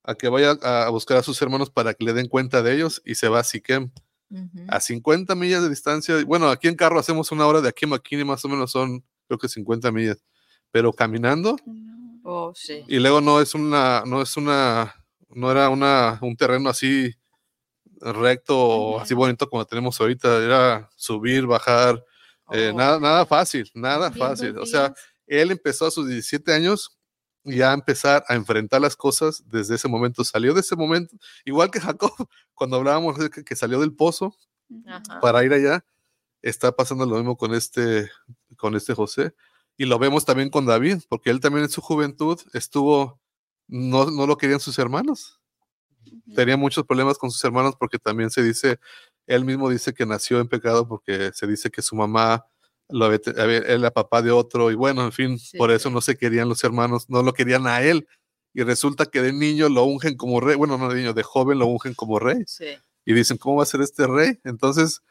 a 0.04 0.14
que 0.14 0.30
vaya 0.30 0.52
a 0.62 0.88
buscar 0.88 1.18
a 1.18 1.22
sus 1.22 1.40
hermanos 1.42 1.68
para 1.68 1.92
que 1.92 2.06
le 2.06 2.14
den 2.14 2.28
cuenta 2.28 2.62
de 2.62 2.76
ellos 2.76 3.02
y 3.04 3.14
se 3.14 3.28
va 3.28 3.40
a 3.40 3.44
Siquem. 3.44 3.90
A 4.66 4.80
50 4.80 5.34
millas 5.34 5.62
de 5.62 5.68
distancia, 5.68 6.24
bueno, 6.24 6.48
aquí 6.48 6.68
en 6.68 6.76
carro 6.76 6.98
hacemos 6.98 7.30
una 7.30 7.46
hora 7.46 7.60
de 7.60 7.68
aquí 7.68 7.84
a 7.84 7.88
McKinney, 7.88 8.24
más 8.24 8.42
o 8.46 8.48
menos 8.48 8.72
son, 8.72 9.04
creo 9.28 9.38
que 9.38 9.50
50 9.50 9.92
millas, 9.92 10.24
pero 10.70 10.94
caminando. 10.94 11.56
Oh, 12.24 12.52
sí. 12.54 12.84
Y 12.88 13.00
luego 13.00 13.20
no 13.20 13.42
es 13.42 13.54
una, 13.54 14.02
no 14.06 14.22
es 14.22 14.38
una, 14.38 14.94
no 15.28 15.50
era 15.50 15.68
una, 15.68 16.18
un 16.22 16.36
terreno 16.36 16.70
así 16.70 17.14
recto, 18.12 19.00
así 19.00 19.14
bonito 19.14 19.48
como 19.48 19.64
tenemos 19.64 20.00
ahorita, 20.00 20.44
era 20.44 20.90
subir, 20.96 21.46
bajar, 21.46 22.04
eh, 22.50 22.70
oh. 22.72 22.76
nada, 22.76 23.00
nada 23.00 23.26
fácil, 23.26 23.70
nada 23.74 24.10
fácil. 24.10 24.58
O 24.58 24.66
sea, 24.66 24.94
él 25.26 25.50
empezó 25.50 25.86
a 25.86 25.90
sus 25.90 26.08
17 26.08 26.52
años 26.52 26.98
y 27.44 27.62
a 27.62 27.72
empezar 27.72 28.24
a 28.28 28.34
enfrentar 28.34 28.80
las 28.80 28.96
cosas 28.96 29.42
desde 29.46 29.76
ese 29.76 29.88
momento. 29.88 30.24
Salió 30.24 30.54
de 30.54 30.60
ese 30.60 30.76
momento, 30.76 31.16
igual 31.44 31.70
que 31.70 31.80
Jacob, 31.80 32.12
cuando 32.54 32.76
hablábamos 32.76 33.18
de 33.18 33.30
que, 33.30 33.56
salió 33.56 33.80
del 33.80 33.94
pozo 33.94 34.36
para 35.20 35.44
ir 35.44 35.52
allá, 35.52 35.84
está 36.42 36.72
pasando 36.72 37.06
lo 37.06 37.16
mismo 37.16 37.36
con 37.36 37.54
este, 37.54 38.10
con 38.56 38.74
este 38.74 38.94
José. 38.94 39.34
Y 39.76 39.86
lo 39.86 39.98
vemos 39.98 40.24
también 40.24 40.50
con 40.50 40.66
David, 40.66 41.02
porque 41.08 41.30
él 41.30 41.40
también 41.40 41.64
en 41.64 41.70
su 41.70 41.80
juventud 41.80 42.40
estuvo, 42.52 43.20
no, 43.66 44.10
no 44.10 44.26
lo 44.26 44.36
querían 44.36 44.60
sus 44.60 44.78
hermanos 44.78 45.40
tenía 46.34 46.56
muchos 46.56 46.84
problemas 46.84 47.18
con 47.18 47.30
sus 47.30 47.42
hermanos 47.44 47.74
porque 47.78 47.98
también 47.98 48.30
se 48.30 48.42
dice, 48.42 48.78
él 49.26 49.44
mismo 49.44 49.70
dice 49.70 49.94
que 49.94 50.06
nació 50.06 50.40
en 50.40 50.48
pecado 50.48 50.86
porque 50.88 51.30
se 51.34 51.46
dice 51.46 51.70
que 51.70 51.82
su 51.82 51.96
mamá 51.96 52.46
lo 52.88 53.06
había, 53.06 53.18
era 53.26 53.90
papá 53.90 54.22
de 54.22 54.30
otro 54.30 54.70
y 54.70 54.74
bueno, 54.74 55.04
en 55.04 55.12
fin, 55.12 55.38
por 55.56 55.70
eso 55.70 55.90
no 55.90 56.00
se 56.00 56.16
querían 56.16 56.48
los 56.48 56.62
hermanos, 56.64 57.08
no 57.08 57.22
lo 57.22 57.32
querían 57.32 57.66
a 57.66 57.82
él. 57.82 58.06
y 58.52 58.62
resulta 58.62 59.06
que 59.06 59.20
de 59.20 59.32
niño 59.32 59.68
lo 59.68 59.84
ungen 59.84 60.16
como 60.16 60.40
rey, 60.40 60.56
bueno, 60.56 60.78
no 60.78 60.88
de 60.88 60.96
niño, 60.96 61.12
de 61.12 61.22
joven 61.24 61.58
lo 61.58 61.66
ungen 61.66 61.94
como 61.94 62.18
rey. 62.20 62.44
Y 63.04 63.12
dicen, 63.12 63.36
¿cómo 63.36 63.56
va 63.56 63.64
a 63.64 63.66
ser 63.66 63.80
este 63.80 64.06
rey? 64.06 64.38
Entonces, 64.44 65.02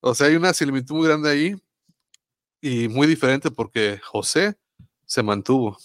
o 0.00 0.14
sea, 0.14 0.26
hay 0.26 0.36
una 0.36 0.52
similitud 0.52 0.96
muy 0.96 1.06
grande 1.06 1.30
ahí 1.30 1.54
y 2.60 2.88
muy 2.88 3.06
diferente 3.06 3.50
porque 3.50 4.00
José 4.04 4.56
se 5.06 5.22
mantuvo. 5.22 5.78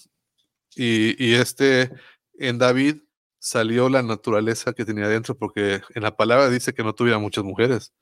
Y, 0.76 1.16
y 1.24 1.36
este, 1.36 1.90
en 2.38 2.58
David 2.58 3.05
salió 3.46 3.90
la 3.90 4.02
naturaleza 4.02 4.74
que 4.74 4.86
tenía 4.86 5.08
dentro 5.08 5.38
porque 5.38 5.82
en 5.94 6.02
la 6.02 6.18
palabra 6.18 6.50
dice 6.50 6.74
que 6.74 6.84
no 6.84 6.96
tuviera 6.96 7.20
muchas 7.20 7.44
mujeres. 7.44 7.94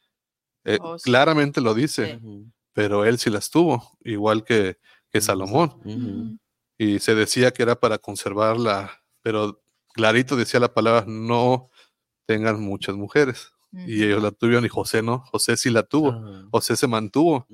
Eh, 0.63 0.77
oh, 0.79 0.95
claramente 1.03 1.59
lo 1.59 1.73
dice, 1.73 2.21
pero 2.71 3.03
él 3.03 3.19
sí 3.19 3.29
las 3.29 3.49
tuvo, 3.49 3.97
igual 4.05 4.45
que, 4.45 4.77
que 5.11 5.19
Salomón. 5.19 6.39
Y 6.77 6.99
se 6.99 7.13
decía 7.13 7.51
que 7.51 7.61
era 7.61 7.77
para 7.77 7.97
conservarla, 7.97 9.03
pero 9.21 9.61
clarito 9.93 10.37
decía 10.37 10.61
la 10.61 10.73
palabra, 10.73 11.03
no 11.05 11.69
tengan 12.25 12.61
muchas 12.61 12.95
mujeres. 12.95 13.51
Y 13.73 14.01
ellos 14.01 14.23
la 14.23 14.31
tuvieron 14.31 14.63
y 14.63 14.69
José 14.69 15.01
no, 15.01 15.25
José 15.25 15.57
sí 15.57 15.69
la 15.71 15.83
tuvo, 15.83 16.11
ah. 16.11 16.47
José 16.51 16.77
se 16.77 16.87
mantuvo. 16.87 17.45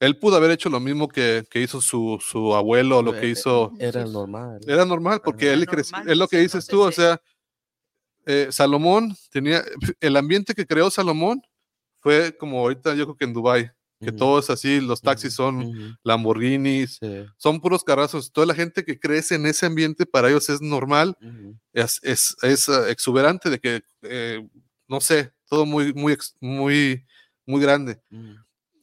Él 0.00 0.18
pudo 0.18 0.36
haber 0.36 0.50
hecho 0.50 0.68
lo 0.68 0.80
mismo 0.80 1.08
que, 1.08 1.44
que 1.50 1.60
hizo 1.60 1.80
su, 1.80 2.18
su 2.20 2.54
abuelo, 2.54 3.02
lo 3.02 3.12
que 3.12 3.28
hizo. 3.28 3.72
Era 3.78 4.04
normal. 4.04 4.60
Era 4.66 4.84
normal, 4.84 5.20
porque 5.22 5.52
él 5.52 5.66
creció, 5.66 5.98
es 6.06 6.16
lo 6.16 6.26
que 6.26 6.38
dices 6.38 6.66
tú, 6.66 6.80
o 6.80 6.90
sea, 6.90 7.20
eh, 8.26 8.48
Salomón 8.50 9.14
tenía, 9.30 9.62
el 10.00 10.16
ambiente 10.16 10.54
que 10.54 10.66
creó 10.66 10.90
Salomón 10.90 11.42
fue 12.00 12.36
como 12.36 12.60
ahorita 12.60 12.94
yo 12.94 13.04
creo 13.04 13.16
que 13.16 13.24
en 13.24 13.34
Dubai 13.34 13.70
que 14.00 14.12
todo 14.12 14.38
es 14.38 14.48
así, 14.48 14.80
los 14.80 15.02
taxis 15.02 15.34
son 15.34 15.98
Lamborghinis, 16.04 16.98
son 17.36 17.60
puros 17.60 17.84
carrazos. 17.84 18.32
Toda 18.32 18.46
la 18.46 18.54
gente 18.54 18.82
que 18.82 18.98
crece 18.98 19.34
en 19.34 19.44
ese 19.44 19.66
ambiente 19.66 20.06
para 20.06 20.30
ellos 20.30 20.48
es 20.48 20.62
normal, 20.62 21.16
es, 21.74 22.00
es, 22.02 22.34
es, 22.42 22.68
ah, 22.70 22.88
exuberante 22.88 23.50
de 23.50 23.58
que, 23.58 23.82
eh, 24.02 24.48
no 24.88 25.02
sé, 25.02 25.32
todo 25.46 25.66
muy, 25.66 25.92
muy, 25.92 26.16
muy, 26.40 27.04
muy 27.44 27.60
grande. 27.60 28.00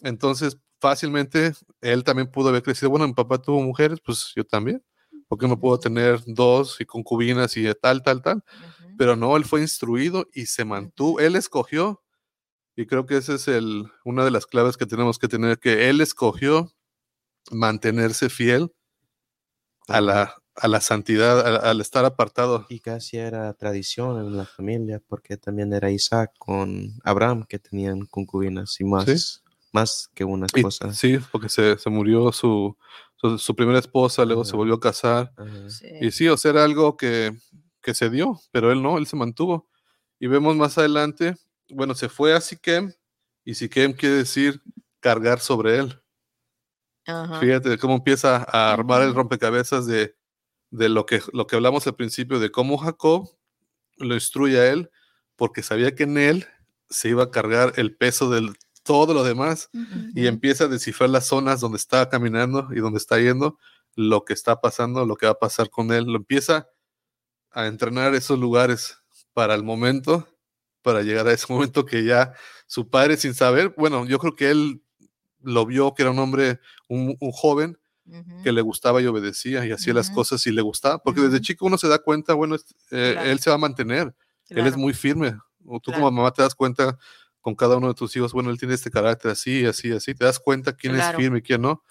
Entonces, 0.02 0.58
fácilmente, 0.88 1.52
él 1.82 2.04
también 2.06 2.32
pudo 2.32 2.48
haber 2.48 2.64
crecido. 2.64 2.90
Bueno, 2.90 3.06
mi 3.06 3.14
papá 3.14 3.38
tuvo 3.38 3.62
mujeres, 3.62 4.00
pues 4.04 4.32
yo 4.36 4.46
también. 4.46 4.82
porque 5.28 5.46
no 5.46 5.60
puedo 5.60 5.78
tener 5.78 6.22
dos 6.26 6.80
y 6.80 6.86
concubinas 6.86 7.58
y 7.58 7.66
tal, 7.82 8.02
tal, 8.02 8.22
tal? 8.22 8.42
Pero 8.98 9.18
no, 9.18 9.36
él 9.36 9.44
fue 9.44 9.60
instruido 9.60 10.26
y 10.34 10.46
se 10.46 10.64
mantuvo, 10.64 11.20
él 11.20 11.36
escogió 11.36 12.02
y 12.78 12.86
creo 12.86 13.06
que 13.06 13.18
esa 13.18 13.34
es 13.34 13.50
el, 13.50 13.92
una 14.06 14.24
de 14.24 14.32
las 14.32 14.46
claves 14.46 14.78
que 14.78 14.86
tenemos 14.86 15.20
que 15.20 15.28
tener, 15.28 15.60
que 15.60 15.90
él 15.90 16.00
escogió 16.00 16.72
mantenerse 17.52 18.30
fiel 18.30 18.72
a 19.90 20.00
la, 20.00 20.36
a 20.56 20.68
la 20.70 20.80
santidad, 20.80 21.66
al, 21.66 21.82
estar 21.82 22.06
apartado. 22.06 22.66
Y 22.70 22.80
casi 22.80 23.18
era 23.18 23.52
tradición 23.56 24.20
en 24.20 24.38
la 24.38 24.46
familia, 24.46 25.02
porque 25.06 25.36
también 25.36 25.74
era 25.74 25.92
Isaac 25.92 26.32
con 26.38 26.94
Abraham 27.04 27.46
que 27.50 27.60
tenían 27.60 28.06
concubinas 28.06 28.80
y 28.80 28.86
más, 28.86 29.44
más 29.74 30.10
que 30.14 30.24
una 30.24 30.46
esposa. 30.46 30.94
sí, 30.94 31.20
porque 31.32 31.50
se, 31.50 31.78
se 31.78 31.90
murió 31.90 32.32
su, 32.32 32.78
su, 33.38 33.56
primera 33.56 33.80
esposa, 33.80 34.26
luego 34.26 34.46
se 34.46 34.56
volvió 34.56 34.76
a 34.76 34.80
casar. 34.80 35.34
Y 36.02 36.12
sí, 36.12 36.28
o 36.28 36.38
sea, 36.38 36.52
era 36.52 36.64
algo 36.64 36.98
que, 36.98 37.38
que 37.82 37.94
se 37.94 38.10
dio, 38.10 38.40
pero 38.52 38.72
él 38.72 38.82
no, 38.82 38.98
él 38.98 39.08
se 39.08 39.16
mantuvo. 39.16 39.70
Y 40.20 40.28
vemos 40.28 40.56
más 40.56 40.78
adelante 40.78 41.36
bueno, 41.70 41.96
se 41.96 42.10
fue 42.10 42.34
a 42.34 42.42
Siquem 42.42 42.94
y 43.44 43.56
Siquem 43.56 43.94
quiere 43.94 44.16
decir 44.16 44.62
cargar 45.00 45.40
sobre 45.40 45.78
él. 45.78 46.02
Fíjate 47.40 47.78
cómo 47.78 47.96
empieza 47.96 48.46
a 48.50 48.74
armar 48.74 49.02
el 49.02 49.14
rompecabezas 49.14 49.86
de, 49.86 50.16
de, 50.72 50.90
lo, 50.90 51.06
que, 51.06 51.22
lo 51.32 51.48
que 51.48 51.56
hablamos 51.56 51.88
al 51.88 51.96
principio, 51.96 52.40
de 52.40 52.52
cómo 52.52 52.78
Jacob 52.78 53.30
lo 53.96 54.14
instruye 54.14 54.60
a 54.60 54.70
él, 54.70 54.92
porque 55.38 55.64
sabía 55.64 55.96
que 55.96 56.04
en 56.04 56.18
él 56.18 56.48
se 56.90 57.08
iba 57.10 57.24
a 57.24 57.32
cargar 57.32 57.74
el 57.78 57.96
peso 57.96 58.30
de 58.30 58.52
todo 58.88 59.14
lo 59.14 59.24
demás 59.24 59.70
y 60.16 60.26
empieza 60.26 60.64
a 60.64 60.68
descifrar 60.68 61.10
las 61.10 61.28
zonas 61.28 61.60
donde 61.60 61.78
está 61.78 62.10
caminando 62.10 62.70
y 62.72 62.80
donde 62.80 62.98
está 62.98 63.20
yendo, 63.20 63.60
lo 63.96 64.24
que 64.24 64.34
está 64.34 64.62
pasando, 64.62 65.06
lo 65.06 65.18
que 65.18 65.26
va 65.26 65.34
a 65.34 65.40
pasar 65.40 65.70
con 65.70 65.92
él. 65.92 66.06
Lo 66.06 66.16
empieza 66.16 66.70
a 67.52 67.68
entrenar 67.68 68.16
esos 68.16 68.40
lugares 68.40 68.98
para 69.34 69.54
el 69.54 69.64
momento 69.64 70.28
para 70.82 71.02
llegar 71.02 71.28
a 71.28 71.34
ese 71.34 71.52
momento 71.52 71.86
que 71.86 72.06
ya 72.06 72.34
su 72.66 72.90
padre 72.90 73.18
sin 73.18 73.34
saber, 73.34 73.74
bueno, 73.78 74.06
yo 74.06 74.20
creo 74.20 74.36
que 74.36 74.50
él 74.50 74.82
lo 75.42 75.66
vio 75.66 75.94
que 75.94 76.04
era 76.04 76.12
un 76.12 76.20
hombre, 76.20 76.62
un, 76.88 77.18
joven 77.20 77.78
que 78.42 78.54
le 78.54 78.62
gustaba 78.62 79.02
y 79.02 79.06
obedecía 79.06 79.66
y 79.66 79.72
hacía 79.74 79.94
las 79.94 80.10
cosas 80.10 80.48
y 80.48 80.52
le 80.52 80.62
gustaba, 80.62 81.04
porque 81.04 81.20
desde 81.20 81.42
chico 81.42 81.66
uno 81.66 81.78
se 81.78 81.90
da 81.90 82.00
cuenta, 82.00 82.36
bueno, 82.36 82.56
eh, 82.92 83.18
él 83.26 83.40
se 83.40 83.50
va 83.50 83.58
a 83.58 83.60
mantener, 83.60 84.16
él 84.48 84.66
es 84.66 84.78
muy 84.78 84.94
firme, 84.94 85.38
o 85.66 85.78
tú 85.82 85.92
como 85.92 86.10
mamá 86.10 86.32
te 86.32 86.42
das 86.42 86.56
cuenta 86.56 86.98
con 87.48 87.56
cada 87.56 87.78
uno 87.78 87.88
de 87.88 87.94
tus 87.94 88.14
hijos, 88.18 88.34
bueno, 88.34 88.50
él 88.50 88.60
tiene 88.60 88.74
este 88.74 88.92
carácter 88.92 89.32
así, 89.32 89.66
así, 89.66 89.90
así, 89.94 90.14
te 90.14 90.26
das 90.26 90.38
cuenta 90.38 90.76
quién 90.76 90.98
es 90.98 91.16
firme 91.16 91.40
y 91.40 91.42
quién 91.42 91.62
no. 91.62 91.82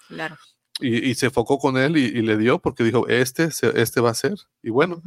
Y, 0.79 1.15
se 1.15 1.25
enfocó 1.25 1.57
con 1.57 1.77
él 1.77 1.97
y, 1.97 2.21
le 2.21 2.37
dio 2.37 2.59
porque 2.59 2.83
dijo, 2.83 3.07
este, 3.07 3.49
este 3.73 3.99
va 3.99 4.11
a 4.11 4.13
ser. 4.13 4.35
Y 4.61 4.69
bueno, 4.69 5.01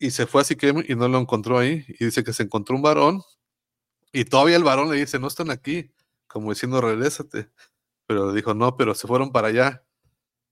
y 0.00 0.10
se 0.10 0.26
fue 0.26 0.40
a 0.40 0.44
Siquem 0.44 0.82
y 0.84 0.96
no 0.96 1.06
lo 1.06 1.20
encontró 1.20 1.60
ahí. 1.60 1.84
Y 2.00 2.06
dice 2.06 2.24
que 2.24 2.32
se 2.32 2.42
encontró 2.42 2.74
un 2.74 2.82
varón 2.82 3.22
y 4.12 4.24
todavía 4.24 4.56
el 4.56 4.64
varón 4.64 4.90
le 4.90 4.96
dice, 4.96 5.20
no 5.20 5.28
están 5.28 5.52
aquí, 5.52 5.92
como 6.26 6.50
diciendo, 6.50 6.80
regrésate. 6.80 7.52
Pero 8.08 8.32
dijo, 8.32 8.52
no, 8.52 8.76
pero 8.76 8.96
se 8.96 9.06
fueron 9.06 9.30
para 9.30 9.46
allá. 9.46 9.84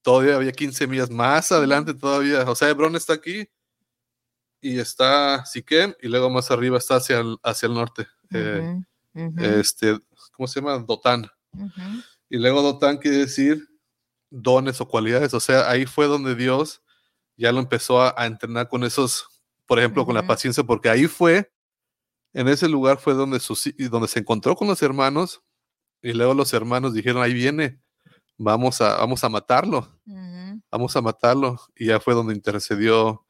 Todavía 0.02 0.36
había 0.36 0.52
15 0.52 0.86
millas 0.86 1.10
más 1.10 1.50
adelante 1.50 1.94
todavía. 1.94 2.48
O 2.48 2.54
sea, 2.54 2.68
Hebrón 2.68 2.94
está 2.94 3.14
aquí 3.14 3.48
y 4.60 4.78
está 4.78 5.44
Siquem 5.46 5.94
y 6.00 6.06
luego 6.06 6.30
más 6.30 6.52
arriba 6.52 6.78
está 6.78 6.94
hacia 6.94 7.18
el, 7.18 7.38
hacia 7.42 7.66
el 7.66 7.74
norte. 7.74 8.06
Eh, 8.30 8.80
este, 9.38 9.98
¿cómo 10.32 10.46
se 10.46 10.60
llama? 10.60 10.78
Dotán. 10.78 11.28
Y 12.28 12.38
luego 12.38 12.62
Dotán 12.62 12.98
quiere 12.98 13.18
decir 13.18 13.66
dones 14.30 14.80
o 14.80 14.88
cualidades. 14.88 15.34
O 15.34 15.40
sea, 15.40 15.70
ahí 15.70 15.86
fue 15.86 16.06
donde 16.06 16.34
Dios 16.34 16.82
ya 17.36 17.52
lo 17.52 17.60
empezó 17.60 18.02
a 18.02 18.26
entrenar 18.26 18.68
con 18.68 18.84
esos 18.84 19.38
por 19.68 19.78
ejemplo, 19.78 20.06
con 20.06 20.14
la 20.14 20.26
paciencia, 20.26 20.64
porque 20.64 20.88
ahí 20.88 21.06
fue, 21.06 21.52
en 22.32 22.48
ese 22.48 22.68
lugar 22.70 22.96
fue 22.96 23.12
donde, 23.12 23.38
donde 23.90 24.08
se 24.08 24.18
encontró 24.18 24.56
con 24.56 24.66
los 24.66 24.80
hermanos 24.80 25.42
y 26.00 26.14
luego 26.14 26.32
los 26.32 26.54
hermanos 26.54 26.94
dijeron, 26.94 27.22
ahí 27.22 27.34
viene, 27.34 27.78
vamos 28.38 28.80
a, 28.80 28.96
vamos 28.96 29.22
a 29.24 29.28
matarlo, 29.28 30.00
vamos 30.70 30.96
a 30.96 31.02
matarlo. 31.02 31.60
Y 31.76 31.88
ya 31.88 32.00
fue 32.00 32.14
donde 32.14 32.34
intercedió 32.34 33.26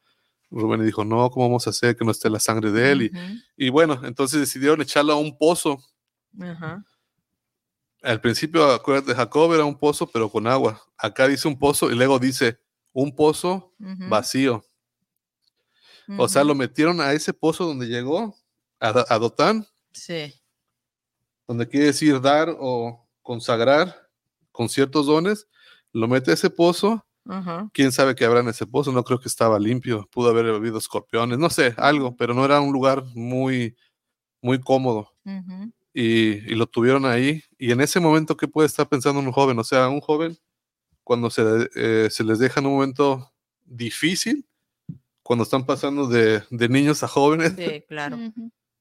Rubén 0.51 0.81
y 0.81 0.85
dijo, 0.85 1.05
no, 1.05 1.29
¿cómo 1.29 1.47
vamos 1.47 1.67
a 1.67 1.69
hacer 1.69 1.95
que 1.95 2.05
no 2.05 2.11
esté 2.11 2.29
la 2.29 2.39
sangre 2.39 2.71
de 2.71 2.91
él? 2.91 3.01
y, 3.03 3.11
y, 3.65 3.69
bueno, 3.69 4.01
entonces 4.03 4.39
decidieron 4.39 4.81
echarlo 4.81 5.13
a 5.13 5.17
un 5.17 5.37
pozo. 5.37 5.79
Al 8.01 8.21
principio, 8.21 8.71
acuérdate, 8.71 9.13
Jacob 9.13 9.53
era 9.53 9.65
un 9.65 9.77
pozo, 9.77 10.07
pero 10.07 10.29
con 10.29 10.47
agua. 10.47 10.81
Acá 10.97 11.27
dice 11.27 11.47
un 11.47 11.59
pozo 11.59 11.91
y 11.91 11.95
luego 11.95 12.17
dice 12.17 12.59
un 12.93 13.15
pozo 13.15 13.73
vacío. 14.09 14.63
O 16.17 16.27
sea, 16.27 16.43
lo 16.43 16.55
metieron 16.55 17.01
a 17.01 17.13
ese 17.13 17.33
pozo 17.33 17.65
donde 17.65 17.87
llegó, 17.87 18.35
a, 18.79 19.19
Dotán. 19.19 19.67
Sí. 19.91 20.33
Donde 21.47 21.67
quiere 21.67 21.87
decir 21.87 22.19
dar 22.21 22.55
o 22.57 23.07
consagrar 23.21 24.09
con 24.51 24.69
ciertos 24.69 25.05
dones. 25.05 25.47
Lo 25.91 26.07
mete 26.07 26.31
a 26.31 26.33
ese 26.33 26.49
pozo. 26.49 27.05
Quién 27.73 27.91
sabe 27.91 28.15
qué 28.15 28.25
habrá 28.25 28.39
en 28.39 28.49
ese 28.49 28.65
pozo. 28.65 28.91
No 28.91 29.03
creo 29.03 29.19
que 29.19 29.27
estaba 29.27 29.59
limpio. 29.59 30.07
Pudo 30.11 30.29
haber 30.29 30.47
habido 30.47 30.77
escorpiones. 30.77 31.37
No 31.37 31.49
sé, 31.49 31.73
algo, 31.77 32.15
pero 32.15 32.33
no 32.33 32.45
era 32.45 32.59
un 32.59 32.73
lugar 32.73 33.03
muy, 33.13 33.75
muy 34.41 34.59
cómodo. 34.59 35.13
y, 35.93 36.55
lo 36.55 36.67
tuvieron 36.67 37.05
ahí. 37.05 37.43
Y 37.57 37.71
en 37.71 37.81
ese 37.81 37.99
momento, 37.99 38.35
¿qué 38.35 38.47
puede 38.47 38.67
estar 38.67 38.87
pensando 38.87 39.19
un 39.19 39.31
joven? 39.31 39.59
O 39.59 39.63
sea, 39.63 39.89
un 39.89 40.01
joven, 40.01 40.37
cuando 41.03 41.29
se, 41.29 41.69
eh, 41.75 42.09
se 42.09 42.23
les 42.23 42.39
deja 42.39 42.59
en 42.59 42.67
un 42.67 42.73
momento 42.73 43.31
difícil, 43.63 44.45
cuando 45.23 45.43
están 45.43 45.65
pasando 45.65 46.07
de, 46.07 46.41
de 46.49 46.69
niños 46.69 47.03
a 47.03 47.07
jóvenes. 47.07 47.53
Sí, 47.55 47.83
claro. 47.87 48.17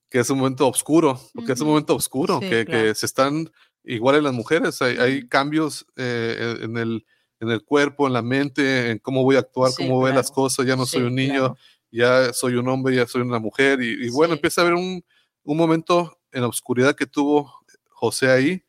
que 0.08 0.20
es 0.20 0.30
un 0.30 0.38
momento 0.38 0.66
oscuro, 0.66 1.20
porque 1.34 1.52
es 1.52 1.60
un 1.60 1.68
momento 1.68 1.94
oscuro, 1.94 2.40
que, 2.40 2.64
que, 2.64 2.94
se 2.94 3.04
están, 3.04 3.50
igual 3.84 4.16
en 4.16 4.24
las 4.24 4.32
mujeres, 4.32 4.80
hay, 4.80 4.96
hay 4.96 5.28
cambios 5.28 5.86
eh, 5.96 6.56
en, 6.62 6.78
el, 6.78 7.04
en 7.40 7.50
el 7.50 7.64
cuerpo, 7.64 8.06
en 8.06 8.12
la 8.12 8.22
mente, 8.22 8.90
en 8.90 8.98
cómo 8.98 9.22
voy 9.22 9.36
a 9.36 9.40
actuar, 9.40 9.72
cómo 9.76 9.96
voy 9.96 10.12
las 10.12 10.30
cosas, 10.30 10.66
ya 10.66 10.76
no 10.76 10.86
soy 10.86 11.02
un 11.02 11.14
niño, 11.14 11.56
ya 11.90 12.32
soy 12.32 12.54
un 12.54 12.68
hombre, 12.68 12.96
ya 12.96 13.06
soy 13.06 13.22
una 13.22 13.38
mujer, 13.38 13.80
y, 13.82 14.10
bueno, 14.10 14.34
empieza 14.34 14.60
a 14.60 14.64
haber 14.64 14.74
un, 14.74 15.04
un, 15.44 15.56
momento 15.56 16.18
en 16.32 16.42
la 16.42 16.48
oscuridad 16.48 16.94
que 16.94 17.06
tuvo 17.06 17.52
José 17.90 18.30
ahí, 18.30 18.64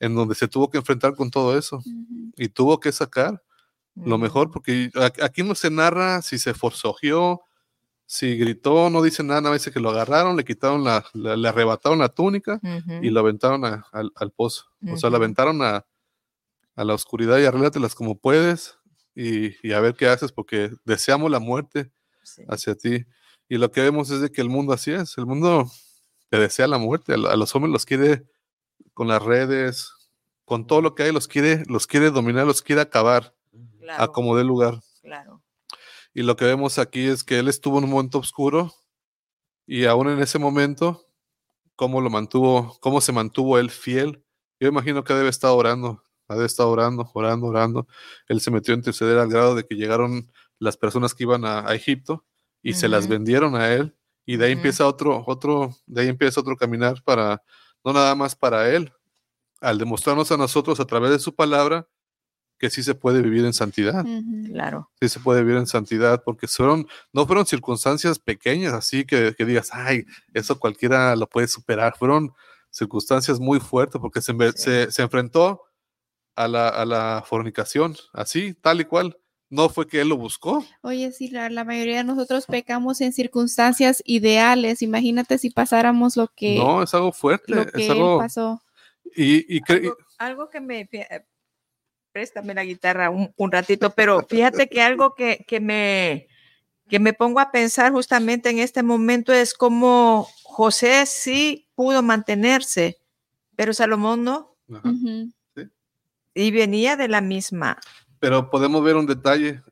en 0.00 0.14
donde 0.14 0.34
se 0.34 0.48
tuvo 0.48 0.70
que 0.70 0.78
enfrentar 0.78 1.14
con 1.14 1.30
todo 1.30 1.56
eso, 1.58 1.82
y 2.36 2.48
tuvo 2.48 2.80
que 2.80 2.92
sacar 2.92 3.42
lo 3.94 4.18
mejor, 4.18 4.50
porque 4.50 4.90
aquí 5.22 5.42
no 5.42 5.54
se 5.54 5.70
narra 5.70 6.20
si 6.20 6.38
se 6.38 6.52
forzogió, 6.52 7.40
si 8.04 8.36
gritó, 8.36 8.90
no 8.90 9.02
dice 9.02 9.24
nada, 9.24 9.48
a 9.48 9.52
veces 9.52 9.72
que 9.72 9.80
lo 9.80 9.90
agarraron, 9.90 10.36
le 10.36 10.44
quitaron 10.44 10.84
la, 10.84 11.04
le 11.14 11.48
arrebataron 11.48 11.98
la 11.98 12.10
túnica 12.10 12.60
y 13.02 13.10
lo 13.10 13.20
aventaron 13.20 13.64
al, 13.64 14.30
pozo. 14.32 14.66
O 14.90 14.96
sea, 14.96 15.10
lo 15.10 15.16
aventaron 15.16 15.62
a, 15.62 15.84
a, 16.76 16.84
la 16.84 16.94
oscuridad 16.94 17.38
y 17.38 17.44
arréglatelas 17.44 17.94
como 17.94 18.18
puedes 18.18 18.78
y, 19.14 19.56
y, 19.66 19.72
a 19.72 19.80
ver 19.80 19.94
qué 19.94 20.06
haces, 20.08 20.30
porque 20.30 20.70
deseamos 20.84 21.30
la 21.30 21.40
muerte 21.40 21.90
hacia 22.48 22.74
ti. 22.74 23.06
Y 23.48 23.58
lo 23.58 23.70
que 23.70 23.80
vemos 23.80 24.10
es 24.10 24.20
de 24.20 24.30
que 24.30 24.40
el 24.40 24.48
mundo 24.48 24.72
así 24.72 24.92
es, 24.92 25.16
el 25.18 25.26
mundo 25.26 25.70
te 26.28 26.38
desea 26.38 26.66
la 26.66 26.78
muerte, 26.78 27.14
a, 27.14 27.16
los 27.16 27.54
hombres 27.54 27.72
los 27.72 27.86
quiere 27.86 28.26
con 28.94 29.08
las 29.08 29.22
redes, 29.22 29.92
con 30.44 30.66
todo 30.66 30.80
lo 30.82 30.94
que 30.94 31.04
hay, 31.04 31.12
los 31.12 31.28
quiere, 31.28 31.64
los 31.66 31.86
quiere 31.86 32.10
dominar, 32.10 32.46
los 32.46 32.62
quiere 32.62 32.82
acabar 32.82 33.34
a 33.96 34.08
como 34.08 34.36
dé 34.36 34.44
lugar. 34.44 34.80
Claro. 35.02 35.42
Y 36.12 36.22
lo 36.22 36.36
que 36.36 36.44
vemos 36.44 36.78
aquí 36.78 37.06
es 37.06 37.22
que 37.22 37.38
él 37.38 37.48
estuvo 37.48 37.78
en 37.78 37.84
un 37.84 37.90
momento 37.90 38.18
oscuro 38.18 38.72
y 39.66 39.84
aún 39.84 40.08
en 40.08 40.20
ese 40.20 40.38
momento, 40.38 41.04
cómo 41.74 42.00
lo 42.00 42.10
mantuvo, 42.10 42.76
cómo 42.80 43.00
se 43.00 43.12
mantuvo 43.12 43.58
él 43.58 43.70
fiel. 43.70 44.24
Yo 44.58 44.68
imagino 44.68 45.04
que 45.04 45.14
debe 45.14 45.28
estar 45.28 45.50
orando, 45.50 46.02
debe 46.34 46.46
estar 46.46 46.66
orando, 46.66 47.08
orando, 47.14 47.46
orando. 47.46 47.86
Él 48.28 48.40
se 48.40 48.50
metió 48.50 48.74
a 48.74 48.76
interceder 48.76 49.18
al 49.18 49.28
grado 49.28 49.54
de 49.54 49.64
que 49.64 49.76
llegaron 49.76 50.30
las 50.58 50.76
personas 50.76 51.14
que 51.14 51.24
iban 51.24 51.44
a, 51.44 51.74
Egipto 51.74 52.24
y 52.62 52.74
se 52.74 52.88
las 52.88 53.08
vendieron 53.08 53.54
a 53.54 53.72
él. 53.72 53.94
Y 54.24 54.36
de 54.36 54.46
ahí 54.46 54.52
empieza 54.52 54.86
otro, 54.86 55.22
otro, 55.26 55.76
de 55.86 56.02
ahí 56.02 56.08
empieza 56.08 56.40
otro 56.40 56.56
caminar 56.56 57.02
para, 57.04 57.42
no 57.84 57.92
nada 57.92 58.14
más 58.14 58.34
para 58.34 58.68
él, 58.70 58.92
al 59.60 59.78
demostrarnos 59.78 60.32
a 60.32 60.36
nosotros 60.36 60.80
a 60.80 60.84
través 60.84 61.10
de 61.10 61.18
su 61.20 61.34
palabra 61.34 61.86
que 62.58 62.70
sí 62.70 62.82
se 62.82 62.94
puede 62.94 63.22
vivir 63.22 63.44
en 63.44 63.52
santidad. 63.52 64.04
Claro. 64.46 64.90
Sí 65.00 65.08
se 65.08 65.20
puede 65.20 65.42
vivir 65.42 65.58
en 65.58 65.66
santidad, 65.66 66.22
porque 66.24 66.48
fueron, 66.48 66.86
no 67.12 67.26
fueron 67.26 67.46
circunstancias 67.46 68.18
pequeñas, 68.18 68.72
así 68.72 69.04
que, 69.04 69.34
que 69.36 69.44
digas, 69.44 69.70
ay, 69.72 70.06
eso 70.32 70.58
cualquiera 70.58 71.14
lo 71.16 71.28
puede 71.28 71.48
superar. 71.48 71.96
Fueron 71.98 72.32
circunstancias 72.70 73.38
muy 73.38 73.60
fuertes, 73.60 74.00
porque 74.00 74.22
se, 74.22 74.34
se, 74.52 74.90
se 74.90 75.02
enfrentó 75.02 75.65
a 76.36 76.48
la, 76.48 76.68
a 76.68 76.84
la, 76.84 77.24
fornicación, 77.26 77.96
así, 78.12 78.54
tal 78.54 78.80
y 78.80 78.84
cual. 78.84 79.18
No 79.48 79.68
fue 79.68 79.86
que 79.86 80.00
él 80.00 80.08
lo 80.08 80.16
buscó. 80.16 80.66
Oye, 80.82 81.12
sí, 81.12 81.28
la, 81.28 81.48
la, 81.48 81.62
mayoría 81.62 81.98
de 81.98 82.04
nosotros 82.04 82.46
pecamos 82.46 83.00
en 83.00 83.12
circunstancias 83.12 84.02
ideales. 84.04 84.82
Imagínate 84.82 85.38
si 85.38 85.50
pasáramos 85.50 86.16
lo 86.16 86.26
que. 86.26 86.58
No, 86.58 86.82
es 86.82 86.92
algo 86.94 87.12
fuerte. 87.12 87.54
Lo 87.54 87.64
que 87.64 87.84
es 87.84 87.90
algo, 87.90 88.18
pasó. 88.18 88.60
Y, 89.14 89.56
y 89.56 89.60
algo, 89.68 89.96
algo, 90.18 90.50
que 90.50 90.60
me 90.60 90.88
préstame 92.16 92.54
la 92.54 92.64
guitarra 92.64 93.10
un, 93.10 93.52
ratito, 93.52 93.90
pero 93.90 94.26
fíjate 94.26 94.70
que 94.70 94.80
algo 94.80 95.14
que, 95.14 95.44
que, 95.46 95.60
me, 95.60 96.28
que 96.88 96.98
me 96.98 97.12
pongo 97.12 97.40
a 97.40 97.50
pensar 97.50 97.92
justamente 97.92 98.48
en 98.48 98.58
este 98.58 98.82
momento 98.82 99.34
es 99.34 99.52
como 99.52 100.26
José 100.42 101.04
sí 101.04 101.68
pudo 101.74 102.02
mantenerse, 102.02 102.96
pero 103.54 103.74
Salomón 103.74 104.24
no. 104.24 104.56
Y 106.36 106.50
venía 106.50 106.96
de 106.96 107.08
la 107.08 107.20
misma. 107.20 107.78
Pero 108.20 108.50
podemos 108.50 108.84
ver 108.84 108.96
un 108.96 109.06
detalle. 109.06 109.62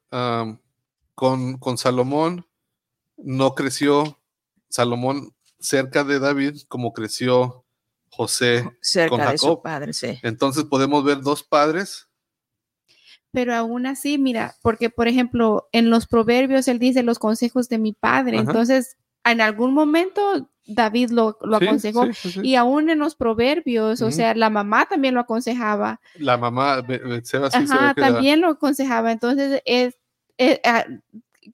con, 1.14 1.58
con 1.58 1.78
Salomón 1.78 2.46
no 3.16 3.54
creció 3.54 4.18
Salomón 4.68 5.34
cerca 5.60 6.02
de 6.02 6.18
David 6.18 6.62
como 6.66 6.92
creció 6.92 7.64
José 8.08 8.68
cerca 8.80 9.10
con 9.10 9.18
Jacob. 9.20 9.32
de 9.32 9.38
su 9.38 9.62
padre, 9.62 9.92
sí. 9.92 10.18
Entonces 10.22 10.64
podemos 10.64 11.04
ver 11.04 11.20
dos 11.20 11.42
padres 11.42 12.08
pero 13.34 13.52
aún 13.52 13.84
así, 13.84 14.16
mira, 14.16 14.54
porque 14.62 14.90
por 14.90 15.08
ejemplo, 15.08 15.68
en 15.72 15.90
los 15.90 16.06
proverbios 16.06 16.68
él 16.68 16.78
dice 16.78 17.02
los 17.02 17.18
consejos 17.18 17.68
de 17.68 17.78
mi 17.78 17.92
padre, 17.92 18.38
entonces 18.38 18.96
en 19.24 19.40
algún 19.40 19.74
momento 19.74 20.48
David 20.66 21.10
lo, 21.10 21.36
aconsejó 21.52 22.06
y 22.42 22.54
aún 22.54 22.88
en 22.88 22.98
los 22.98 23.14
proverbios, 23.14 24.00
o 24.00 24.10
sea, 24.10 24.34
la 24.34 24.50
mamá 24.50 24.86
también 24.86 25.14
lo 25.14 25.20
aconsejaba. 25.20 26.00
La 26.16 26.36
mamá, 26.38 26.84
Seba, 27.22 27.48
Ajá, 27.52 27.94
también 27.94 28.40
lo 28.40 28.48
aconsejaba, 28.48 29.12
entonces 29.12 29.60
es, 29.64 29.94
ah, 30.64 30.86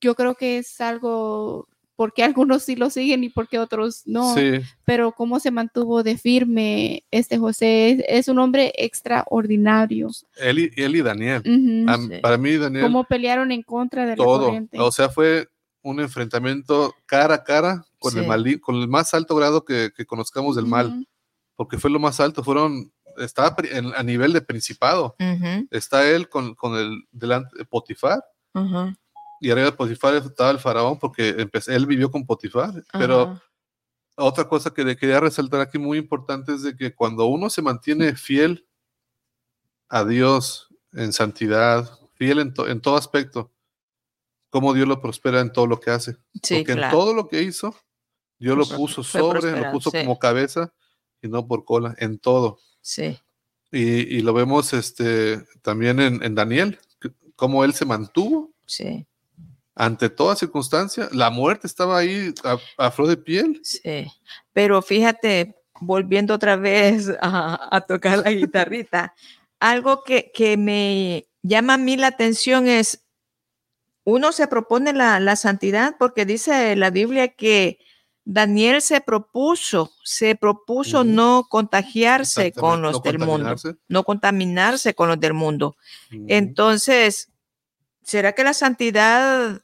yo 0.00 0.14
creo 0.14 0.34
que 0.34 0.58
es 0.58 0.80
algo 0.80 1.68
porque 2.00 2.24
algunos 2.24 2.62
sí 2.62 2.76
lo 2.76 2.88
siguen 2.88 3.24
y 3.24 3.28
porque 3.28 3.58
otros 3.58 4.04
no. 4.06 4.34
Pero 4.86 5.12
cómo 5.12 5.38
se 5.38 5.50
mantuvo 5.50 6.02
de 6.02 6.16
firme 6.16 7.04
este 7.10 7.36
José 7.36 8.02
es, 8.08 8.28
un 8.28 8.38
hombre 8.38 8.72
extraordinario. 8.78 10.08
Él 10.36 10.60
y, 10.60 10.82
él 10.82 10.96
y 10.96 11.02
Daniel. 11.02 11.42
Para 12.22 12.38
mí, 12.38 12.56
Daniel. 12.56 12.84
Cómo 12.84 13.04
pelearon 13.04 13.52
en 13.52 13.62
contra 13.62 14.06
de 14.06 14.16
todo. 14.16 14.38
la 14.38 14.44
corriente. 14.46 14.80
O 14.80 14.90
sea, 14.90 15.10
fue 15.10 15.48
un 15.82 16.00
enfrentamiento 16.00 16.94
cara 17.06 17.34
a 17.36 17.44
cara 17.44 17.84
con, 17.98 18.16
el, 18.18 18.26
mal, 18.26 18.60
con 18.60 18.76
el 18.76 18.88
más 18.88 19.14
alto 19.14 19.34
grado 19.36 19.64
que, 19.64 19.92
conozcamos 20.06 20.56
del 20.56 20.66
mal. 20.66 21.06
Porque 21.56 21.78
fue 21.78 21.90
lo 21.90 21.98
más 21.98 22.20
alto. 22.20 22.42
Fueron 22.42 22.92
estaba 23.18 23.54
a 23.96 24.02
nivel 24.02 24.32
de 24.32 24.40
principado. 24.40 25.16
Está 25.70 26.08
él 26.08 26.28
con, 26.28 26.54
con 26.54 26.76
el 26.76 27.04
delante 27.12 27.56
de 27.58 27.64
Potifar 27.64 28.22
y 29.40 29.50
arriba 29.50 29.70
de 29.70 29.76
Potifar 29.76 30.14
estaba 30.14 30.50
el 30.50 30.58
faraón 30.58 30.98
porque 30.98 31.30
empecé, 31.38 31.74
él 31.74 31.86
vivió 31.86 32.10
con 32.10 32.26
Potifar, 32.26 32.84
pero 32.92 33.40
otra 34.16 34.46
cosa 34.46 34.70
que 34.70 34.84
le 34.84 34.96
quería 34.96 35.18
resaltar 35.18 35.60
aquí 35.60 35.78
muy 35.78 35.96
importante 35.96 36.54
es 36.54 36.62
de 36.62 36.76
que 36.76 36.94
cuando 36.94 37.24
uno 37.24 37.48
se 37.48 37.62
mantiene 37.62 38.14
fiel 38.14 38.68
a 39.88 40.04
Dios 40.04 40.68
en 40.92 41.12
santidad, 41.14 41.90
fiel 42.14 42.38
en, 42.40 42.54
en 42.68 42.80
todo 42.82 42.96
aspecto, 42.96 43.50
como 44.50 44.74
Dios 44.74 44.86
lo 44.86 45.00
prospera 45.00 45.40
en 45.40 45.52
todo 45.52 45.66
lo 45.66 45.80
que 45.80 45.90
hace. 45.90 46.16
porque 46.32 46.72
en 46.72 46.90
todo 46.90 47.14
lo 47.14 47.28
que 47.28 47.42
hizo, 47.42 47.74
Dios 48.38 48.56
lo 48.56 48.66
puso 48.66 49.02
sobre, 49.02 49.58
lo 49.58 49.72
puso 49.72 49.90
como 49.90 50.18
cabeza 50.18 50.72
y 51.22 51.28
no 51.28 51.46
por 51.46 51.64
cola, 51.64 51.94
en 51.98 52.18
todo. 52.18 52.58
Sí. 52.80 53.18
Y, 53.72 54.16
y 54.16 54.20
lo 54.20 54.32
vemos 54.34 54.72
este, 54.72 55.42
también 55.62 56.00
en, 56.00 56.22
en 56.22 56.34
Daniel, 56.34 56.78
cómo 57.36 57.64
él 57.64 57.72
se 57.72 57.84
mantuvo. 57.84 58.52
Sí 58.66 59.06
ante 59.80 60.10
toda 60.10 60.36
circunstancia, 60.36 61.08
la 61.10 61.30
muerte 61.30 61.66
estaba 61.66 61.96
ahí 61.98 62.34
a, 62.76 62.90
flor 62.90 63.08
de 63.08 63.16
piel. 63.16 63.60
Sí, 63.64 64.06
pero 64.52 64.82
fíjate, 64.82 65.56
volviendo 65.80 66.34
otra 66.34 66.56
vez 66.56 67.10
a, 67.22 67.82
tocar 67.88 68.18
la 68.18 68.30
guitarrita, 68.30 69.14
algo 69.58 70.04
que, 70.04 70.30
que, 70.34 70.58
me 70.58 71.26
llama 71.42 71.74
a 71.74 71.78
mí 71.78 71.96
la 71.96 72.08
atención 72.08 72.68
es, 72.68 73.06
uno 74.10 74.32
se 74.32 74.46
propone 74.48 74.92
la, 74.92 75.36
santidad 75.36 75.96
porque 75.98 76.26
dice 76.26 76.76
la 76.76 76.90
Biblia 76.90 77.28
que 77.28 77.78
Daniel 78.24 78.82
se 78.82 79.00
propuso, 79.00 79.92
se 80.04 80.36
propuso 80.36 81.04
no 81.04 81.46
contagiarse 81.48 82.52
con 82.52 82.82
los 82.82 83.02
del 83.02 83.18
mundo, 83.18 83.56
no 83.88 84.04
contaminarse 84.04 84.94
con 84.94 85.08
los 85.08 85.18
del 85.18 85.34
mundo. 85.34 85.76
Entonces, 86.28 87.30
¿Será 88.10 88.32
que 88.32 88.42
la 88.42 88.54
santidad 88.54 89.60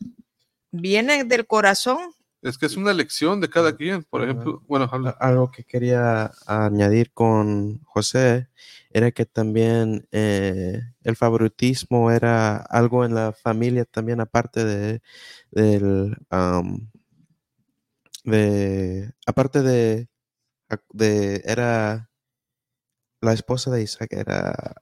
viene 0.70 1.24
del 1.24 1.48
corazón? 1.48 1.98
Es 2.42 2.58
que 2.58 2.66
es 2.66 2.76
una 2.76 2.92
elección 2.92 3.40
de 3.40 3.50
cada 3.50 3.74
quien, 3.74 4.04
por 4.04 4.22
ejemplo. 4.22 4.62
Bueno, 4.68 4.88
algo 5.18 5.50
que 5.50 5.64
quería 5.64 6.30
añadir 6.46 7.10
con 7.12 7.80
José 7.86 8.48
era 8.96 9.10
que 9.10 9.26
también 9.26 10.08
eh, 10.10 10.80
el 11.02 11.16
favoritismo 11.16 12.10
era 12.10 12.56
algo 12.56 13.04
en 13.04 13.14
la 13.14 13.34
familia 13.34 13.84
también, 13.84 14.22
aparte 14.22 14.64
de, 14.64 15.02
del, 15.50 16.16
de 18.24 19.12
aparte 19.26 19.60
de, 19.60 20.08
de, 20.94 21.42
era 21.44 22.10
la 23.20 23.34
esposa 23.34 23.70
de 23.70 23.82
Isaac, 23.82 24.08
era 24.12 24.76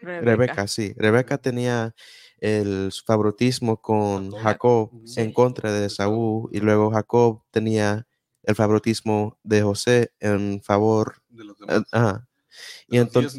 Rebeca, 0.00 0.66
sí. 0.66 0.94
Rebeca 0.96 1.36
tenía 1.36 1.94
el 2.38 2.90
favoritismo 3.04 3.82
con 3.82 4.32
Jacob 4.32 4.92
en 5.14 5.34
contra 5.34 5.72
de 5.74 5.90
Saúl 5.90 6.48
y 6.52 6.60
luego 6.60 6.90
Jacob 6.90 7.42
tenía 7.50 8.06
el 8.44 8.54
favoritismo 8.54 9.38
de 9.42 9.60
José 9.60 10.12
en 10.20 10.62
favor 10.62 11.16
de 11.28 11.44
los 11.44 11.58
demás. 11.58 11.82
Ajá. 11.92 12.26
Y 12.88 12.98
entonces, 12.98 13.38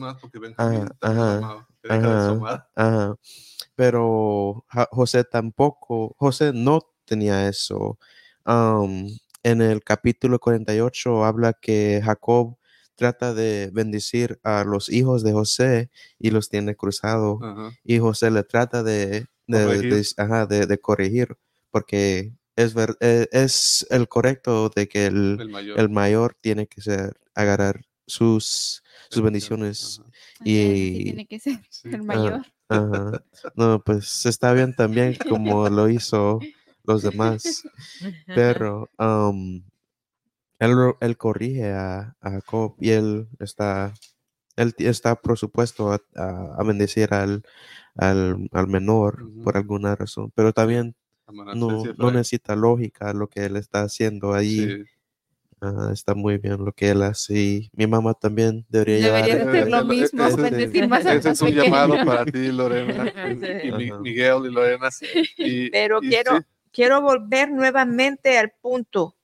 Pero 3.76 4.66
José 4.92 5.24
tampoco, 5.24 6.16
José 6.18 6.52
no 6.54 6.82
tenía 7.06 7.48
eso. 7.48 7.98
en 8.46 9.62
el 9.62 9.84
capítulo 9.84 10.40
48 10.40 11.26
habla 11.26 11.54
que 11.54 12.02
Jacob 12.04 12.58
trata 12.98 13.34
de 13.34 13.70
bendecir 13.72 14.40
a 14.44 14.64
los 14.66 14.90
hijos 14.90 15.24
de 15.24 15.32
José 15.32 15.90
y 16.20 16.32
los 16.32 16.50
tiene 16.50 16.76
cruzado. 16.76 17.40
Y 17.84 18.00
José 18.00 18.32
le 18.32 18.44
trata 18.44 18.84
de, 18.84 19.28
de, 19.48 20.80
corregir. 20.82 21.38
porque 21.70 22.34
es, 22.58 22.74
ver, 22.74 22.98
e, 23.00 23.30
es 23.32 23.86
el 23.92 24.10
correcto 24.10 24.70
de 24.76 24.90
que 24.90 25.06
el, 25.06 25.50
mayor. 25.90 26.36
tiene 26.42 26.68
que 26.68 26.82
ser, 26.82 27.18
agarrar 27.36 27.86
sus, 28.08 28.84
sus 29.10 29.22
bendiciones. 29.22 30.02
Y, 30.44 31.04
tiene 31.04 31.26
que 31.26 31.40
ser 31.40 31.60
el 31.84 32.04
mayor. 32.04 32.46
No, 33.56 33.82
pues 33.84 34.26
está 34.26 34.54
bien 34.54 34.76
también 34.76 35.16
como 35.30 35.70
lo 35.70 35.90
hizo 35.90 36.40
los 36.84 37.04
demás. 37.04 37.64
Pero 38.28 38.90
él, 40.60 41.18
corrige 41.18 41.72
a, 41.72 42.16
Jacob 42.22 42.76
y 42.80 42.90
él 42.92 43.28
está, 43.40 43.94
él 44.56 44.74
está 44.80 45.16
por 45.16 45.38
supuesto 45.38 45.92
a, 46.16 46.64
bendecir 46.64 47.14
al, 47.14 47.44
al, 47.96 48.68
menor 48.68 49.30
por 49.44 49.58
alguna 49.58 49.96
razón, 49.96 50.32
pero 50.36 50.54
también 50.54 50.96
no, 51.28 51.84
no 51.98 52.12
necesita 52.12 52.56
lógica 52.56 53.14
lo 53.14 53.28
que 53.28 53.46
él 53.46 53.58
está 53.58 53.82
haciendo 53.82 54.34
ahí. 54.34 54.86
Está 55.92 56.14
muy 56.14 56.38
bien 56.38 56.64
lo 56.64 56.72
que 56.72 56.90
él 56.90 57.02
hace 57.02 57.34
y 57.34 57.70
mi 57.74 57.88
mamá 57.88 58.14
también 58.14 58.66
debería, 58.70 59.08
debería 59.08 59.44
hacer 59.44 59.70
lo 59.70 59.86
mismo, 59.86 60.28
ese, 60.28 61.30
es 61.30 61.42
un 61.42 61.50
llamado 61.50 61.96
para 62.06 62.26
ti, 62.32 62.52
Lorena, 62.52 63.12
y, 63.64 63.92
Miguel 64.02 64.46
y 64.46 64.52
Lorena. 64.52 64.90
Pero 65.72 66.00
quiero, 66.02 66.44
quiero 66.72 67.02
volver 67.02 67.50
nuevamente 67.50 68.38
al 68.38 68.52
punto. 68.52 69.16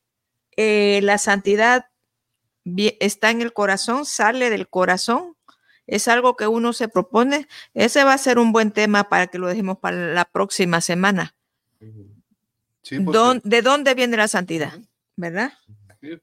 Eh, 0.58 1.02
la 1.04 1.18
santidad 1.18 1.86
está 3.00 3.30
en 3.30 3.42
el 3.42 3.54
corazón, 3.54 4.06
sale 4.06 4.50
del 4.50 4.68
corazón. 4.68 5.36
Es 5.86 6.08
algo 6.08 6.36
que 6.36 6.48
uno 6.48 6.74
se 6.74 6.88
propone. 6.88 7.48
Ese 7.74 8.04
va 8.04 8.14
a 8.14 8.18
ser 8.18 8.40
un 8.40 8.54
buen 8.54 8.72
tema 8.72 9.10
para 9.10 9.28
que 9.28 9.38
lo 9.38 9.48
dejemos 9.48 9.78
para 9.80 10.14
la 10.14 10.26
próxima 10.26 10.82
semana. 10.82 11.36
¿De 11.84 13.62
dónde 13.62 13.94
viene 13.94 14.18
la 14.18 14.28
santidad? 14.28 14.80
¿Verdad? 15.16 15.54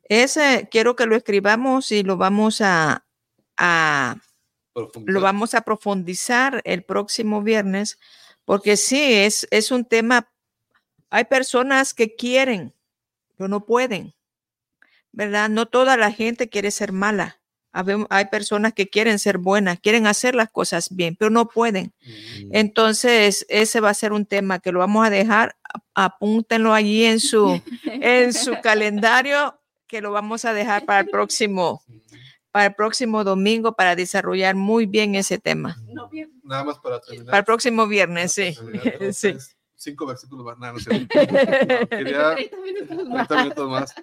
Ese 0.08 0.68
quiero 0.70 0.96
que 0.96 1.06
lo 1.06 1.16
escribamos 1.16 1.92
y 1.92 2.02
lo 2.02 2.16
vamos 2.16 2.60
a, 2.60 3.04
lo 5.06 5.20
vamos 5.20 5.54
a 5.54 5.62
profundizar 5.62 6.60
el 6.64 6.84
próximo 6.84 7.42
viernes, 7.42 7.98
porque 8.44 8.76
sí, 8.76 9.14
es, 9.14 9.46
es 9.50 9.70
un 9.70 9.84
tema. 9.84 10.30
Hay 11.10 11.24
personas 11.24 11.94
que 11.94 12.14
quieren, 12.14 12.74
pero 13.36 13.48
no 13.48 13.64
pueden. 13.64 14.14
¿verdad? 15.12 15.48
No 15.48 15.66
toda 15.66 15.96
la 15.96 16.12
gente 16.12 16.48
quiere 16.48 16.70
ser 16.70 16.92
mala. 16.92 17.38
Hay 18.08 18.24
personas 18.26 18.72
que 18.72 18.88
quieren 18.88 19.20
ser 19.20 19.38
buenas, 19.38 19.78
quieren 19.78 20.08
hacer 20.08 20.34
las 20.34 20.50
cosas 20.50 20.88
bien, 20.90 21.14
pero 21.14 21.30
no 21.30 21.46
pueden. 21.46 21.92
Mm. 22.02 22.50
Entonces, 22.50 23.46
ese 23.48 23.78
va 23.78 23.90
a 23.90 23.94
ser 23.94 24.12
un 24.12 24.26
tema 24.26 24.58
que 24.58 24.72
lo 24.72 24.80
vamos 24.80 25.06
a 25.06 25.10
dejar. 25.10 25.56
Apúntenlo 25.94 26.74
allí 26.74 27.04
en 27.04 27.20
su, 27.20 27.62
en 27.84 28.32
su 28.32 28.54
calendario, 28.62 29.59
que 29.90 30.00
lo 30.00 30.12
vamos 30.12 30.44
a 30.44 30.52
dejar 30.52 30.84
para 30.84 31.00
el 31.00 31.08
próximo, 31.08 31.82
para 32.52 32.66
el 32.66 32.74
próximo 32.74 33.24
domingo 33.24 33.74
para 33.74 33.96
desarrollar 33.96 34.54
muy 34.54 34.86
bien 34.86 35.16
ese 35.16 35.38
tema. 35.38 35.76
Nada 36.44 36.62
más 36.62 36.78
para 36.78 37.00
terminar. 37.00 37.26
Para 37.26 37.38
el 37.38 37.44
próximo 37.44 37.88
viernes, 37.88 38.32
sí. 38.32 38.54
sí. 39.12 39.36
Cinco 39.74 40.06
versículos 40.06 40.56
más. 40.56 40.86
No, 40.86 40.98
no, 41.00 41.88
quería, 41.88 42.36
30 42.36 43.42
minutos 43.42 43.68
más. 43.68 43.94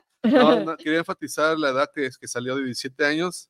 quería 0.78 1.00
enfatizar 1.00 1.58
la 1.58 1.70
edad 1.70 1.90
que, 1.94 2.10
que 2.20 2.28
salió 2.28 2.56
de 2.58 2.66
17 2.66 3.06
años 3.06 3.50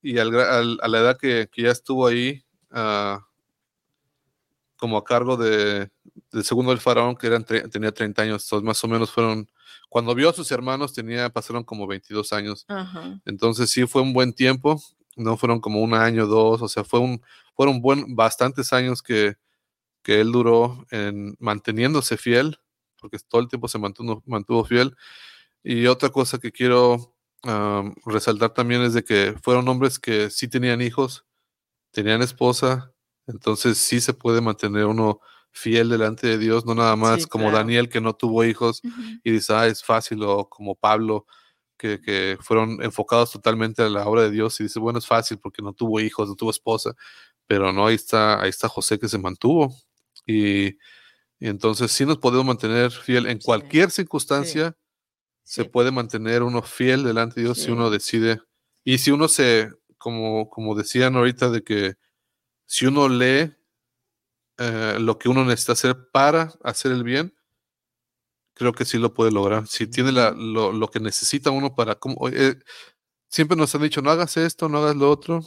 y 0.00 0.18
al, 0.18 0.34
a 0.80 0.88
la 0.88 0.98
edad 0.98 1.18
que, 1.18 1.48
que 1.52 1.62
ya 1.62 1.72
estuvo 1.72 2.06
ahí 2.06 2.42
uh, 2.70 3.18
como 4.76 4.96
a 4.96 5.04
cargo 5.04 5.36
de, 5.36 5.90
del 6.30 6.44
segundo 6.44 6.70
del 6.70 6.80
faraón, 6.80 7.16
que 7.16 7.26
eran 7.26 7.44
tenía 7.44 7.92
30 7.92 8.22
años, 8.22 8.44
entonces 8.44 8.64
más 8.64 8.82
o 8.84 8.88
menos 8.88 9.10
fueron, 9.10 9.50
cuando 9.88 10.14
vio 10.14 10.30
a 10.30 10.32
sus 10.32 10.50
hermanos, 10.50 10.92
tenía, 10.92 11.30
pasaron 11.30 11.64
como 11.64 11.86
22 11.86 12.32
años. 12.32 12.66
Entonces 13.24 13.70
sí 13.70 13.86
fue 13.86 14.02
un 14.02 14.12
buen 14.12 14.32
tiempo, 14.32 14.80
no 15.16 15.36
fueron 15.36 15.60
como 15.60 15.80
un 15.80 15.94
año, 15.94 16.26
dos, 16.26 16.62
o 16.62 16.68
sea, 16.68 16.84
fue 16.84 17.00
un, 17.00 17.22
fueron 17.54 17.80
buen, 17.80 18.14
bastantes 18.14 18.72
años 18.72 19.02
que, 19.02 19.36
que 20.02 20.20
él 20.20 20.32
duró 20.32 20.86
en 20.90 21.36
manteniéndose 21.38 22.16
fiel, 22.16 22.58
porque 23.00 23.18
todo 23.28 23.40
el 23.40 23.48
tiempo 23.48 23.68
se 23.68 23.78
mantuvo, 23.78 24.22
mantuvo 24.26 24.64
fiel 24.64 24.96
y 25.68 25.88
otra 25.88 26.10
cosa 26.10 26.38
que 26.38 26.52
quiero 26.52 27.12
resaltar 28.04 28.54
también 28.54 28.82
es 28.82 28.94
de 28.94 29.04
que 29.04 29.36
fueron 29.42 29.68
hombres 29.68 29.98
que 29.98 30.30
sí 30.30 30.48
tenían 30.48 30.80
hijos, 30.80 31.26
tenían 31.92 32.22
esposa, 32.22 32.92
entonces 33.26 33.78
sí 33.78 34.00
se 34.00 34.14
puede 34.14 34.40
mantener 34.40 34.86
uno 34.86 35.20
fiel 35.56 35.88
delante 35.88 36.26
de 36.26 36.38
Dios, 36.38 36.66
no 36.66 36.74
nada 36.74 36.96
más 36.96 37.26
como 37.26 37.50
Daniel 37.50 37.88
que 37.88 38.00
no 38.00 38.14
tuvo 38.14 38.44
hijos 38.44 38.82
y 39.24 39.30
dice, 39.32 39.54
ah, 39.54 39.66
es 39.66 39.82
fácil, 39.82 40.22
o 40.22 40.48
como 40.48 40.74
Pablo 40.74 41.26
que, 41.78 42.00
que, 42.00 42.38
fueron 42.40 42.82
enfocados 42.82 43.32
totalmente 43.32 43.82
a 43.82 43.88
la 43.88 44.06
obra 44.06 44.22
de 44.22 44.30
Dios 44.30 44.58
y 44.60 44.64
dice, 44.64 44.78
bueno, 44.78 44.98
es 44.98 45.06
fácil 45.06 45.38
porque 45.38 45.62
no 45.62 45.72
tuvo 45.72 46.00
hijos, 46.00 46.28
no 46.28 46.34
tuvo 46.34 46.50
esposa, 46.50 46.94
pero 47.46 47.72
no, 47.72 47.86
ahí 47.86 47.94
está, 47.94 48.40
ahí 48.42 48.50
está 48.50 48.68
José 48.68 48.98
que 48.98 49.08
se 49.08 49.18
mantuvo 49.18 49.74
y, 50.26 50.68
y 51.38 51.48
entonces 51.48 51.90
sí 51.92 52.04
nos 52.04 52.18
podemos 52.18 52.46
mantener 52.46 52.90
fiel 52.90 53.26
en 53.26 53.38
cualquier 53.38 53.90
circunstancia 53.90 54.76
se 55.46 55.64
puede 55.64 55.92
mantener 55.92 56.42
uno 56.42 56.60
fiel 56.60 57.04
delante 57.04 57.36
de 57.36 57.44
Dios 57.44 57.58
si 57.58 57.70
uno 57.70 57.88
decide. 57.88 58.40
Y 58.82 58.98
si 58.98 59.12
uno 59.12 59.28
se, 59.28 59.70
como, 59.96 60.50
como 60.50 60.74
decían 60.74 61.14
ahorita, 61.14 61.50
de 61.50 61.62
que 61.62 61.94
si 62.66 62.86
uno 62.86 63.08
lee 63.08 63.54
eh, 64.58 64.96
lo 64.98 65.18
que 65.18 65.28
uno 65.28 65.44
necesita 65.44 65.72
hacer 65.72 66.10
para 66.10 66.52
hacer 66.62 66.92
el 66.92 67.04
bien, 67.04 67.34
creo 68.54 68.72
que 68.72 68.84
sí 68.84 68.98
lo 68.98 69.12
puede 69.12 69.30
lograr. 69.30 69.66
Si 69.66 69.86
tiene 69.86 70.12
la, 70.12 70.30
lo, 70.30 70.72
lo, 70.72 70.88
que 70.88 70.98
necesita 70.98 71.50
uno 71.50 71.74
para... 71.74 71.96
Como, 71.96 72.28
eh, 72.28 72.58
siempre 73.28 73.56
nos 73.56 73.74
han 73.74 73.82
dicho, 73.82 74.00
no 74.00 74.10
hagas 74.10 74.36
esto, 74.38 74.68
no 74.68 74.78
hagas 74.78 74.96
lo 74.96 75.10
otro, 75.10 75.40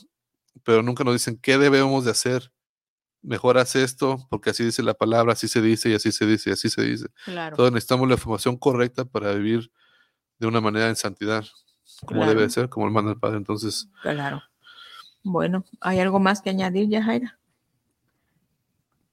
pero 0.63 0.83
nunca 0.83 1.03
nos 1.03 1.15
dicen 1.15 1.39
qué 1.41 1.57
debemos 1.57 2.05
de 2.05 2.11
hacer. 2.11 2.51
Mejor 3.21 3.57
haz 3.57 3.75
esto, 3.75 4.27
porque 4.29 4.51
así 4.51 4.63
dice 4.63 4.83
la 4.83 4.93
palabra, 4.93 5.33
así 5.33 5.47
se 5.47 5.61
dice 5.61 5.89
y 5.89 5.95
así 5.95 6.11
se 6.11 6.25
dice 6.25 6.51
y 6.51 6.53
así 6.53 6.69
se 6.69 6.83
dice. 6.83 7.07
Claro. 7.25 7.55
Entonces 7.55 7.73
necesitamos 7.73 8.07
la 8.07 8.13
información 8.13 8.57
correcta 8.57 9.05
para 9.05 9.33
vivir 9.33 9.71
de 10.37 10.47
una 10.47 10.61
manera 10.61 10.87
en 10.87 10.95
santidad, 10.95 11.45
como 12.05 12.25
debe 12.25 12.49
ser, 12.49 12.69
como 12.69 12.85
el 12.85 12.93
manda 12.93 13.11
el 13.11 13.19
Padre. 13.19 13.37
Entonces. 13.37 13.89
Claro. 14.03 14.41
Bueno, 15.23 15.65
¿hay 15.81 15.99
algo 15.99 16.19
más 16.19 16.41
que 16.41 16.51
añadir, 16.51 16.87
Yajaira? 16.87 17.38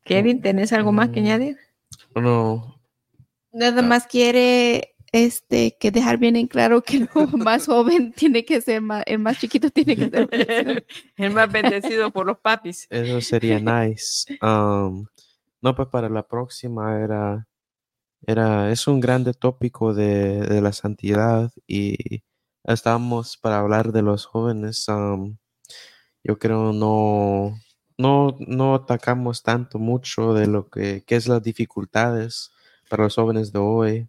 Kevin, 0.07 0.41
¿tenés 0.41 0.73
algo 0.73 0.93
más 0.93 1.11
que 1.11 1.21
mm, 1.21 1.25
añadir? 1.25 1.59
No. 2.15 2.81
Nada 3.53 3.83
más 3.83 4.07
quiere 4.07 4.95
este 5.13 5.77
que 5.79 5.91
dejar 5.91 6.19
bien 6.19 6.37
en 6.37 6.47
claro 6.47 6.83
que 6.83 6.97
el 6.99 7.09
más 7.45 7.67
joven 7.67 8.13
tiene 8.13 8.45
que 8.45 8.61
ser 8.61 8.81
más, 8.81 9.03
el 9.07 9.19
más 9.19 9.39
chiquito 9.39 9.71
tiene 9.71 9.97
que 9.97 10.09
ser 10.09 10.87
el 11.17 11.31
más 11.31 11.51
bendecido 11.51 12.11
por 12.11 12.27
los 12.27 12.39
papis. 12.39 12.87
Eso 12.89 13.21
sería 13.21 13.59
nice. 13.61 14.39
Um, 14.41 15.07
no, 15.61 15.75
pues 15.75 15.89
para 15.89 16.09
la 16.09 16.27
próxima 16.27 17.03
era 17.03 17.47
era, 18.27 18.73
es 18.73 18.87
un 18.89 19.01
grande 19.01 19.35
tópico 19.35 19.95
de, 19.95 20.61
la 20.61 20.73
santidad 20.73 21.53
y 21.67 22.23
estamos 22.65 23.37
para 23.37 23.59
hablar 23.61 23.93
de 23.93 24.03
los 24.03 24.27
jóvenes. 24.27 24.87
yo 26.25 26.39
creo 26.39 26.73
no, 26.73 27.55
no, 27.99 28.37
no 28.39 28.75
atacamos 28.75 29.43
tanto 29.43 29.79
mucho 29.79 30.35
de 30.35 30.47
lo 30.47 30.69
que, 30.69 31.05
es 31.07 31.29
las 31.29 31.43
dificultades 31.43 32.53
para 32.89 33.05
los 33.05 33.15
jóvenes 33.15 33.53
de 33.53 33.59
hoy. 33.59 34.09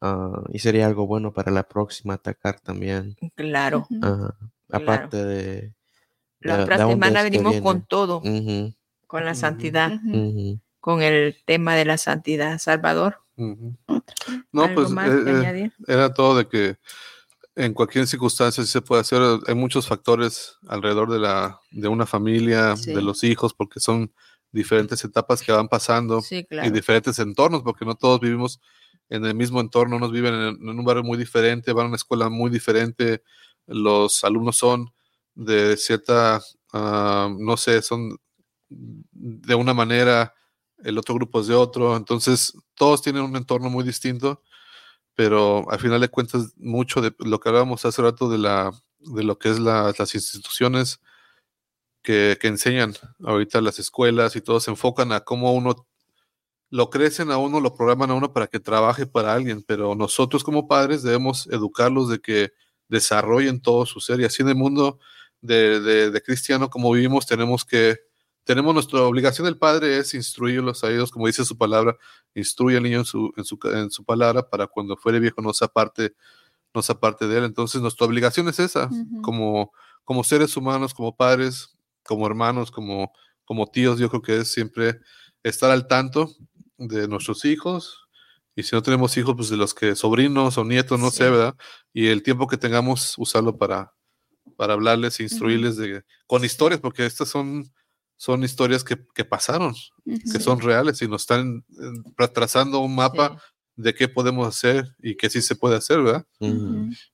Ah, 0.00 0.42
y 0.52 0.60
sería 0.60 0.86
algo 0.86 1.06
bueno 1.06 1.32
para 1.32 1.52
la 1.52 1.64
próxima 1.64 2.14
atacar 2.14 2.60
también. 2.60 3.16
Claro. 3.34 3.86
Aparte 4.70 5.24
de... 5.24 5.74
La 6.40 6.62
otra 6.62 6.78
semana 6.78 7.22
venimos 7.22 7.60
con 7.60 7.82
todo, 7.82 8.22
con 9.06 9.24
la 9.24 9.34
santidad, 9.34 9.92
con 10.80 11.02
el 11.02 11.36
tema 11.44 11.74
de 11.74 11.84
la 11.84 11.98
santidad. 11.98 12.58
Salvador. 12.58 13.18
No, 13.36 14.74
pues 14.74 14.90
eh, 14.90 15.64
eh, 15.64 15.70
era 15.86 16.12
todo 16.12 16.36
de 16.36 16.48
que 16.48 16.76
en 17.64 17.74
cualquier 17.74 18.06
circunstancia 18.06 18.64
sí 18.64 18.70
se 18.70 18.80
puede 18.80 19.02
hacer. 19.02 19.20
Hay 19.46 19.54
muchos 19.54 19.86
factores 19.86 20.56
alrededor 20.68 21.10
de, 21.10 21.18
la, 21.18 21.60
de 21.70 21.88
una 21.88 22.06
familia, 22.06 22.74
de 22.74 23.02
los 23.02 23.22
hijos, 23.24 23.54
porque 23.54 23.80
son 23.80 24.12
diferentes 24.52 25.04
etapas 25.04 25.42
que 25.42 25.52
van 25.52 25.68
pasando 25.68 26.22
y 26.30 26.70
diferentes 26.70 27.18
entornos, 27.18 27.62
porque 27.62 27.84
no 27.84 27.94
todos 27.94 28.20
vivimos 28.20 28.60
en 29.08 29.24
el 29.24 29.34
mismo 29.34 29.60
entorno, 29.60 29.96
unos 29.96 30.12
viven 30.12 30.34
en, 30.34 30.68
un 30.68 30.84
barrio 30.84 31.02
muy 31.02 31.18
diferente, 31.18 31.72
van 31.72 31.86
a 31.86 31.88
una 31.88 31.96
escuela 31.96 32.28
muy 32.28 32.50
diferente, 32.50 33.22
los 33.66 34.24
alumnos 34.24 34.56
son 34.56 34.92
de 35.34 35.76
cierta, 35.76 36.40
ah, 36.72 37.28
no 37.36 37.56
sé, 37.56 37.82
son 37.82 38.16
de 38.68 39.54
una 39.54 39.74
manera 39.74 40.34
el 40.82 40.96
otro 40.96 41.14
grupo 41.14 41.40
es 41.40 41.48
de 41.48 41.54
otro, 41.54 41.96
entonces 41.96 42.54
todos 42.74 43.02
tienen 43.02 43.22
un 43.22 43.36
entorno 43.36 43.68
muy 43.68 43.84
distinto, 43.84 44.42
pero 45.14 45.70
al 45.70 45.78
final 45.78 46.00
de 46.00 46.08
cuentas 46.08 46.54
mucho 46.56 47.00
de 47.00 47.14
lo 47.18 47.40
que 47.40 47.48
hablábamos 47.48 47.84
hace 47.84 48.02
rato 48.02 48.28
de, 48.30 48.38
la, 48.38 48.72
de 48.98 49.24
lo 49.24 49.38
que 49.38 49.50
es 49.50 49.58
las 49.58 50.14
instituciones 50.14 51.00
que, 52.02 52.38
que, 52.40 52.48
enseñan 52.48 52.94
ahorita 53.24 53.60
las 53.60 53.78
escuelas 53.78 54.36
y 54.36 54.40
todos 54.40 54.64
se 54.64 54.70
enfocan 54.70 55.12
a 55.12 55.20
cómo 55.20 55.52
uno 55.52 55.86
lo 56.70 56.88
crecen 56.88 57.30
a 57.30 57.36
uno, 57.38 57.60
lo 57.60 57.74
programan 57.74 58.10
a 58.10 58.14
uno 58.14 58.32
para 58.32 58.46
que 58.46 58.60
trabaje 58.60 59.06
para 59.06 59.34
alguien, 59.34 59.62
pero 59.62 59.94
nosotros 59.94 60.44
como 60.44 60.68
padres 60.68 61.02
debemos 61.02 61.48
educarlos 61.48 62.08
de 62.08 62.20
que 62.20 62.52
desarrollen 62.88 63.60
todo 63.60 63.86
su 63.86 64.00
ser 64.00 64.20
y 64.20 64.24
así 64.24 64.42
en 64.42 64.50
el 64.50 64.54
mundo 64.54 64.98
de, 65.40 65.80
de, 65.80 66.10
de 66.10 66.22
cristiano 66.22 66.70
como 66.70 66.92
vivimos 66.92 67.26
tenemos 67.26 67.64
que 67.64 68.09
tenemos 68.44 68.74
nuestra 68.74 69.02
obligación 69.02 69.44
del 69.44 69.58
padre 69.58 69.98
es 69.98 70.14
instruirlos 70.14 70.82
a 70.84 70.90
ellos, 70.90 71.10
como 71.10 71.26
dice 71.26 71.44
su 71.44 71.56
palabra, 71.56 71.96
instruye 72.34 72.76
al 72.76 72.82
niño 72.82 73.00
en 73.00 73.04
su, 73.04 73.32
en 73.36 73.44
su, 73.44 73.58
en 73.64 73.90
su 73.90 74.04
palabra 74.04 74.48
para 74.48 74.66
cuando 74.66 74.96
fuere 74.96 75.20
viejo 75.20 75.40
no 75.42 75.52
se 75.52 75.64
aparte, 75.64 76.14
no 76.74 76.82
se 76.82 76.92
aparte 76.92 77.26
de 77.26 77.38
él. 77.38 77.44
Entonces 77.44 77.80
nuestra 77.80 78.06
obligación 78.06 78.48
es 78.48 78.58
esa, 78.58 78.88
como, 79.22 79.72
como 80.04 80.24
seres 80.24 80.56
humanos, 80.56 80.94
como 80.94 81.16
padres, 81.16 81.76
como 82.04 82.26
hermanos, 82.26 82.70
como, 82.70 83.12
como 83.44 83.66
tíos, 83.66 83.98
yo 83.98 84.08
creo 84.08 84.22
que 84.22 84.38
es 84.38 84.52
siempre 84.52 85.00
estar 85.42 85.70
al 85.70 85.86
tanto 85.86 86.30
de 86.78 87.08
nuestros 87.08 87.44
hijos 87.44 88.08
y 88.56 88.62
si 88.62 88.74
no 88.74 88.82
tenemos 88.82 89.16
hijos, 89.16 89.34
pues 89.36 89.48
de 89.48 89.56
los 89.56 89.74
que 89.74 89.94
sobrinos 89.94 90.58
o 90.58 90.64
nietos, 90.64 90.98
no 90.98 91.10
sé, 91.10 91.30
¿verdad? 91.30 91.56
Y 91.92 92.08
el 92.08 92.22
tiempo 92.22 92.46
que 92.46 92.56
tengamos, 92.56 93.14
usarlo 93.16 93.56
para, 93.56 93.94
para 94.56 94.74
hablarles, 94.74 95.20
instruirles 95.20 95.76
de, 95.76 96.04
con 96.26 96.44
historias, 96.44 96.80
porque 96.80 97.06
estas 97.06 97.28
son, 97.28 97.72
son 98.20 98.44
historias 98.44 98.84
que, 98.84 98.98
que 99.14 99.24
pasaron, 99.24 99.74
que 100.04 100.40
son 100.40 100.60
reales 100.60 101.00
y 101.00 101.08
nos 101.08 101.22
están 101.22 101.64
eh, 101.70 102.28
trazando 102.34 102.80
un 102.80 102.94
mapa 102.94 103.40
de 103.76 103.94
qué 103.94 104.08
podemos 104.08 104.46
hacer 104.46 104.94
y 104.98 105.16
qué 105.16 105.30
sí 105.30 105.40
se 105.40 105.56
puede 105.56 105.76
hacer, 105.76 106.02
¿verdad? 106.02 106.26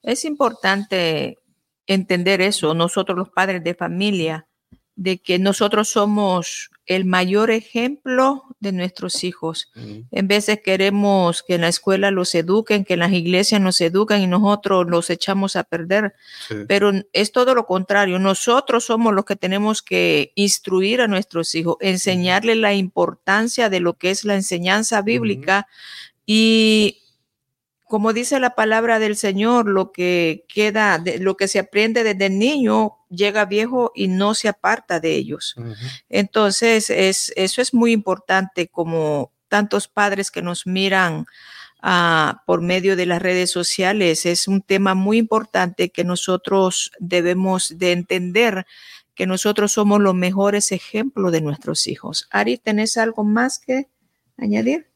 Es 0.02 0.24
importante 0.24 1.38
entender 1.86 2.40
eso, 2.40 2.74
nosotros 2.74 3.16
los 3.16 3.30
padres 3.30 3.62
de 3.62 3.76
familia, 3.76 4.48
de 4.96 5.18
que 5.18 5.38
nosotros 5.38 5.88
somos 5.88 6.70
el 6.87 7.05
mayor 7.05 7.51
ejemplo 7.51 8.45
de 8.61 8.72
nuestros 8.72 9.24
hijos. 9.24 9.70
En 9.74 10.28
veces 10.28 10.61
queremos 10.64 11.43
que 11.43 11.57
en 11.57 11.62
la 11.62 11.68
escuela 11.68 12.11
los 12.11 12.34
eduquen, 12.34 12.84
que 12.84 12.95
en 12.95 13.01
las 13.01 13.12
iglesias 13.12 13.61
nos 13.61 13.80
eduquen 13.80 14.22
y 14.22 14.26
nosotros 14.26 14.87
los 14.89 15.11
echamos 15.11 15.57
a 15.57 15.64
perder. 15.64 16.14
Pero 16.68 16.93
es 17.12 17.32
todo 17.32 17.55
lo 17.55 17.66
contrario. 17.66 18.18
Nosotros 18.18 18.84
somos 18.84 19.12
los 19.12 19.24
que 19.24 19.37
tenemos 19.37 19.82
que 19.82 20.32
instruir 20.37 21.01
a 21.01 21.09
nuestros 21.09 21.55
hijos, 21.55 21.76
enseñarles 21.80 22.57
la 22.57 22.74
importancia 22.74 23.68
de 23.68 23.80
lo 23.80 23.95
que 23.95 24.11
es 24.11 24.24
la 24.24 24.34
enseñanza 24.34 25.03
bíblica 25.03 25.66
y 26.24 27.03
como 27.87 28.12
dice 28.12 28.41
la 28.41 28.57
palabra 28.57 28.99
del 28.99 29.16
Señor, 29.16 29.68
lo 29.68 29.93
que 29.93 30.45
queda, 30.49 30.99
de, 30.99 31.18
lo 31.18 31.37
que 31.37 31.47
se 31.47 31.61
aprende 31.61 32.03
desde 32.03 32.30
niño 32.30 32.95
llega 33.16 33.44
viejo 33.44 33.92
y 33.94 34.08
no 34.08 34.34
se 34.34 34.48
aparta 34.48 35.00
de 35.00 35.14
ellos. 35.14 35.56
Entonces, 36.08 36.90
es, 36.90 37.32
eso 37.36 37.62
es 37.62 37.74
muy 37.74 37.92
importante 37.92 38.68
como 38.68 39.32
tantos 39.48 39.88
padres 39.88 40.30
que 40.30 40.42
nos 40.42 40.66
miran 40.66 41.26
ah, 41.82 42.42
por 42.46 42.60
medio 42.60 42.96
de 42.96 43.06
las 43.06 43.22
redes 43.22 43.50
sociales. 43.50 44.26
Es 44.26 44.48
un 44.48 44.62
tema 44.62 44.94
muy 44.94 45.18
importante 45.18 45.90
que 45.90 46.04
nosotros 46.04 46.92
debemos 46.98 47.78
de 47.78 47.92
entender 47.92 48.66
que 49.14 49.26
nosotros 49.26 49.72
somos 49.72 50.00
los 50.00 50.14
mejores 50.14 50.72
ejemplos 50.72 51.32
de 51.32 51.40
nuestros 51.40 51.86
hijos. 51.86 52.28
Ari, 52.30 52.58
¿tenés 52.58 52.98
algo 52.98 53.24
más 53.24 53.58
que 53.58 53.88
añadir? 54.36 54.88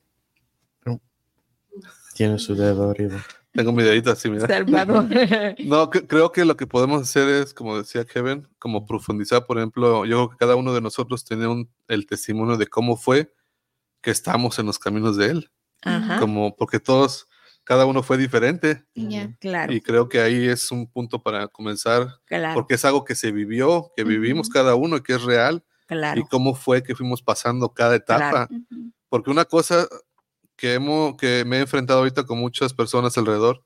Tiene 2.15 2.39
su 2.39 2.55
dedo 2.55 2.91
arriba. 2.91 3.25
Tengo 3.53 3.73
mi 3.73 3.83
dedito 3.83 4.13
así, 4.13 4.31
mira. 4.31 4.47
Salvador. 4.47 5.07
no, 5.65 5.91
creo 5.91 6.31
que 6.31 6.45
lo 6.45 6.57
que 6.57 6.67
podemos 6.67 7.03
hacer 7.03 7.29
es, 7.29 7.53
como 7.53 7.79
decía 7.79 8.05
Kevin, 8.05 8.47
como 8.59 8.87
profundizar, 8.87 9.45
por 9.45 9.59
ejemplo, 9.59 10.05
yo 10.05 10.17
creo 10.17 10.31
que 10.31 10.37
cada 10.37 10.57
uno 10.57 10.73
de 10.73 10.81
nosotros 10.81 11.25
tiene 11.25 11.49
un, 11.49 11.69
el 11.89 12.07
testimonio 12.07 12.57
de 12.57 12.69
cómo 12.69 12.97
fue 12.97 13.33
que 14.03 14.11
estamos 14.13 14.59
en 14.59 14.67
los 14.67 14.79
caminos 14.79 15.17
de 15.17 15.27
Él. 15.27 15.51
Ajá. 15.83 16.21
Como, 16.21 16.55
porque 16.55 16.79
todos, 16.79 17.29
cada 17.65 17.87
uno 17.87 18.03
fue 18.03 18.19
diferente. 18.19 18.85
claro. 19.41 19.73
Y 19.73 19.81
creo 19.81 20.09
que 20.09 20.21
ahí 20.21 20.47
es 20.47 20.71
un 20.71 20.87
punto 20.87 21.23
para 21.23 21.49
comenzar, 21.49 22.21
claro. 22.27 22.55
porque 22.55 22.75
es 22.75 22.85
algo 22.85 23.05
que 23.05 23.15
se 23.15 23.33
vivió, 23.33 23.93
que 23.97 24.05
vivimos 24.05 24.49
cada 24.49 24.77
uno 24.77 24.97
y 24.97 25.03
que 25.03 25.15
es 25.15 25.23
real. 25.23 25.65
Claro. 25.87 26.21
Y 26.21 26.25
cómo 26.25 26.55
fue 26.55 26.85
que 26.85 26.95
fuimos 26.95 27.21
pasando 27.21 27.73
cada 27.75 27.97
etapa. 27.97 28.49
Porque 29.09 29.31
una 29.31 29.45
cosa 29.45 29.89
que, 30.61 30.75
hemos, 30.75 31.17
que 31.17 31.45
me 31.47 31.57
he 31.57 31.61
enfrentado 31.61 32.01
ahorita 32.01 32.25
con 32.25 32.39
muchas 32.39 32.75
personas 32.75 33.17
alrededor 33.17 33.65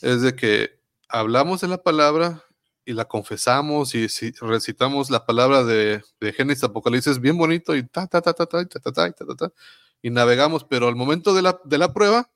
es 0.00 0.22
de 0.22 0.34
que 0.34 0.80
hablamos 1.06 1.60
de 1.60 1.68
la 1.68 1.82
palabra 1.82 2.42
y 2.86 2.94
la 2.94 3.04
confesamos 3.04 3.94
y 3.94 4.08
si 4.08 4.30
recitamos 4.40 5.10
la 5.10 5.26
palabra 5.26 5.64
de, 5.64 6.02
de 6.18 6.32
Génesis 6.32 6.64
Apocalipsis 6.64 7.20
bien 7.20 7.36
bonito 7.36 7.76
y 7.76 7.86
ta 7.86 8.06
ta 8.06 8.22
ta 8.22 8.32
ta 8.32 8.46
ta 8.46 8.64
ta 8.64 8.80
ta 8.80 8.90
ta 8.90 9.12
ta 9.12 9.34
ta 9.36 9.52
y 10.00 10.08
navegamos, 10.08 10.64
pero 10.64 10.88
al 10.88 10.96
momento 10.96 11.34
de 11.34 11.42
la, 11.42 11.60
de 11.64 11.76
la 11.76 11.92
prueba, 11.92 12.30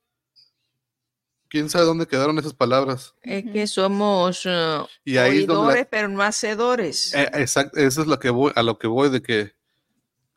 quién 1.48 1.70
sabe 1.70 1.86
dónde 1.86 2.06
quedaron 2.06 2.38
esas 2.38 2.52
palabras. 2.52 3.14
Es 3.22 3.44
que 3.50 3.66
somos 3.66 4.44
uh, 4.44 4.86
y 5.02 5.16
ahí 5.16 5.40
oidores, 5.40 5.86
pero 5.90 6.08
no 6.08 6.22
hacedores. 6.22 7.14
Eh, 7.14 7.30
exacto, 7.34 7.78
eso 7.78 8.02
es 8.02 8.06
lo 8.06 8.18
que 8.18 8.28
voy, 8.28 8.52
a 8.54 8.62
lo 8.62 8.78
que 8.78 8.88
voy 8.88 9.08
de 9.08 9.22
que 9.22 9.54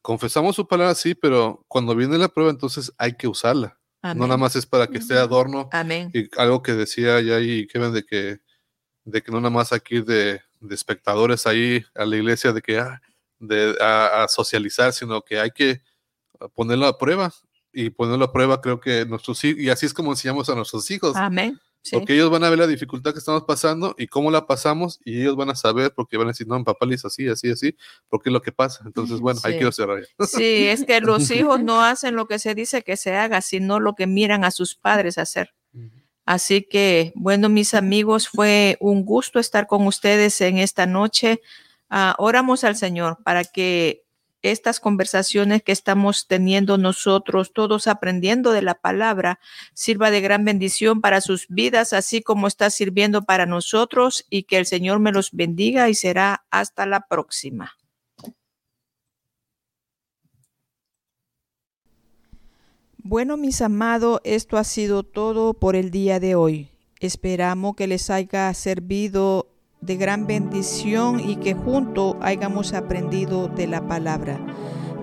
confesamos 0.05 0.55
su 0.55 0.67
palabra, 0.67 0.93
sí, 0.93 1.15
pero 1.15 1.65
cuando 1.67 1.95
viene 1.95 2.19
la 2.19 2.29
prueba, 2.29 2.51
entonces 2.51 2.93
hay 2.99 3.17
que 3.17 3.27
usarla. 3.27 3.79
No 4.03 4.27
nada 4.27 4.37
más 4.37 4.55
es 4.55 4.67
para 4.67 4.85
que 4.85 4.99
esté 4.99 5.15
adorno. 5.15 5.67
Amén. 5.71 6.11
Y 6.13 6.29
algo 6.39 6.61
que 6.61 6.73
decía 6.73 7.19
ya 7.21 7.39
y 7.39 7.65
Kevin 7.65 7.91
de 7.91 8.05
que, 8.05 8.37
de 9.03 9.23
que 9.23 9.31
no 9.31 9.39
nada 9.39 9.49
más 9.49 9.73
aquí 9.73 10.01
de, 10.01 10.41
de 10.59 10.75
espectadores 10.75 11.47
ahí 11.47 11.83
a 11.95 12.05
la 12.05 12.17
iglesia 12.17 12.53
de 12.53 12.61
que 12.61 12.77
ah, 12.77 13.01
de, 13.39 13.75
a, 13.81 14.27
socializar, 14.29 14.93
sino 14.93 15.23
que 15.23 15.39
hay 15.39 15.49
que 15.49 15.81
ponerlo 16.53 16.85
a 16.85 16.99
prueba. 16.99 17.33
Y 17.73 17.89
ponerlo 17.89 18.25
a 18.25 18.31
prueba, 18.31 18.61
creo 18.61 18.79
que 18.79 19.07
nuestros 19.07 19.43
hijos, 19.43 19.59
y 19.59 19.71
así 19.71 19.87
es 19.87 19.93
como 19.95 20.11
enseñamos 20.11 20.47
a 20.49 20.55
nuestros 20.55 20.89
hijos. 20.91 21.15
Amén. 21.15 21.59
Porque 21.91 22.13
ellos 22.13 22.29
van 22.29 22.43
a 22.43 22.49
ver 22.49 22.59
la 22.59 22.67
dificultad 22.67 23.13
que 23.13 23.19
estamos 23.19 23.43
pasando 23.43 23.95
y 23.97 24.07
cómo 24.07 24.31
la 24.31 24.47
pasamos 24.47 24.99
y 25.03 25.21
ellos 25.21 25.35
van 25.35 25.49
a 25.49 25.55
saber 25.55 25.93
porque 25.95 26.17
van 26.17 26.27
a 26.27 26.31
decir, 26.31 26.47
no, 26.47 26.57
mi 26.57 26.63
papá 26.63 26.85
le 26.85 26.95
hizo 26.95 27.07
así, 27.07 27.27
así, 27.27 27.51
así, 27.51 27.75
porque 28.09 28.29
es 28.29 28.33
lo 28.33 28.41
que 28.41 28.51
pasa. 28.51 28.83
Entonces, 28.85 29.19
bueno, 29.19 29.39
hay 29.43 29.59
que 29.59 29.71
cerrar. 29.71 30.03
Sí, 30.27 30.67
es 30.67 30.83
que 30.85 30.99
los 31.01 31.29
hijos 31.31 31.61
no 31.61 31.83
hacen 31.83 32.15
lo 32.15 32.27
que 32.27 32.39
se 32.39 32.55
dice 32.55 32.81
que 32.81 32.97
se 32.97 33.15
haga, 33.15 33.41
sino 33.41 33.79
lo 33.79 33.93
que 33.93 34.07
miran 34.07 34.43
a 34.43 34.51
sus 34.51 34.75
padres 34.75 35.17
hacer. 35.17 35.53
Así 36.25 36.63
que, 36.63 37.13
bueno, 37.15 37.49
mis 37.49 37.75
amigos, 37.75 38.27
fue 38.27 38.77
un 38.79 39.05
gusto 39.05 39.39
estar 39.39 39.67
con 39.67 39.85
ustedes 39.85 40.41
en 40.41 40.57
esta 40.57 40.87
noche. 40.87 41.41
Uh, 41.91 42.13
oramos 42.17 42.63
al 42.63 42.75
Señor 42.75 43.19
para 43.23 43.43
que 43.43 44.04
estas 44.51 44.79
conversaciones 44.79 45.63
que 45.63 45.71
estamos 45.71 46.27
teniendo 46.27 46.77
nosotros, 46.77 47.53
todos 47.53 47.87
aprendiendo 47.87 48.51
de 48.51 48.61
la 48.61 48.75
palabra, 48.75 49.39
sirva 49.73 50.11
de 50.11 50.21
gran 50.21 50.45
bendición 50.45 51.01
para 51.01 51.21
sus 51.21 51.47
vidas, 51.47 51.93
así 51.93 52.21
como 52.21 52.47
está 52.47 52.69
sirviendo 52.69 53.23
para 53.23 53.45
nosotros 53.45 54.25
y 54.29 54.43
que 54.43 54.57
el 54.57 54.65
Señor 54.65 54.99
me 54.99 55.11
los 55.11 55.31
bendiga 55.31 55.89
y 55.89 55.95
será 55.95 56.45
hasta 56.51 56.85
la 56.85 57.07
próxima. 57.07 57.75
Bueno, 62.97 63.37
mis 63.37 63.61
amados, 63.61 64.19
esto 64.23 64.57
ha 64.57 64.63
sido 64.63 65.03
todo 65.03 65.53
por 65.53 65.75
el 65.75 65.91
día 65.91 66.19
de 66.19 66.33
hoy. 66.33 66.69
Esperamos 66.99 67.75
que 67.75 67.85
les 67.85 68.09
haya 68.09 68.51
servido 68.55 69.54
de 69.81 69.95
gran 69.95 70.27
bendición 70.27 71.19
y 71.19 71.35
que 71.37 71.53
juntos 71.53 72.15
hayamos 72.21 72.73
aprendido 72.73 73.47
de 73.47 73.67
la 73.67 73.87
palabra. 73.87 74.39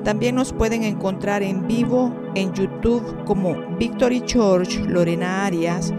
También 0.05 0.35
nos 0.35 0.53
pueden 0.53 0.83
encontrar 0.83 1.43
en 1.43 1.69
vivo 1.69 2.13
en 2.35 2.53
YouTube 2.53 3.25
como 3.25 3.55
Victory 3.79 4.21
Church 4.23 4.81
Lorena 4.89 5.47
Arias 5.47 5.93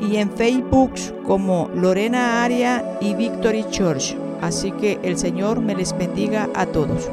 y 0.00 0.16
en 0.16 0.30
Facebook 0.30 0.92
como 1.26 1.68
Lorena 1.74 2.42
Aria 2.42 2.98
y 3.00 3.14
Victory 3.14 3.64
Church. 3.70 4.16
Así 4.40 4.72
que 4.72 4.98
el 5.02 5.18
Señor 5.18 5.60
me 5.60 5.74
les 5.74 5.96
bendiga 5.96 6.48
a 6.54 6.64
todos. 6.64 7.10